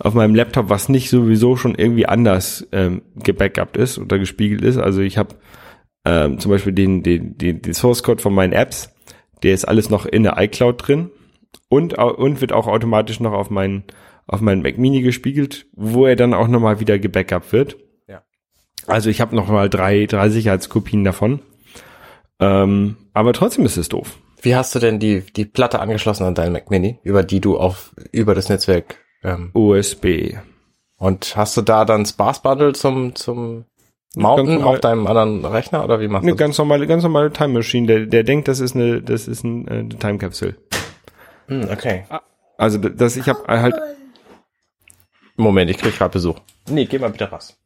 auf 0.00 0.14
meinem 0.14 0.34
Laptop, 0.34 0.70
was 0.70 0.88
nicht 0.88 1.10
sowieso 1.10 1.56
schon 1.56 1.74
irgendwie 1.74 2.06
anders 2.06 2.66
ähm, 2.72 3.02
gebackupt 3.16 3.76
ist 3.76 3.98
oder 3.98 4.18
gespiegelt 4.18 4.62
ist. 4.62 4.78
Also 4.78 5.02
ich 5.02 5.18
habe 5.18 5.36
ähm, 6.06 6.38
zum 6.38 6.50
Beispiel 6.50 6.72
den, 6.72 7.02
den, 7.02 7.36
den, 7.36 7.60
den 7.60 7.74
Source 7.74 8.02
Code 8.02 8.22
von 8.22 8.34
meinen 8.34 8.54
Apps, 8.54 8.94
der 9.42 9.52
ist 9.52 9.66
alles 9.66 9.90
noch 9.90 10.06
in 10.06 10.22
der 10.22 10.38
iCloud 10.38 10.86
drin. 10.86 11.10
Und, 11.68 11.98
und 11.98 12.40
wird 12.40 12.52
auch 12.52 12.66
automatisch 12.66 13.20
noch 13.20 13.32
auf 13.32 13.50
meinen 13.50 13.84
auf 14.30 14.40
meinen 14.40 14.62
Mac 14.62 14.78
Mini 14.78 15.02
gespiegelt, 15.02 15.66
wo 15.72 16.06
er 16.06 16.14
dann 16.14 16.34
auch 16.34 16.46
nochmal 16.46 16.78
wieder 16.78 17.00
gebackupt 17.00 17.52
wird. 17.52 17.76
Ja. 18.06 18.22
Also 18.86 19.10
ich 19.10 19.20
habe 19.20 19.34
nochmal 19.34 19.68
drei, 19.68 20.06
drei 20.06 20.28
Sicherheitskopien 20.28 21.02
davon. 21.02 21.40
Ähm, 22.38 22.96
aber 23.12 23.32
trotzdem 23.32 23.64
ist 23.64 23.76
es 23.76 23.88
doof. 23.88 24.18
Wie 24.40 24.54
hast 24.54 24.74
du 24.74 24.78
denn 24.78 25.00
die, 25.00 25.22
die 25.34 25.44
Platte 25.46 25.80
angeschlossen 25.80 26.24
an 26.24 26.36
deinen 26.36 26.52
Mac 26.52 26.70
Mini, 26.70 27.00
über 27.02 27.24
die 27.24 27.40
du 27.40 27.58
auf, 27.58 27.92
über 28.12 28.36
das 28.36 28.48
Netzwerk, 28.48 28.98
ähm, 29.24 29.50
USB. 29.52 30.36
und 30.96 31.36
hast 31.36 31.56
du 31.56 31.62
da 31.62 31.84
dann 31.84 32.06
Sparse 32.06 32.40
Bundle 32.42 32.72
zum, 32.72 33.16
zum 33.16 33.64
Mounten 34.16 34.46
Ganz 34.46 34.58
normal. 34.60 34.74
auf 34.74 34.80
deinem 34.80 35.06
anderen 35.06 35.44
Rechner 35.44 35.84
oder 35.84 36.00
wie 36.00 36.08
machst 36.08 36.24
du 36.26 36.30
das? 36.30 36.38
ganz 36.38 36.58
normale, 36.58 36.86
ganz 36.86 37.02
normale 37.02 37.32
Time 37.32 37.54
Machine. 37.54 37.86
Der, 37.86 38.06
der 38.06 38.22
denkt, 38.22 38.48
das 38.48 38.60
ist 38.60 38.74
eine, 38.74 39.02
das 39.02 39.28
ist 39.28 39.44
ein, 39.44 39.68
äh, 39.68 39.72
eine 39.72 39.88
Time 39.90 40.18
Capsule. 40.18 40.56
Hm, 41.50 41.68
okay. 41.70 42.04
Also 42.56 42.78
d- 42.78 42.92
das, 42.94 43.16
ich 43.16 43.28
habe 43.28 43.42
halt, 43.48 43.74
Moment, 45.36 45.68
ich 45.70 45.78
krieg 45.78 45.96
gerade 45.98 46.12
Besuch. 46.12 46.38
Nee, 46.68 46.84
geh 46.86 46.98
mal 46.98 47.10
bitte 47.10 47.28
raus. 47.28 47.56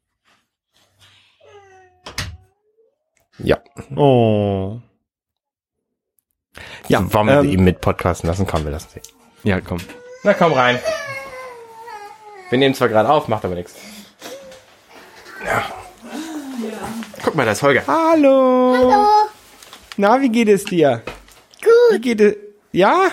Ja. 3.39 3.59
oh. 3.97 4.78
Ja, 6.89 7.12
Wollen 7.12 7.26
wir 7.26 7.41
ähm, 7.41 7.51
ihn 7.51 7.64
mit 7.64 7.80
podcasten 7.80 8.28
lassen? 8.28 8.47
Komm, 8.47 8.64
wir 8.64 8.70
lassen 8.70 8.89
sie. 8.95 9.49
ja, 9.49 9.61
komm. 9.61 9.78
Na 10.22 10.32
komm 10.35 10.53
rein. 10.53 10.78
Wir 12.51 12.59
nehmen 12.59 12.74
zwar 12.74 12.89
gerade 12.89 13.09
auf, 13.11 13.26
macht 13.28 13.45
aber 13.45 13.55
nichts. 13.57 13.74
Ja. 15.45 15.64
Guck 17.22 17.35
mal, 17.35 17.45
da 17.45 17.53
ist 17.53 17.62
Holger. 17.62 17.82
Hallo. 17.87 18.76
Hallo. 18.80 19.07
Na, 19.97 20.20
wie 20.20 20.28
geht 20.28 20.49
es 20.49 20.64
dir? 20.64 21.03
Wie 21.91 21.95
Gut. 21.97 22.03
geht 22.03 22.20
es? 22.20 22.37
Ja? 22.72 23.09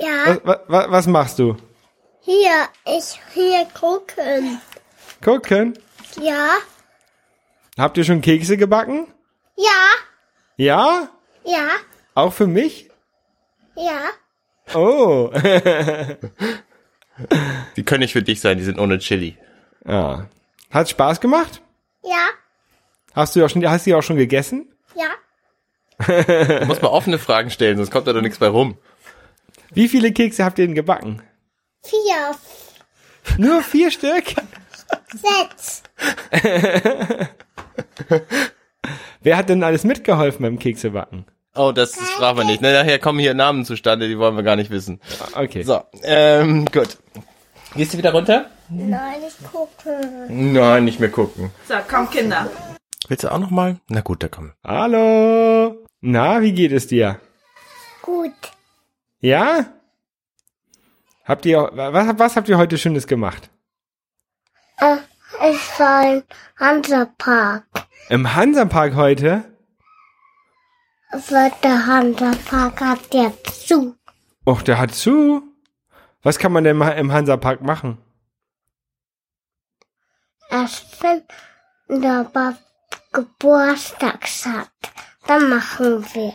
Ja, 0.00 0.38
Was, 0.44 0.58
was, 0.68 0.90
was 0.90 1.06
machst 1.06 1.38
du? 1.38 1.56
hier, 2.22 2.68
ich 2.86 3.20
hier 3.34 3.66
gucken. 3.78 4.60
Gucken. 5.22 5.78
Ja, 6.20 6.50
Habt 7.78 7.96
ihr 7.98 8.04
schon 8.04 8.20
Kekse 8.20 8.56
gebacken? 8.56 9.06
ja, 9.56 9.88
Ja? 10.56 11.08
ja, 11.44 11.68
Auch 12.14 12.32
für 12.32 12.46
mich? 12.46 12.90
ja. 13.76 14.00
Oh. 14.74 15.30
Die 17.76 17.82
können 17.84 18.00
nicht 18.00 18.12
für 18.12 18.22
dich 18.22 18.40
sein, 18.40 18.56
die 18.58 18.64
sind 18.64 18.78
ohne 18.78 18.98
Chili. 18.98 19.36
ja. 19.86 20.26
Hat 20.70 20.88
Spaß 20.88 21.20
gemacht? 21.20 21.60
Ja, 22.04 22.28
Hast 23.12 23.34
du 23.34 23.44
auch 23.44 23.48
schon, 23.50 23.66
hast 23.68 23.84
du 23.86 23.90
die 23.90 23.94
auch 23.96 24.02
schon 24.02 24.16
gegessen? 24.16 24.72
ja. 24.94 25.08
Du 26.60 26.66
musst 26.66 26.80
mal 26.82 26.88
offene 26.88 27.18
Fragen 27.18 27.50
stellen, 27.50 27.76
sonst 27.76 27.90
kommt 27.90 28.06
da 28.06 28.12
doch 28.12 28.22
nichts 28.22 28.38
bei 28.38 28.46
rum. 28.48 28.78
Wie 29.72 29.88
viele 29.88 30.12
Kekse 30.12 30.44
habt 30.44 30.58
ihr 30.58 30.66
denn 30.66 30.74
gebacken? 30.74 31.22
Vier, 31.82 32.34
Nur 33.38 33.62
vier 33.62 33.90
Stück? 33.90 34.24
sechs. 35.12 35.82
Wer 39.22 39.36
hat 39.36 39.48
denn 39.48 39.62
alles 39.62 39.84
mitgeholfen 39.84 40.42
beim 40.42 40.58
Keksebacken? 40.58 41.26
Oh, 41.54 41.72
das 41.72 41.94
fragen 41.96 42.38
wir 42.38 42.44
nicht. 42.44 42.60
Ne, 42.62 42.72
nachher 42.72 42.98
kommen 42.98 43.18
hier 43.18 43.34
Namen 43.34 43.64
zustande, 43.64 44.08
die 44.08 44.18
wollen 44.18 44.36
wir 44.36 44.42
gar 44.42 44.56
nicht 44.56 44.70
wissen. 44.70 45.00
Okay. 45.34 45.62
So, 45.62 45.82
ähm, 46.02 46.64
gut. 46.66 46.96
Gehst 47.74 47.92
du 47.94 47.98
wieder 47.98 48.12
runter? 48.12 48.46
Nein, 48.68 49.16
ich 49.26 49.34
gucken. 49.50 50.52
Nein, 50.52 50.84
nicht 50.84 51.00
mehr 51.00 51.10
gucken. 51.10 51.50
So, 51.68 51.74
komm 51.88 52.08
Kinder. 52.10 52.48
Willst 53.08 53.24
du 53.24 53.32
auch 53.32 53.38
noch 53.38 53.50
mal? 53.50 53.80
Na 53.88 54.00
gut, 54.00 54.22
da 54.22 54.28
komm. 54.28 54.52
Hallo. 54.64 55.84
Na, 56.00 56.40
wie 56.40 56.52
geht 56.52 56.72
es 56.72 56.86
dir? 56.86 57.20
Gut. 58.02 58.32
Ja? 59.20 59.66
Habt 61.24 61.46
ihr, 61.46 61.70
was, 61.72 62.18
was 62.18 62.36
habt 62.36 62.48
ihr 62.48 62.58
heute 62.58 62.78
Schönes 62.78 63.06
gemacht? 63.06 63.50
Äh, 64.78 64.96
ich 65.50 65.78
war 65.78 66.14
im 66.14 66.22
Hansapark. 66.58 67.64
Im 68.08 68.34
Hansapark 68.34 68.94
heute? 68.94 69.44
Aber 71.12 71.50
der 71.62 71.86
Hansapark 71.86 72.80
hat 72.80 73.14
jetzt 73.14 73.68
zu. 73.68 73.96
Och, 74.46 74.62
der 74.62 74.78
hat 74.78 74.94
zu. 74.94 75.42
Was 76.22 76.38
kann 76.38 76.52
man 76.52 76.64
denn 76.64 76.80
im 76.80 77.12
Hansapark 77.12 77.60
machen? 77.62 77.98
Erst 80.50 81.02
wenn 81.02 81.22
der 82.02 82.30
Geburtstag 83.12 84.24
hat, 84.46 84.70
dann 85.26 85.48
machen 85.48 86.04
wir 86.14 86.34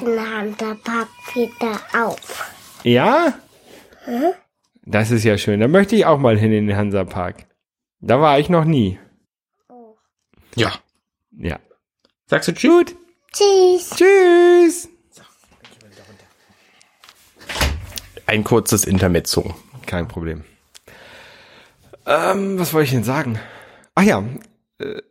den 0.00 0.18
Hansapark 0.20 1.08
wieder 1.34 1.80
auf. 1.94 2.52
Ja? 2.82 3.34
Das 4.84 5.10
ist 5.10 5.24
ja 5.24 5.36
schön. 5.38 5.60
Da 5.60 5.68
möchte 5.68 5.96
ich 5.96 6.06
auch 6.06 6.18
mal 6.18 6.38
hin 6.38 6.52
in 6.52 6.66
den 6.66 6.76
Hansapark. 6.76 7.46
Da 8.00 8.20
war 8.20 8.38
ich 8.38 8.48
noch 8.48 8.64
nie. 8.64 8.98
Ja. 10.54 10.72
Ja. 11.32 11.58
Sagst 12.26 12.48
du 12.48 12.52
Tschüss? 12.54 12.94
Tschüss. 13.32 13.90
Tschüss. 13.90 14.88
Ein 18.26 18.44
kurzes 18.44 18.84
Intermezzo. 18.84 19.54
Kein 19.86 20.08
Problem. 20.08 20.44
Ähm, 22.06 22.58
was 22.58 22.72
wollte 22.72 22.86
ich 22.86 22.92
denn 22.92 23.04
sagen? 23.04 23.38
Ach 23.94 24.02
ja, 24.02 24.22
äh, 24.78 25.02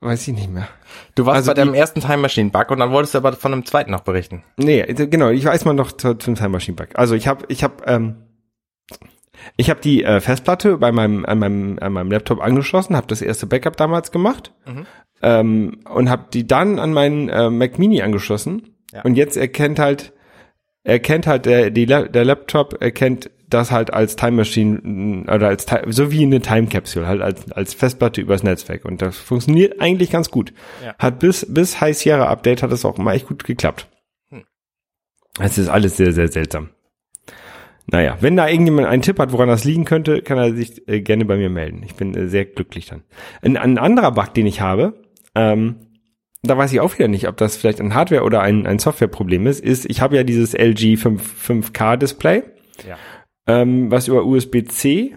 weiß 0.00 0.28
ich 0.28 0.34
nicht 0.34 0.50
mehr. 0.50 0.68
Du 1.14 1.26
warst 1.26 1.36
Also 1.36 1.50
bei 1.50 1.54
deinem 1.54 1.74
ersten 1.74 2.00
Time 2.00 2.18
Machine 2.18 2.50
Bug 2.50 2.70
und 2.70 2.78
dann 2.78 2.90
wolltest 2.90 3.14
du 3.14 3.18
aber 3.18 3.32
von 3.32 3.52
einem 3.52 3.64
zweiten 3.64 3.90
noch 3.90 4.00
berichten. 4.00 4.42
Nee, 4.56 4.80
äh, 4.80 5.06
genau, 5.06 5.30
ich 5.30 5.44
weiß 5.44 5.64
mal 5.64 5.72
noch 5.72 5.92
zu, 5.92 6.14
zum 6.14 6.34
Time 6.34 6.50
Machine 6.50 6.76
Bug. 6.76 6.88
Also 6.94 7.14
ich 7.14 7.26
habe 7.28 7.44
ich 7.48 7.64
habe 7.64 7.82
ähm, 7.86 8.16
ich 9.56 9.70
habe 9.70 9.80
die 9.80 10.02
äh, 10.04 10.20
Festplatte 10.20 10.78
bei 10.78 10.92
meinem 10.92 11.24
an 11.24 11.38
meinem 11.38 11.78
an 11.80 11.92
meinem 11.92 12.10
Laptop 12.10 12.40
angeschlossen, 12.40 12.96
habe 12.96 13.06
das 13.06 13.22
erste 13.22 13.46
Backup 13.46 13.76
damals 13.76 14.10
gemacht 14.12 14.52
ähm, 15.22 15.80
und 15.88 16.10
habe 16.10 16.26
die 16.32 16.46
dann 16.46 16.78
an 16.78 16.92
meinen 16.92 17.28
äh, 17.28 17.50
Mac 17.50 17.78
Mini 17.78 18.02
angeschlossen 18.02 18.74
Ja. 18.92 19.02
und 19.02 19.14
jetzt 19.16 19.36
erkennt 19.36 19.78
halt 19.78 20.12
erkennt 20.84 21.26
halt 21.26 21.46
der 21.46 21.70
die, 21.70 21.86
der 21.86 22.24
Laptop 22.24 22.80
erkennt 22.82 23.30
das 23.48 23.70
halt 23.70 23.92
als 23.92 24.16
Time 24.16 24.32
Machine 24.32 25.24
oder 25.32 25.48
als 25.48 25.66
so 25.88 26.10
wie 26.10 26.22
eine 26.22 26.40
Time 26.40 26.66
Capsule 26.66 27.06
halt 27.06 27.22
als 27.22 27.50
als 27.52 27.74
Festplatte 27.74 28.20
übers 28.20 28.42
Netzwerk 28.42 28.84
und 28.84 29.02
das 29.02 29.16
funktioniert 29.16 29.80
eigentlich 29.80 30.10
ganz 30.10 30.30
gut. 30.30 30.52
Ja. 30.84 30.94
Hat 30.98 31.18
bis 31.18 31.46
bis 31.48 31.80
High 31.80 31.96
Sierra 31.96 32.26
Update 32.26 32.62
hat 32.62 32.72
es 32.72 32.84
auch 32.84 32.98
immer 32.98 33.14
echt 33.14 33.26
gut 33.26 33.44
geklappt. 33.44 33.88
Es 35.38 35.58
ist 35.58 35.68
alles 35.68 35.96
sehr, 35.96 36.12
sehr 36.12 36.28
seltsam. 36.28 36.70
Naja, 37.88 38.16
wenn 38.20 38.36
da 38.36 38.48
irgendjemand 38.48 38.88
einen 38.88 39.02
Tipp 39.02 39.18
hat, 39.18 39.32
woran 39.32 39.48
das 39.48 39.64
liegen 39.64 39.84
könnte, 39.84 40.22
kann 40.22 40.38
er 40.38 40.54
sich 40.54 40.88
äh, 40.88 41.00
gerne 41.00 41.24
bei 41.24 41.36
mir 41.36 41.50
melden. 41.50 41.82
Ich 41.84 41.94
bin 41.94 42.14
äh, 42.16 42.26
sehr 42.28 42.44
glücklich 42.44 42.86
dann. 42.86 43.02
Ein, 43.42 43.56
ein 43.56 43.78
anderer 43.78 44.12
Bug, 44.12 44.34
den 44.34 44.46
ich 44.46 44.60
habe, 44.60 45.04
ähm, 45.36 45.76
da 46.42 46.58
weiß 46.58 46.72
ich 46.72 46.80
auch 46.80 46.96
wieder 46.98 47.08
nicht, 47.08 47.28
ob 47.28 47.36
das 47.36 47.56
vielleicht 47.56 47.80
ein 47.80 47.94
Hardware- 47.94 48.24
oder 48.24 48.40
ein, 48.40 48.66
ein 48.66 48.78
Softwareproblem 48.78 49.46
ist, 49.46 49.60
ist, 49.60 49.88
ich 49.88 50.00
habe 50.00 50.16
ja 50.16 50.24
dieses 50.24 50.52
LG 50.54 50.96
5, 50.96 51.48
5K 51.48 51.96
Display, 51.96 52.42
Ja. 52.88 52.96
Ähm, 53.46 53.90
was 53.90 54.08
über 54.08 54.24
USB-C 54.24 55.16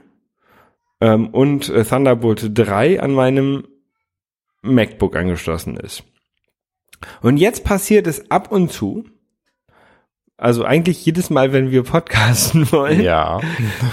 ähm, 1.02 1.28
und 1.30 1.70
äh, 1.70 1.84
Thunderbolt 1.84 2.52
3 2.54 3.02
an 3.02 3.12
meinem 3.14 3.68
MacBook 4.62 5.16
angeschlossen 5.16 5.78
ist. 5.78 6.04
Und 7.22 7.38
jetzt 7.38 7.64
passiert 7.64 8.08
es 8.08 8.30
ab 8.30 8.52
und 8.52 8.72
zu, 8.72 9.06
also 10.38 10.64
eigentlich 10.64 11.06
jedes 11.06 11.30
Mal, 11.30 11.54
wenn 11.54 11.72
wir 11.72 11.84
podcasten 11.84 12.72
wollen, 12.72 13.02
Ja. 13.02 13.40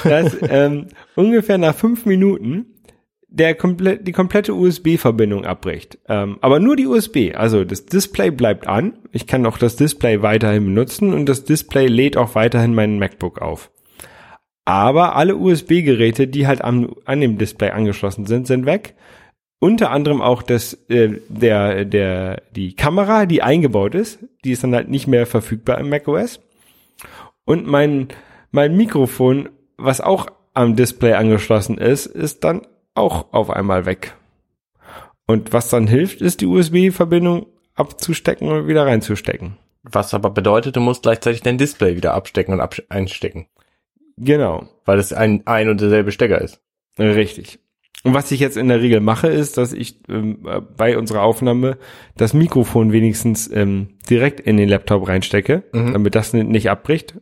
dass 0.04 0.36
ähm, 0.42 0.88
ungefähr 1.14 1.58
nach 1.58 1.74
fünf 1.74 2.06
Minuten 2.06 2.66
der 3.28 3.54
komple 3.54 3.98
die 3.98 4.12
komplette 4.12 4.54
USB-Verbindung 4.54 5.44
abbricht. 5.44 5.98
Ähm, 6.08 6.38
aber 6.40 6.58
nur 6.58 6.74
die 6.76 6.86
USB. 6.86 7.32
Also 7.34 7.64
das 7.64 7.84
Display 7.84 8.30
bleibt 8.30 8.66
an. 8.66 8.98
Ich 9.12 9.26
kann 9.26 9.44
auch 9.44 9.58
das 9.58 9.76
Display 9.76 10.22
weiterhin 10.22 10.64
benutzen 10.64 11.12
und 11.12 11.26
das 11.26 11.44
Display 11.44 11.86
lädt 11.88 12.16
auch 12.16 12.34
weiterhin 12.34 12.74
meinen 12.74 12.98
MacBook 12.98 13.42
auf. 13.42 13.70
Aber 14.66 15.14
alle 15.14 15.36
USB-Geräte, 15.36 16.26
die 16.26 16.48
halt 16.48 16.62
am, 16.62 16.96
an 17.04 17.20
dem 17.20 17.38
Display 17.38 17.70
angeschlossen 17.70 18.26
sind, 18.26 18.48
sind 18.48 18.66
weg. 18.66 18.96
Unter 19.60 19.90
anderem 19.92 20.20
auch 20.20 20.42
das, 20.42 20.74
äh, 20.90 21.20
der, 21.28 21.84
der, 21.84 22.42
die 22.50 22.74
Kamera, 22.74 23.26
die 23.26 23.42
eingebaut 23.42 23.94
ist, 23.94 24.18
die 24.44 24.50
ist 24.50 24.64
dann 24.64 24.74
halt 24.74 24.88
nicht 24.90 25.06
mehr 25.06 25.24
verfügbar 25.24 25.78
im 25.78 25.88
macOS. 25.88 26.40
Und 27.44 27.66
mein, 27.66 28.08
mein 28.50 28.76
Mikrofon, 28.76 29.48
was 29.76 30.00
auch 30.00 30.26
am 30.52 30.74
Display 30.74 31.12
angeschlossen 31.12 31.78
ist, 31.78 32.06
ist 32.06 32.42
dann 32.42 32.66
auch 32.94 33.32
auf 33.32 33.50
einmal 33.50 33.86
weg. 33.86 34.14
Und 35.28 35.52
was 35.52 35.70
dann 35.70 35.86
hilft, 35.86 36.20
ist 36.20 36.40
die 36.40 36.46
USB-Verbindung 36.46 37.46
abzustecken 37.76 38.48
und 38.48 38.66
wieder 38.66 38.84
reinzustecken. 38.84 39.58
Was 39.84 40.12
aber 40.12 40.30
bedeutet, 40.30 40.74
du 40.74 40.80
musst 40.80 41.04
gleichzeitig 41.04 41.42
dein 41.42 41.56
Display 41.58 41.94
wieder 41.94 42.14
abstecken 42.14 42.58
und 42.58 42.90
einstecken. 42.90 43.46
Genau. 44.16 44.66
Weil 44.84 44.98
es 44.98 45.12
ein, 45.12 45.42
ein 45.46 45.68
und 45.68 45.80
derselbe 45.80 46.12
Stecker 46.12 46.40
ist. 46.40 46.60
Richtig. 46.98 47.58
Und 48.04 48.14
was 48.14 48.30
ich 48.30 48.40
jetzt 48.40 48.56
in 48.56 48.68
der 48.68 48.80
Regel 48.80 49.00
mache, 49.00 49.26
ist, 49.28 49.58
dass 49.58 49.72
ich 49.72 50.00
ähm, 50.08 50.46
äh, 50.46 50.60
bei 50.60 50.96
unserer 50.96 51.22
Aufnahme 51.22 51.76
das 52.16 52.34
Mikrofon 52.34 52.92
wenigstens 52.92 53.50
ähm, 53.52 53.98
direkt 54.08 54.40
in 54.40 54.56
den 54.56 54.68
Laptop 54.68 55.08
reinstecke, 55.08 55.64
damit 55.72 56.14
das 56.14 56.32
ni- 56.32 56.44
nicht 56.44 56.70
abbricht. 56.70 57.14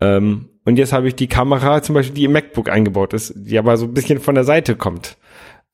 Ähm, 0.00 0.50
und 0.66 0.76
jetzt 0.76 0.92
habe 0.92 1.08
ich 1.08 1.14
die 1.14 1.26
Kamera 1.26 1.82
zum 1.82 1.94
Beispiel, 1.94 2.14
die 2.14 2.24
im 2.24 2.32
MacBook 2.32 2.68
eingebaut 2.68 3.14
ist, 3.14 3.32
die 3.34 3.58
aber 3.58 3.76
so 3.78 3.86
ein 3.86 3.94
bisschen 3.94 4.20
von 4.20 4.34
der 4.34 4.44
Seite 4.44 4.76
kommt. 4.76 5.16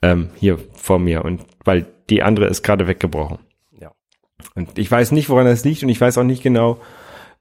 Ähm, 0.01 0.31
hier 0.37 0.59
vor 0.75 1.01
mir. 1.01 1.25
Und 1.25 1.43
weil 1.65 1.87
die 2.09 2.23
andere 2.23 2.47
ist 2.47 2.63
gerade 2.63 2.87
weggebrochen. 2.87 3.39
Ja. 3.81 3.93
Und 4.55 4.79
ich 4.79 4.91
weiß 4.91 5.11
nicht, 5.11 5.29
woran 5.29 5.47
das 5.47 5.65
liegt 5.65 5.83
und 5.83 5.89
ich 5.89 6.01
weiß 6.01 6.19
auch 6.19 6.25
nicht 6.25 6.43
genau, 6.43 6.79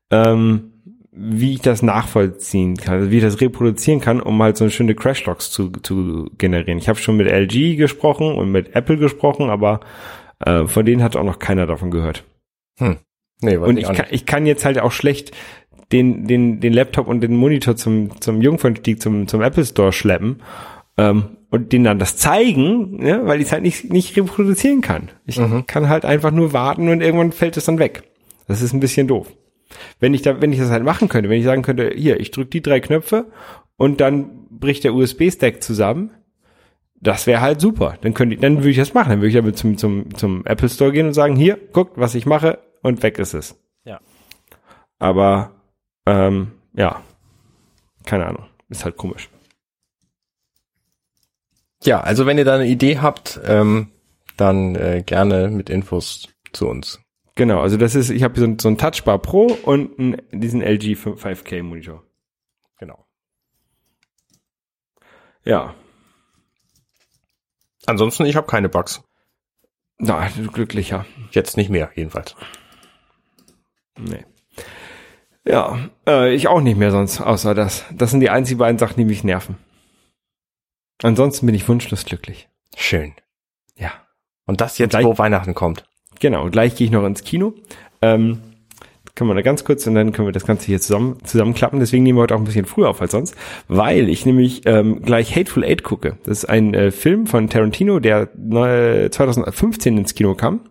ähm, 0.10 0.72
wie 1.18 1.54
ich 1.54 1.62
das 1.62 1.82
nachvollziehen 1.82 2.76
kann, 2.76 2.96
also 2.96 3.12
wie 3.12 3.18
ich 3.18 3.24
das 3.24 3.40
reproduzieren 3.40 4.02
kann, 4.02 4.22
um 4.22 4.42
halt 4.44 4.58
so 4.58 4.70
schöne 4.70 4.96
Crashlogs 4.96 5.50
zu, 5.50 5.70
zu 5.72 6.30
generieren. 6.38 6.78
Ich 6.78 6.90
habe 6.90 7.00
schon 7.00 7.18
mit 7.18 7.28
LG 7.28 7.78
gesprochen 7.78 8.36
und 8.36 8.52
mit 8.52 8.76
Apple 8.76 8.98
gesprochen, 8.98 9.50
aber 9.50 9.80
äh, 10.46 10.66
von 10.68 10.86
denen 10.86 11.02
hat 11.02 11.16
auch 11.16 11.24
noch 11.24 11.40
keiner 11.40 11.66
davon 11.66 11.90
gehört. 11.90 12.26
Hm. 12.80 12.98
Nee, 13.42 13.58
Und 13.58 13.78
ich 13.78 13.90
ich 13.90 13.96
kann, 13.96 14.06
ich 14.12 14.26
kann 14.26 14.46
jetzt 14.46 14.66
halt 14.66 14.80
auch 14.80 14.92
schlecht 14.92 15.32
den, 15.92 16.28
den, 16.28 16.60
den 16.60 16.74
Laptop 16.74 17.08
und 17.08 17.22
den 17.22 17.36
Monitor 17.36 17.76
zum, 17.76 18.20
zum 18.22 18.42
Jungfernstieg 18.42 19.02
zum, 19.02 19.28
zum 19.28 19.42
Apple 19.42 19.66
Store 19.66 19.94
schleppen 19.94 20.42
ähm, 20.98 21.38
und 21.50 21.72
denen 21.72 21.86
dann 21.86 22.00
das 22.00 22.18
zeigen, 22.18 22.98
ne, 22.98 23.22
weil 23.26 23.40
ich 23.40 23.48
es 23.48 23.52
halt 23.52 23.64
nicht, 23.64 23.92
nicht 23.92 24.18
reproduzieren 24.18 24.82
kann. 24.82 25.12
Ich 25.26 25.40
kann 25.68 25.90
halt 25.90 26.04
einfach 26.06 26.32
nur 26.32 26.54
warten 26.54 26.90
und 26.90 27.02
irgendwann 27.02 27.32
fällt 27.32 27.56
es 27.56 27.66
dann 27.66 27.80
weg. 27.80 28.04
Das 28.48 28.62
ist 28.62 28.74
ein 28.74 28.80
bisschen 28.80 29.08
doof. 29.08 29.28
Wenn 30.00 30.14
ich 30.14 30.22
da, 30.22 30.42
wenn 30.42 30.54
ich 30.54 30.60
das 30.60 30.70
halt 30.70 30.84
machen 30.84 31.10
könnte, 31.10 31.30
wenn 31.30 31.40
ich 31.40 31.46
sagen 31.46 31.62
könnte, 31.62 31.92
hier, 31.96 32.20
ich 32.20 32.32
drücke 32.32 32.50
die 32.50 32.62
drei 32.62 32.80
Knöpfe 32.80 33.26
und 33.78 34.02
dann 34.02 34.48
bricht 34.50 34.84
der 34.84 34.94
USB-Stack 34.94 35.62
zusammen, 35.62 36.12
das 37.02 37.28
wäre 37.28 37.42
halt 37.42 37.62
super. 37.62 37.98
Dann 38.02 38.14
könnte 38.14 38.36
ich, 38.36 38.42
dann 38.42 38.58
würde 38.58 38.70
ich 38.70 38.78
das 38.78 38.94
machen. 38.94 39.10
Dann 39.10 39.20
würde 39.20 39.30
ich 39.30 39.36
damit 39.36 39.58
zum, 39.58 39.78
zum, 39.78 40.16
zum 40.16 40.46
Apple 40.46 40.70
Store 40.70 40.92
gehen 40.92 41.08
und 41.08 41.14
sagen, 41.14 41.36
hier, 41.36 41.58
guckt, 41.72 41.98
was 41.98 42.16
ich 42.16 42.26
mache 42.26 42.60
und 42.82 43.04
weg 43.04 43.20
ist 43.20 43.34
es. 43.34 43.60
Ja. 43.84 44.00
Aber 44.98 45.52
ähm, 46.06 46.52
ja, 46.74 47.02
keine 48.06 48.26
Ahnung, 48.26 48.46
ist 48.70 48.86
halt 48.86 48.98
komisch. 48.98 49.30
Ja, 51.84 52.02
also 52.02 52.26
wenn 52.26 52.38
ihr 52.38 52.46
da 52.46 52.56
eine 52.56 52.68
Idee 52.68 53.00
habt, 53.00 53.40
ähm, 53.46 53.92
dann 54.38 54.76
äh, 54.76 55.04
gerne 55.06 55.50
mit 55.50 55.70
Infos 55.70 56.30
zu 56.52 56.68
uns. 56.68 57.00
Genau, 57.36 57.60
also 57.62 57.76
das 57.78 57.96
ist, 57.96 58.10
ich 58.10 58.24
habe 58.24 58.40
so, 58.40 58.46
ein- 58.46 58.60
so 58.60 58.70
ein 58.70 58.78
Touchbar 58.78 59.20
Pro 59.20 59.48
und 59.48 60.00
einen, 60.00 60.22
diesen 60.32 60.62
LG 60.62 60.96
5K 60.96 61.64
Monitor. 61.64 62.04
Genau. 62.80 63.06
Ja, 65.44 65.76
Ansonsten, 67.88 68.26
ich 68.26 68.36
habe 68.36 68.48
keine 68.48 68.68
Bugs. 68.68 69.04
na, 70.00 70.28
du 70.30 70.50
glücklicher. 70.52 71.06
Jetzt 71.32 71.56
nicht 71.56 71.70
mehr, 71.70 71.92
jedenfalls. 71.94 72.36
Nee. 73.96 74.26
Ja, 75.48 75.90
äh, 76.08 76.34
ich 76.34 76.48
auch 76.48 76.62
nicht 76.62 76.78
mehr 76.78 76.90
sonst, 76.90 77.22
außer 77.22 77.54
das. 77.54 77.86
Das 77.92 78.10
sind 78.10 78.22
die 78.22 78.32
einzigen 78.32 78.58
beiden 78.58 78.80
Sachen, 78.80 78.98
die 78.98 79.06
mich 79.06 79.24
nerven. 79.24 79.58
Ansonsten 81.04 81.46
bin 81.46 81.54
ich 81.54 81.68
wunschlos 81.70 82.06
glücklich. 82.06 82.50
Schön. 82.76 83.14
Ja. 83.76 83.92
Und 84.48 84.62
das 84.62 84.80
jetzt, 84.80 84.92
Gleich- 84.92 85.06
wo 85.06 85.18
Weihnachten 85.20 85.54
kommt. 85.54 85.88
Genau, 86.26 86.50
gleich 86.50 86.76
gehe 86.76 86.86
ich 86.86 86.92
noch 86.92 87.06
ins 87.06 87.24
Kino. 87.24 87.54
Ähm, 88.02 88.40
können 89.14 89.30
wir 89.30 89.36
da 89.36 89.44
ganz 89.44 89.64
kurz 89.64 89.86
und 89.86 89.94
dann 89.94 90.12
können 90.12 90.28
wir 90.28 90.32
das 90.32 90.48
Ganze 90.48 90.66
hier 90.66 90.82
zusammen, 90.82 91.18
zusammenklappen. 91.24 91.80
Deswegen 91.80 92.02
nehmen 92.02 92.18
wir 92.18 92.24
heute 92.24 92.34
auch 92.34 92.40
ein 92.40 92.46
bisschen 92.46 92.66
früher 92.66 92.90
auf 92.90 93.00
als 93.00 93.12
sonst, 93.12 93.36
weil 93.68 94.10
ich 94.10 94.26
nämlich 94.26 94.64
ähm, 94.66 95.04
gleich 95.04 95.36
Hateful 95.36 95.64
Eight 95.64 95.84
gucke. 95.84 96.18
Das 96.24 96.40
ist 96.40 96.46
ein 96.46 96.74
äh, 96.74 96.90
Film 96.90 97.28
von 97.28 97.48
Tarantino, 97.48 98.00
der 98.00 98.30
neu- 98.36 99.08
2015 99.08 100.00
ins 100.00 100.16
Kino 100.16 100.34
kam. 100.34 100.62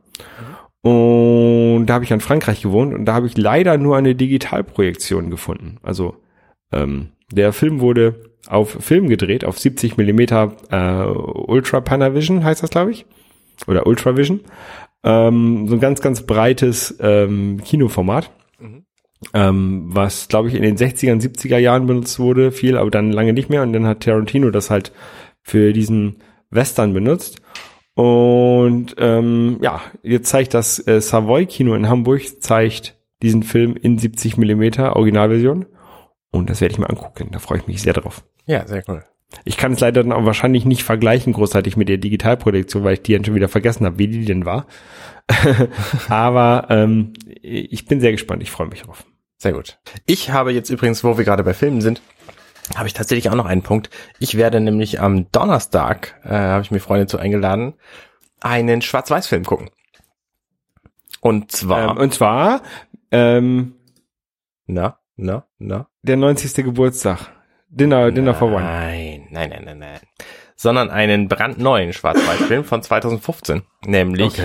Und 0.82 1.86
da 1.86 1.94
habe 1.94 2.02
ich 2.04 2.10
in 2.10 2.18
Frankreich 2.18 2.60
gewohnt 2.60 2.92
und 2.92 3.04
da 3.04 3.14
habe 3.14 3.28
ich 3.28 3.36
leider 3.36 3.78
nur 3.78 3.96
eine 3.96 4.16
Digitalprojektion 4.16 5.30
gefunden. 5.30 5.76
Also 5.84 6.16
ähm, 6.72 7.10
der 7.30 7.52
Film 7.52 7.78
wurde 7.78 8.24
auf 8.48 8.70
Film 8.80 9.08
gedreht, 9.08 9.44
auf 9.44 9.60
70 9.60 9.98
Millimeter 9.98 10.56
äh, 10.72 11.04
Ultra 11.06 11.80
Panavision 11.80 12.42
heißt 12.42 12.64
das, 12.64 12.70
glaube 12.70 12.90
ich. 12.90 13.06
Oder 13.68 13.86
Ultravision. 13.86 14.40
Ähm, 15.04 15.68
so 15.68 15.74
ein 15.74 15.80
ganz, 15.80 16.00
ganz 16.00 16.22
breites 16.22 16.96
ähm, 17.00 17.60
Kinoformat. 17.62 18.30
Ähm, 19.32 19.84
was, 19.86 20.28
glaube 20.28 20.48
ich, 20.48 20.54
in 20.54 20.62
den 20.62 20.76
60er 20.76 21.12
und 21.12 21.22
70er 21.22 21.58
Jahren 21.58 21.86
benutzt 21.86 22.18
wurde, 22.18 22.52
viel, 22.52 22.76
aber 22.76 22.90
dann 22.90 23.12
lange 23.12 23.32
nicht 23.32 23.48
mehr. 23.48 23.62
Und 23.62 23.72
dann 23.72 23.86
hat 23.86 24.00
Tarantino 24.00 24.50
das 24.50 24.70
halt 24.70 24.92
für 25.42 25.72
diesen 25.72 26.16
Western 26.50 26.92
benutzt. 26.92 27.40
Und 27.94 28.96
ähm, 28.98 29.58
ja, 29.62 29.80
jetzt 30.02 30.28
zeigt 30.28 30.54
das 30.54 30.84
äh, 30.86 31.00
Savoy 31.00 31.46
Kino 31.46 31.74
in 31.74 31.88
Hamburg, 31.88 32.42
zeigt 32.42 32.98
diesen 33.22 33.42
Film 33.42 33.76
in 33.76 33.98
70 33.98 34.36
Millimeter 34.36 34.96
Originalversion. 34.96 35.66
Und 36.30 36.50
das 36.50 36.60
werde 36.60 36.72
ich 36.72 36.78
mir 36.78 36.90
angucken. 36.90 37.28
Da 37.30 37.38
freue 37.38 37.58
ich 37.58 37.66
mich 37.66 37.82
sehr 37.82 37.92
drauf. 37.92 38.24
Ja, 38.46 38.66
sehr 38.66 38.82
cool. 38.88 39.04
Ich 39.44 39.56
kann 39.56 39.72
es 39.72 39.80
leider 39.80 40.02
dann 40.02 40.12
auch 40.12 40.24
wahrscheinlich 40.24 40.64
nicht 40.64 40.84
vergleichen 40.84 41.32
großartig 41.32 41.76
mit 41.76 41.88
der 41.88 41.98
Digitalproduktion, 41.98 42.84
weil 42.84 42.94
ich 42.94 43.02
die 43.02 43.12
dann 43.14 43.24
schon 43.24 43.34
wieder 43.34 43.48
vergessen 43.48 43.86
habe, 43.86 43.98
wie 43.98 44.08
die 44.08 44.24
denn 44.24 44.44
war. 44.44 44.66
Aber 46.08 46.66
ähm, 46.70 47.12
ich 47.42 47.86
bin 47.86 48.00
sehr 48.00 48.12
gespannt. 48.12 48.42
Ich 48.42 48.50
freue 48.50 48.68
mich 48.68 48.82
drauf. 48.82 49.04
Sehr 49.38 49.52
gut. 49.52 49.78
Ich 50.06 50.30
habe 50.30 50.52
jetzt 50.52 50.70
übrigens, 50.70 51.04
wo 51.04 51.18
wir 51.18 51.24
gerade 51.24 51.44
bei 51.44 51.54
Filmen 51.54 51.80
sind, 51.80 52.00
habe 52.74 52.86
ich 52.86 52.94
tatsächlich 52.94 53.30
auch 53.30 53.34
noch 53.34 53.46
einen 53.46 53.62
Punkt. 53.62 53.90
Ich 54.18 54.36
werde 54.36 54.60
nämlich 54.60 55.00
am 55.00 55.30
Donnerstag, 55.32 56.18
äh, 56.24 56.30
habe 56.30 56.62
ich 56.62 56.70
mir 56.70 56.80
Freunde 56.80 57.06
zu 57.06 57.18
eingeladen, 57.18 57.74
einen 58.40 58.80
Schwarz-Weiß-Film 58.80 59.44
gucken. 59.44 59.70
Und 61.20 61.52
zwar, 61.52 61.90
Ähm, 61.92 61.96
und 61.98 62.14
zwar 62.14 62.62
ähm, 63.10 63.74
na, 64.66 64.98
na, 65.16 65.46
na. 65.58 65.88
der 66.02 66.16
90. 66.16 66.54
Geburtstag. 66.64 67.33
Dinner, 67.74 68.10
Dinner 68.12 68.34
for 68.34 68.48
One. 68.52 68.62
Nein, 68.64 69.26
nein, 69.30 69.50
nein, 69.50 69.62
nein, 69.64 69.78
nein. 69.78 70.00
Sondern 70.56 70.90
einen 70.90 71.28
brandneuen 71.28 71.92
Schwarz-Weiß-Film 71.92 72.64
von 72.64 72.82
2015, 72.82 73.62
nämlich 73.84 74.40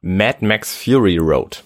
Mad 0.00 0.38
Max 0.44 0.74
Fury 0.76 1.18
Road. 1.18 1.64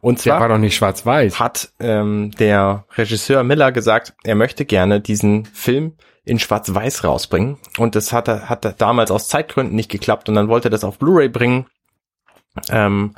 Und 0.00 0.18
Der 0.18 0.32
zwar 0.34 0.40
war 0.40 0.48
doch 0.50 0.58
nicht 0.58 0.76
schwarz-weiß. 0.76 1.40
hat 1.40 1.70
ähm, 1.80 2.30
der 2.38 2.84
Regisseur 2.96 3.42
Miller 3.42 3.72
gesagt, 3.72 4.14
er 4.22 4.36
möchte 4.36 4.64
gerne 4.64 5.00
diesen 5.00 5.44
Film 5.46 5.94
in 6.24 6.38
Schwarz-Weiß 6.38 7.02
rausbringen. 7.02 7.58
Und 7.78 7.96
das 7.96 8.12
hat 8.12 8.28
er, 8.28 8.48
hat 8.48 8.64
er 8.64 8.72
damals 8.72 9.10
aus 9.10 9.28
Zeitgründen 9.28 9.74
nicht 9.74 9.90
geklappt 9.90 10.28
und 10.28 10.36
dann 10.36 10.48
wollte 10.48 10.68
er 10.68 10.70
das 10.70 10.84
auf 10.84 10.98
Blu-ray 10.98 11.28
bringen. 11.28 11.66
Ähm, 12.70 13.14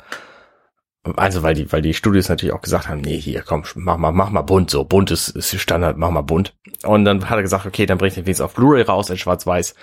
also 1.15 1.41
weil 1.43 1.55
die, 1.55 1.71
weil 1.71 1.81
die 1.81 1.93
Studios 1.93 2.29
natürlich 2.29 2.53
auch 2.53 2.61
gesagt 2.61 2.87
haben, 2.87 3.01
nee, 3.01 3.17
hier, 3.17 3.41
komm, 3.41 3.63
mach 3.75 3.97
mal, 3.97 4.11
mach 4.11 4.29
mal 4.29 4.41
bunt, 4.41 4.69
so 4.69 4.83
bunt 4.83 5.11
ist, 5.11 5.29
ist 5.29 5.59
Standard, 5.59 5.97
mach 5.97 6.11
mal 6.11 6.21
bunt. 6.21 6.55
Und 6.83 7.05
dann 7.05 7.29
hat 7.29 7.37
er 7.37 7.41
gesagt, 7.41 7.65
okay, 7.65 7.85
dann 7.85 7.97
bring 7.97 8.09
ich 8.09 8.15
den 8.15 8.25
wenigstens 8.25 8.45
auf 8.45 8.53
Blu-ray 8.53 8.83
raus 8.83 9.09
in 9.09 9.17
Schwarz-Weiß. 9.17 9.75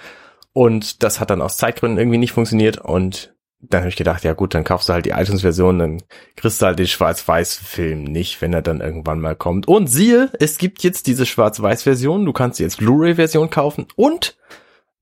Und 0.53 1.03
das 1.03 1.21
hat 1.21 1.31
dann 1.31 1.43
aus 1.43 1.57
Zeitgründen 1.57 1.99
irgendwie 1.99 2.19
nicht 2.19 2.33
funktioniert 2.33 2.79
und 2.79 3.35
dann 3.61 3.81
habe 3.81 3.89
ich 3.89 3.97
gedacht, 3.97 4.23
ja 4.23 4.35
gut, 4.35 4.55
dann 4.55 4.63
kaufst 4.63 4.89
du 4.89 4.93
halt 4.93 5.05
die 5.05 5.11
iTunes-Version, 5.11 5.79
dann 5.81 6.03
kriegst 6.37 6.63
du 6.63 6.67
halt 6.67 6.79
den 6.79 6.87
Schwarz-Weiß-Film 6.87 8.05
nicht, 8.05 8.41
wenn 8.41 8.53
er 8.53 8.63
dann 8.63 8.81
irgendwann 8.81 9.21
mal 9.21 9.35
kommt. 9.35 9.67
Und 9.67 9.89
siehe, 9.89 10.31
es 10.39 10.59
gibt 10.59 10.85
jetzt 10.85 11.09
diese 11.09 11.27
Schwarz-Weiß-Version, 11.27 12.25
du 12.25 12.33
kannst 12.33 12.59
sie 12.59 12.63
jetzt 12.63 12.79
Blu-ray-Version 12.79 13.51
kaufen 13.51 13.87
und 13.97 14.37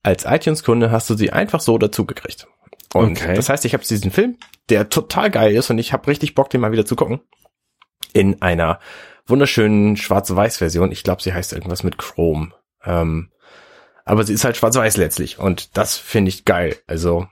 als 0.03 0.25
iTunes-Kunde 0.25 0.91
hast 0.91 1.11
du 1.11 1.15
sie 1.15 1.33
einfach 1.33 1.61
so 1.61 1.77
dazugekriegt. 1.77 2.47
Und 2.95 3.21
Okay. 3.21 3.35
das 3.35 3.49
heißt, 3.49 3.65
ich 3.65 3.75
habe 3.75 3.85
diesen 3.85 4.11
Film, 4.11 4.37
der 4.69 4.89
total 4.89 5.31
geil 5.31 5.55
ist 5.55 5.71
und 5.71 5.79
ich 5.79 5.93
habe 5.93 6.07
richtig 6.09 6.35
Bock, 6.35 6.51
den 6.51 6.61
mal 6.61 6.73
wieder 6.73 6.87
zu 6.87 6.97
gucken, 6.97 7.21
in 8.13 8.41
einer 8.43 8.81
wunderschönen 9.27 9.97
Schwarz-Weiß-Version. 9.97 10.93
Ich 10.93 11.03
glaube, 11.03 11.23
sie 11.23 11.33
heißt 11.35 11.53
irgendwas 11.53 11.83
mit 11.83 11.99
Chrome. 11.99 12.53
Ähm, 12.85 13.31
aber 14.05 14.23
sie 14.25 14.33
ist 14.33 14.45
halt 14.45 14.57
schwarz-weiß 14.57 14.97
letztlich 14.99 15.39
und 15.39 15.77
das 15.77 15.97
finde 15.99 16.29
ich 16.29 16.45
geil. 16.45 16.77
Also 16.87 17.27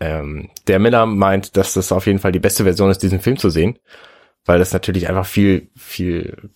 ähm, 0.00 0.50
der 0.68 0.78
Miller 0.78 1.04
meint, 1.06 1.56
dass 1.56 1.74
das 1.74 1.90
auf 1.90 2.06
jeden 2.06 2.20
Fall 2.20 2.30
die 2.32 2.38
beste 2.38 2.62
Version 2.64 2.90
ist, 2.90 3.02
diesen 3.02 3.20
Film 3.20 3.36
zu 3.36 3.50
sehen, 3.50 3.78
weil 4.44 4.60
das 4.60 4.72
natürlich 4.72 5.08
einfach 5.08 5.26
viel, 5.26 5.70
viel, 5.76 6.50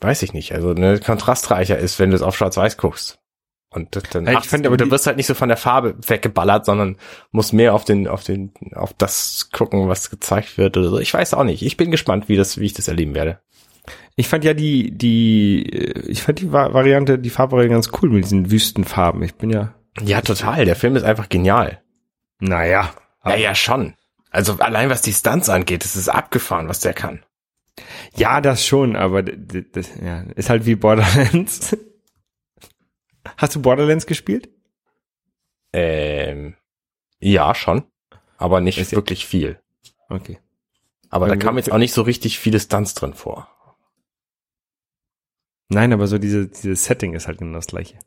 weiß 0.00 0.22
ich 0.22 0.32
nicht, 0.32 0.52
also 0.54 0.72
ne, 0.72 0.98
kontrastreicher 0.98 1.76
ist, 1.78 1.98
wenn 1.98 2.10
du 2.10 2.16
es 2.16 2.22
auf 2.22 2.36
schwarz-weiß 2.36 2.78
guckst. 2.78 3.19
Und 3.72 3.94
das, 3.94 4.02
dann 4.10 4.26
Ja, 4.26 4.40
ich 4.40 4.48
du- 4.48 4.66
aber 4.66 4.76
du 4.76 4.90
wirst 4.90 5.06
halt 5.06 5.16
nicht 5.16 5.26
so 5.28 5.34
von 5.34 5.48
der 5.48 5.56
Farbe 5.56 5.94
weggeballert, 6.06 6.64
sondern 6.66 6.96
musst 7.30 7.52
mehr 7.52 7.72
auf 7.72 7.84
den, 7.84 8.08
auf 8.08 8.24
den, 8.24 8.52
auf 8.74 8.92
das 8.94 9.48
gucken, 9.52 9.86
was 9.88 10.10
gezeigt 10.10 10.58
wird 10.58 10.76
oder 10.76 10.88
so. 10.90 10.98
Ich 10.98 11.14
weiß 11.14 11.34
auch 11.34 11.44
nicht. 11.44 11.62
Ich 11.62 11.76
bin 11.76 11.90
gespannt, 11.92 12.28
wie 12.28 12.36
das, 12.36 12.58
wie 12.58 12.66
ich 12.66 12.72
das 12.74 12.88
erleben 12.88 13.14
werde. 13.14 13.38
Ich 14.16 14.28
fand 14.28 14.44
ja 14.44 14.54
die, 14.54 14.90
die, 14.90 15.62
ich 16.08 16.22
fand 16.22 16.40
die 16.40 16.52
Va- 16.52 16.74
Variante, 16.74 17.18
die 17.18 17.30
Farbvariante 17.30 17.74
ganz 17.74 17.90
cool 18.02 18.10
mit 18.10 18.24
diesen 18.24 18.50
Wüstenfarben. 18.50 19.22
Ich 19.22 19.34
bin 19.36 19.50
ja, 19.50 19.72
Ja, 20.02 20.20
total. 20.20 20.64
Der 20.64 20.76
Film 20.76 20.96
ist 20.96 21.04
einfach 21.04 21.28
genial. 21.28 21.80
naja. 22.40 22.90
Ja, 23.24 23.36
ja, 23.36 23.54
schon. 23.54 23.94
Also 24.30 24.54
allein 24.60 24.90
was 24.90 25.02
die 25.02 25.12
Stunts 25.12 25.48
angeht, 25.48 25.84
das 25.84 25.94
ist 25.94 26.08
abgefahren, 26.08 26.68
was 26.68 26.80
der 26.80 26.94
kann. 26.94 27.22
Ja, 28.16 28.40
das 28.40 28.64
schon, 28.66 28.96
aber 28.96 29.22
d- 29.22 29.36
d- 29.36 29.64
das 29.72 29.90
ja, 30.02 30.22
ist 30.36 30.50
halt 30.50 30.66
wie 30.66 30.74
Borderlands. 30.74 31.76
Hast 33.36 33.54
du 33.54 33.62
Borderlands 33.62 34.06
gespielt? 34.06 34.48
Ähm, 35.72 36.56
ja, 37.20 37.54
schon. 37.54 37.84
Aber 38.38 38.60
nicht 38.60 38.78
Ist 38.78 38.92
wirklich 38.92 39.26
viel. 39.26 39.60
Okay. 40.08 40.38
Aber 41.10 41.26
da 41.26 41.34
Ja, 41.34 41.38
kam 41.38 41.56
jetzt 41.56 41.70
auch 41.70 41.78
nicht 41.78 41.92
so 41.92 42.02
richtig 42.02 42.38
viele 42.38 42.58
Stunts 42.60 42.94
drin 42.94 43.14
vor. 43.14 43.48
Nein, 45.68 45.92
aber 45.92 46.06
so 46.06 46.18
diese, 46.18 46.48
dieses 46.48 46.84
Setting 46.84 47.14
ist 47.14 47.28
halt 47.28 47.38
genau 47.38 47.54
das 47.54 47.66
gleiche. 47.66 47.98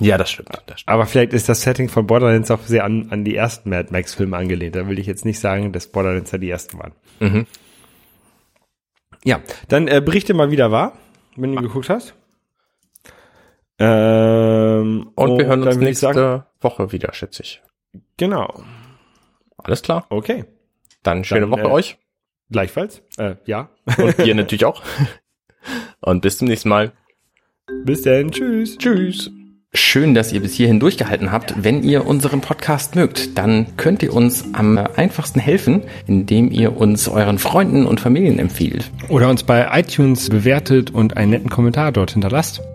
Ja, 0.00 0.16
das 0.16 0.30
stimmt. 0.30 0.50
Das 0.66 0.80
stimmt. 0.80 0.92
Aber 0.92 1.06
vielleicht 1.06 1.32
ist 1.32 1.48
das 1.48 1.62
Setting 1.62 1.88
von 1.88 2.06
Borderlands 2.06 2.50
auch 2.52 2.62
sehr 2.62 2.84
an, 2.84 3.10
an 3.10 3.24
die 3.24 3.34
ersten 3.34 3.70
Mad 3.70 3.88
Max 3.90 4.14
Filme 4.14 4.36
angelehnt. 4.36 4.76
Da 4.76 4.86
will 4.86 4.98
ich 4.98 5.06
jetzt 5.06 5.24
nicht 5.24 5.40
sagen, 5.40 5.72
dass 5.72 5.88
Borderlands 5.88 6.30
ja 6.30 6.38
die 6.38 6.50
ersten 6.50 6.78
waren. 6.78 6.92
Mhm. 7.18 7.46
Ja, 9.24 9.40
dann 9.66 9.88
äh, 9.88 10.00
berichte 10.00 10.34
mal 10.34 10.52
wieder 10.52 10.70
wahr, 10.70 10.96
wenn 11.34 11.56
du 11.56 11.62
geguckt 11.62 11.90
hast. 11.90 12.14
Ähm, 13.78 15.10
Und 15.14 15.38
wir 15.38 15.46
hören 15.46 15.62
uns 15.62 15.76
nächste 15.76 16.12
sagen, 16.12 16.42
Woche 16.60 16.92
wieder, 16.92 17.12
schätze 17.12 17.42
ich. 17.42 17.62
genau. 18.16 18.62
Alles 19.56 19.82
klar. 19.82 20.06
Okay. 20.10 20.44
Dann 21.02 21.24
schöne 21.24 21.42
Dann, 21.42 21.50
Woche 21.50 21.62
äh, 21.62 21.66
euch. 21.70 21.98
Gleichfalls. 22.50 23.02
Äh, 23.18 23.34
ja. 23.44 23.68
Und 23.98 24.18
ihr 24.18 24.34
natürlich 24.36 24.64
auch. 24.64 24.82
Und 26.00 26.22
bis 26.22 26.38
zum 26.38 26.48
nächsten 26.48 26.68
Mal. 26.68 26.92
Bis 27.84 28.02
dann. 28.02 28.30
Tschüss. 28.30 28.78
Tschüss. 28.78 29.30
Schön, 29.74 30.14
dass 30.14 30.32
ihr 30.32 30.40
bis 30.40 30.54
hierhin 30.54 30.80
durchgehalten 30.80 31.30
habt. 31.30 31.52
Wenn 31.62 31.82
ihr 31.82 32.06
unseren 32.06 32.40
Podcast 32.40 32.96
mögt, 32.96 33.36
dann 33.36 33.76
könnt 33.76 34.02
ihr 34.02 34.14
uns 34.14 34.46
am 34.54 34.78
einfachsten 34.78 35.40
helfen, 35.40 35.82
indem 36.06 36.50
ihr 36.50 36.78
uns 36.78 37.06
euren 37.06 37.38
Freunden 37.38 37.84
und 37.84 38.00
Familien 38.00 38.38
empfiehlt. 38.38 38.90
Oder 39.10 39.28
uns 39.28 39.42
bei 39.42 39.68
iTunes 39.78 40.30
bewertet 40.30 40.90
und 40.90 41.18
einen 41.18 41.32
netten 41.32 41.50
Kommentar 41.50 41.92
dort 41.92 42.12
hinterlasst. 42.12 42.62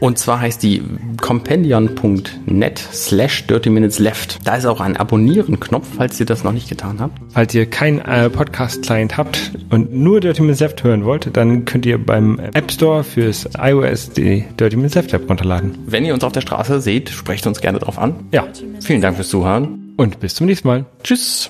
Und 0.00 0.18
zwar 0.18 0.40
heißt 0.40 0.62
die 0.62 0.82
compendion.net 1.20 2.78
slash 2.92 3.46
dirty 3.46 3.70
minutes 3.70 3.98
left. 3.98 4.38
Da 4.44 4.56
ist 4.56 4.66
auch 4.66 4.80
ein 4.80 4.96
Abonnieren-Knopf, 4.96 5.86
falls 5.96 6.18
ihr 6.20 6.26
das 6.26 6.44
noch 6.44 6.52
nicht 6.52 6.68
getan 6.68 7.00
habt. 7.00 7.18
Falls 7.32 7.54
ihr 7.54 7.66
keinen 7.66 7.98
äh, 8.00 8.28
Podcast-Client 8.30 9.16
habt 9.16 9.52
und 9.70 9.94
nur 9.94 10.20
Dirty 10.20 10.42
Minutes 10.42 10.60
Left 10.60 10.84
hören 10.84 11.04
wollt, 11.04 11.36
dann 11.36 11.64
könnt 11.64 11.86
ihr 11.86 11.98
beim 12.04 12.38
App 12.38 12.70
Store 12.70 13.04
fürs 13.04 13.48
iOS 13.58 14.10
die 14.10 14.44
Dirty 14.58 14.76
Minutes 14.76 14.94
Left 14.94 15.12
App 15.12 15.28
runterladen. 15.28 15.78
Wenn 15.86 16.04
ihr 16.04 16.14
uns 16.14 16.24
auf 16.24 16.32
der 16.32 16.40
Straße 16.42 16.80
seht, 16.80 17.10
sprecht 17.10 17.46
uns 17.46 17.60
gerne 17.60 17.78
drauf 17.78 17.98
an. 17.98 18.14
Ja, 18.32 18.46
Vielen 18.82 19.00
Dank 19.00 19.16
fürs 19.16 19.28
Zuhören. 19.28 19.92
und 19.96 20.20
bis 20.20 20.34
zum 20.34 20.46
nächsten 20.46 20.68
Mal. 20.68 20.84
Tschüss. 21.02 21.42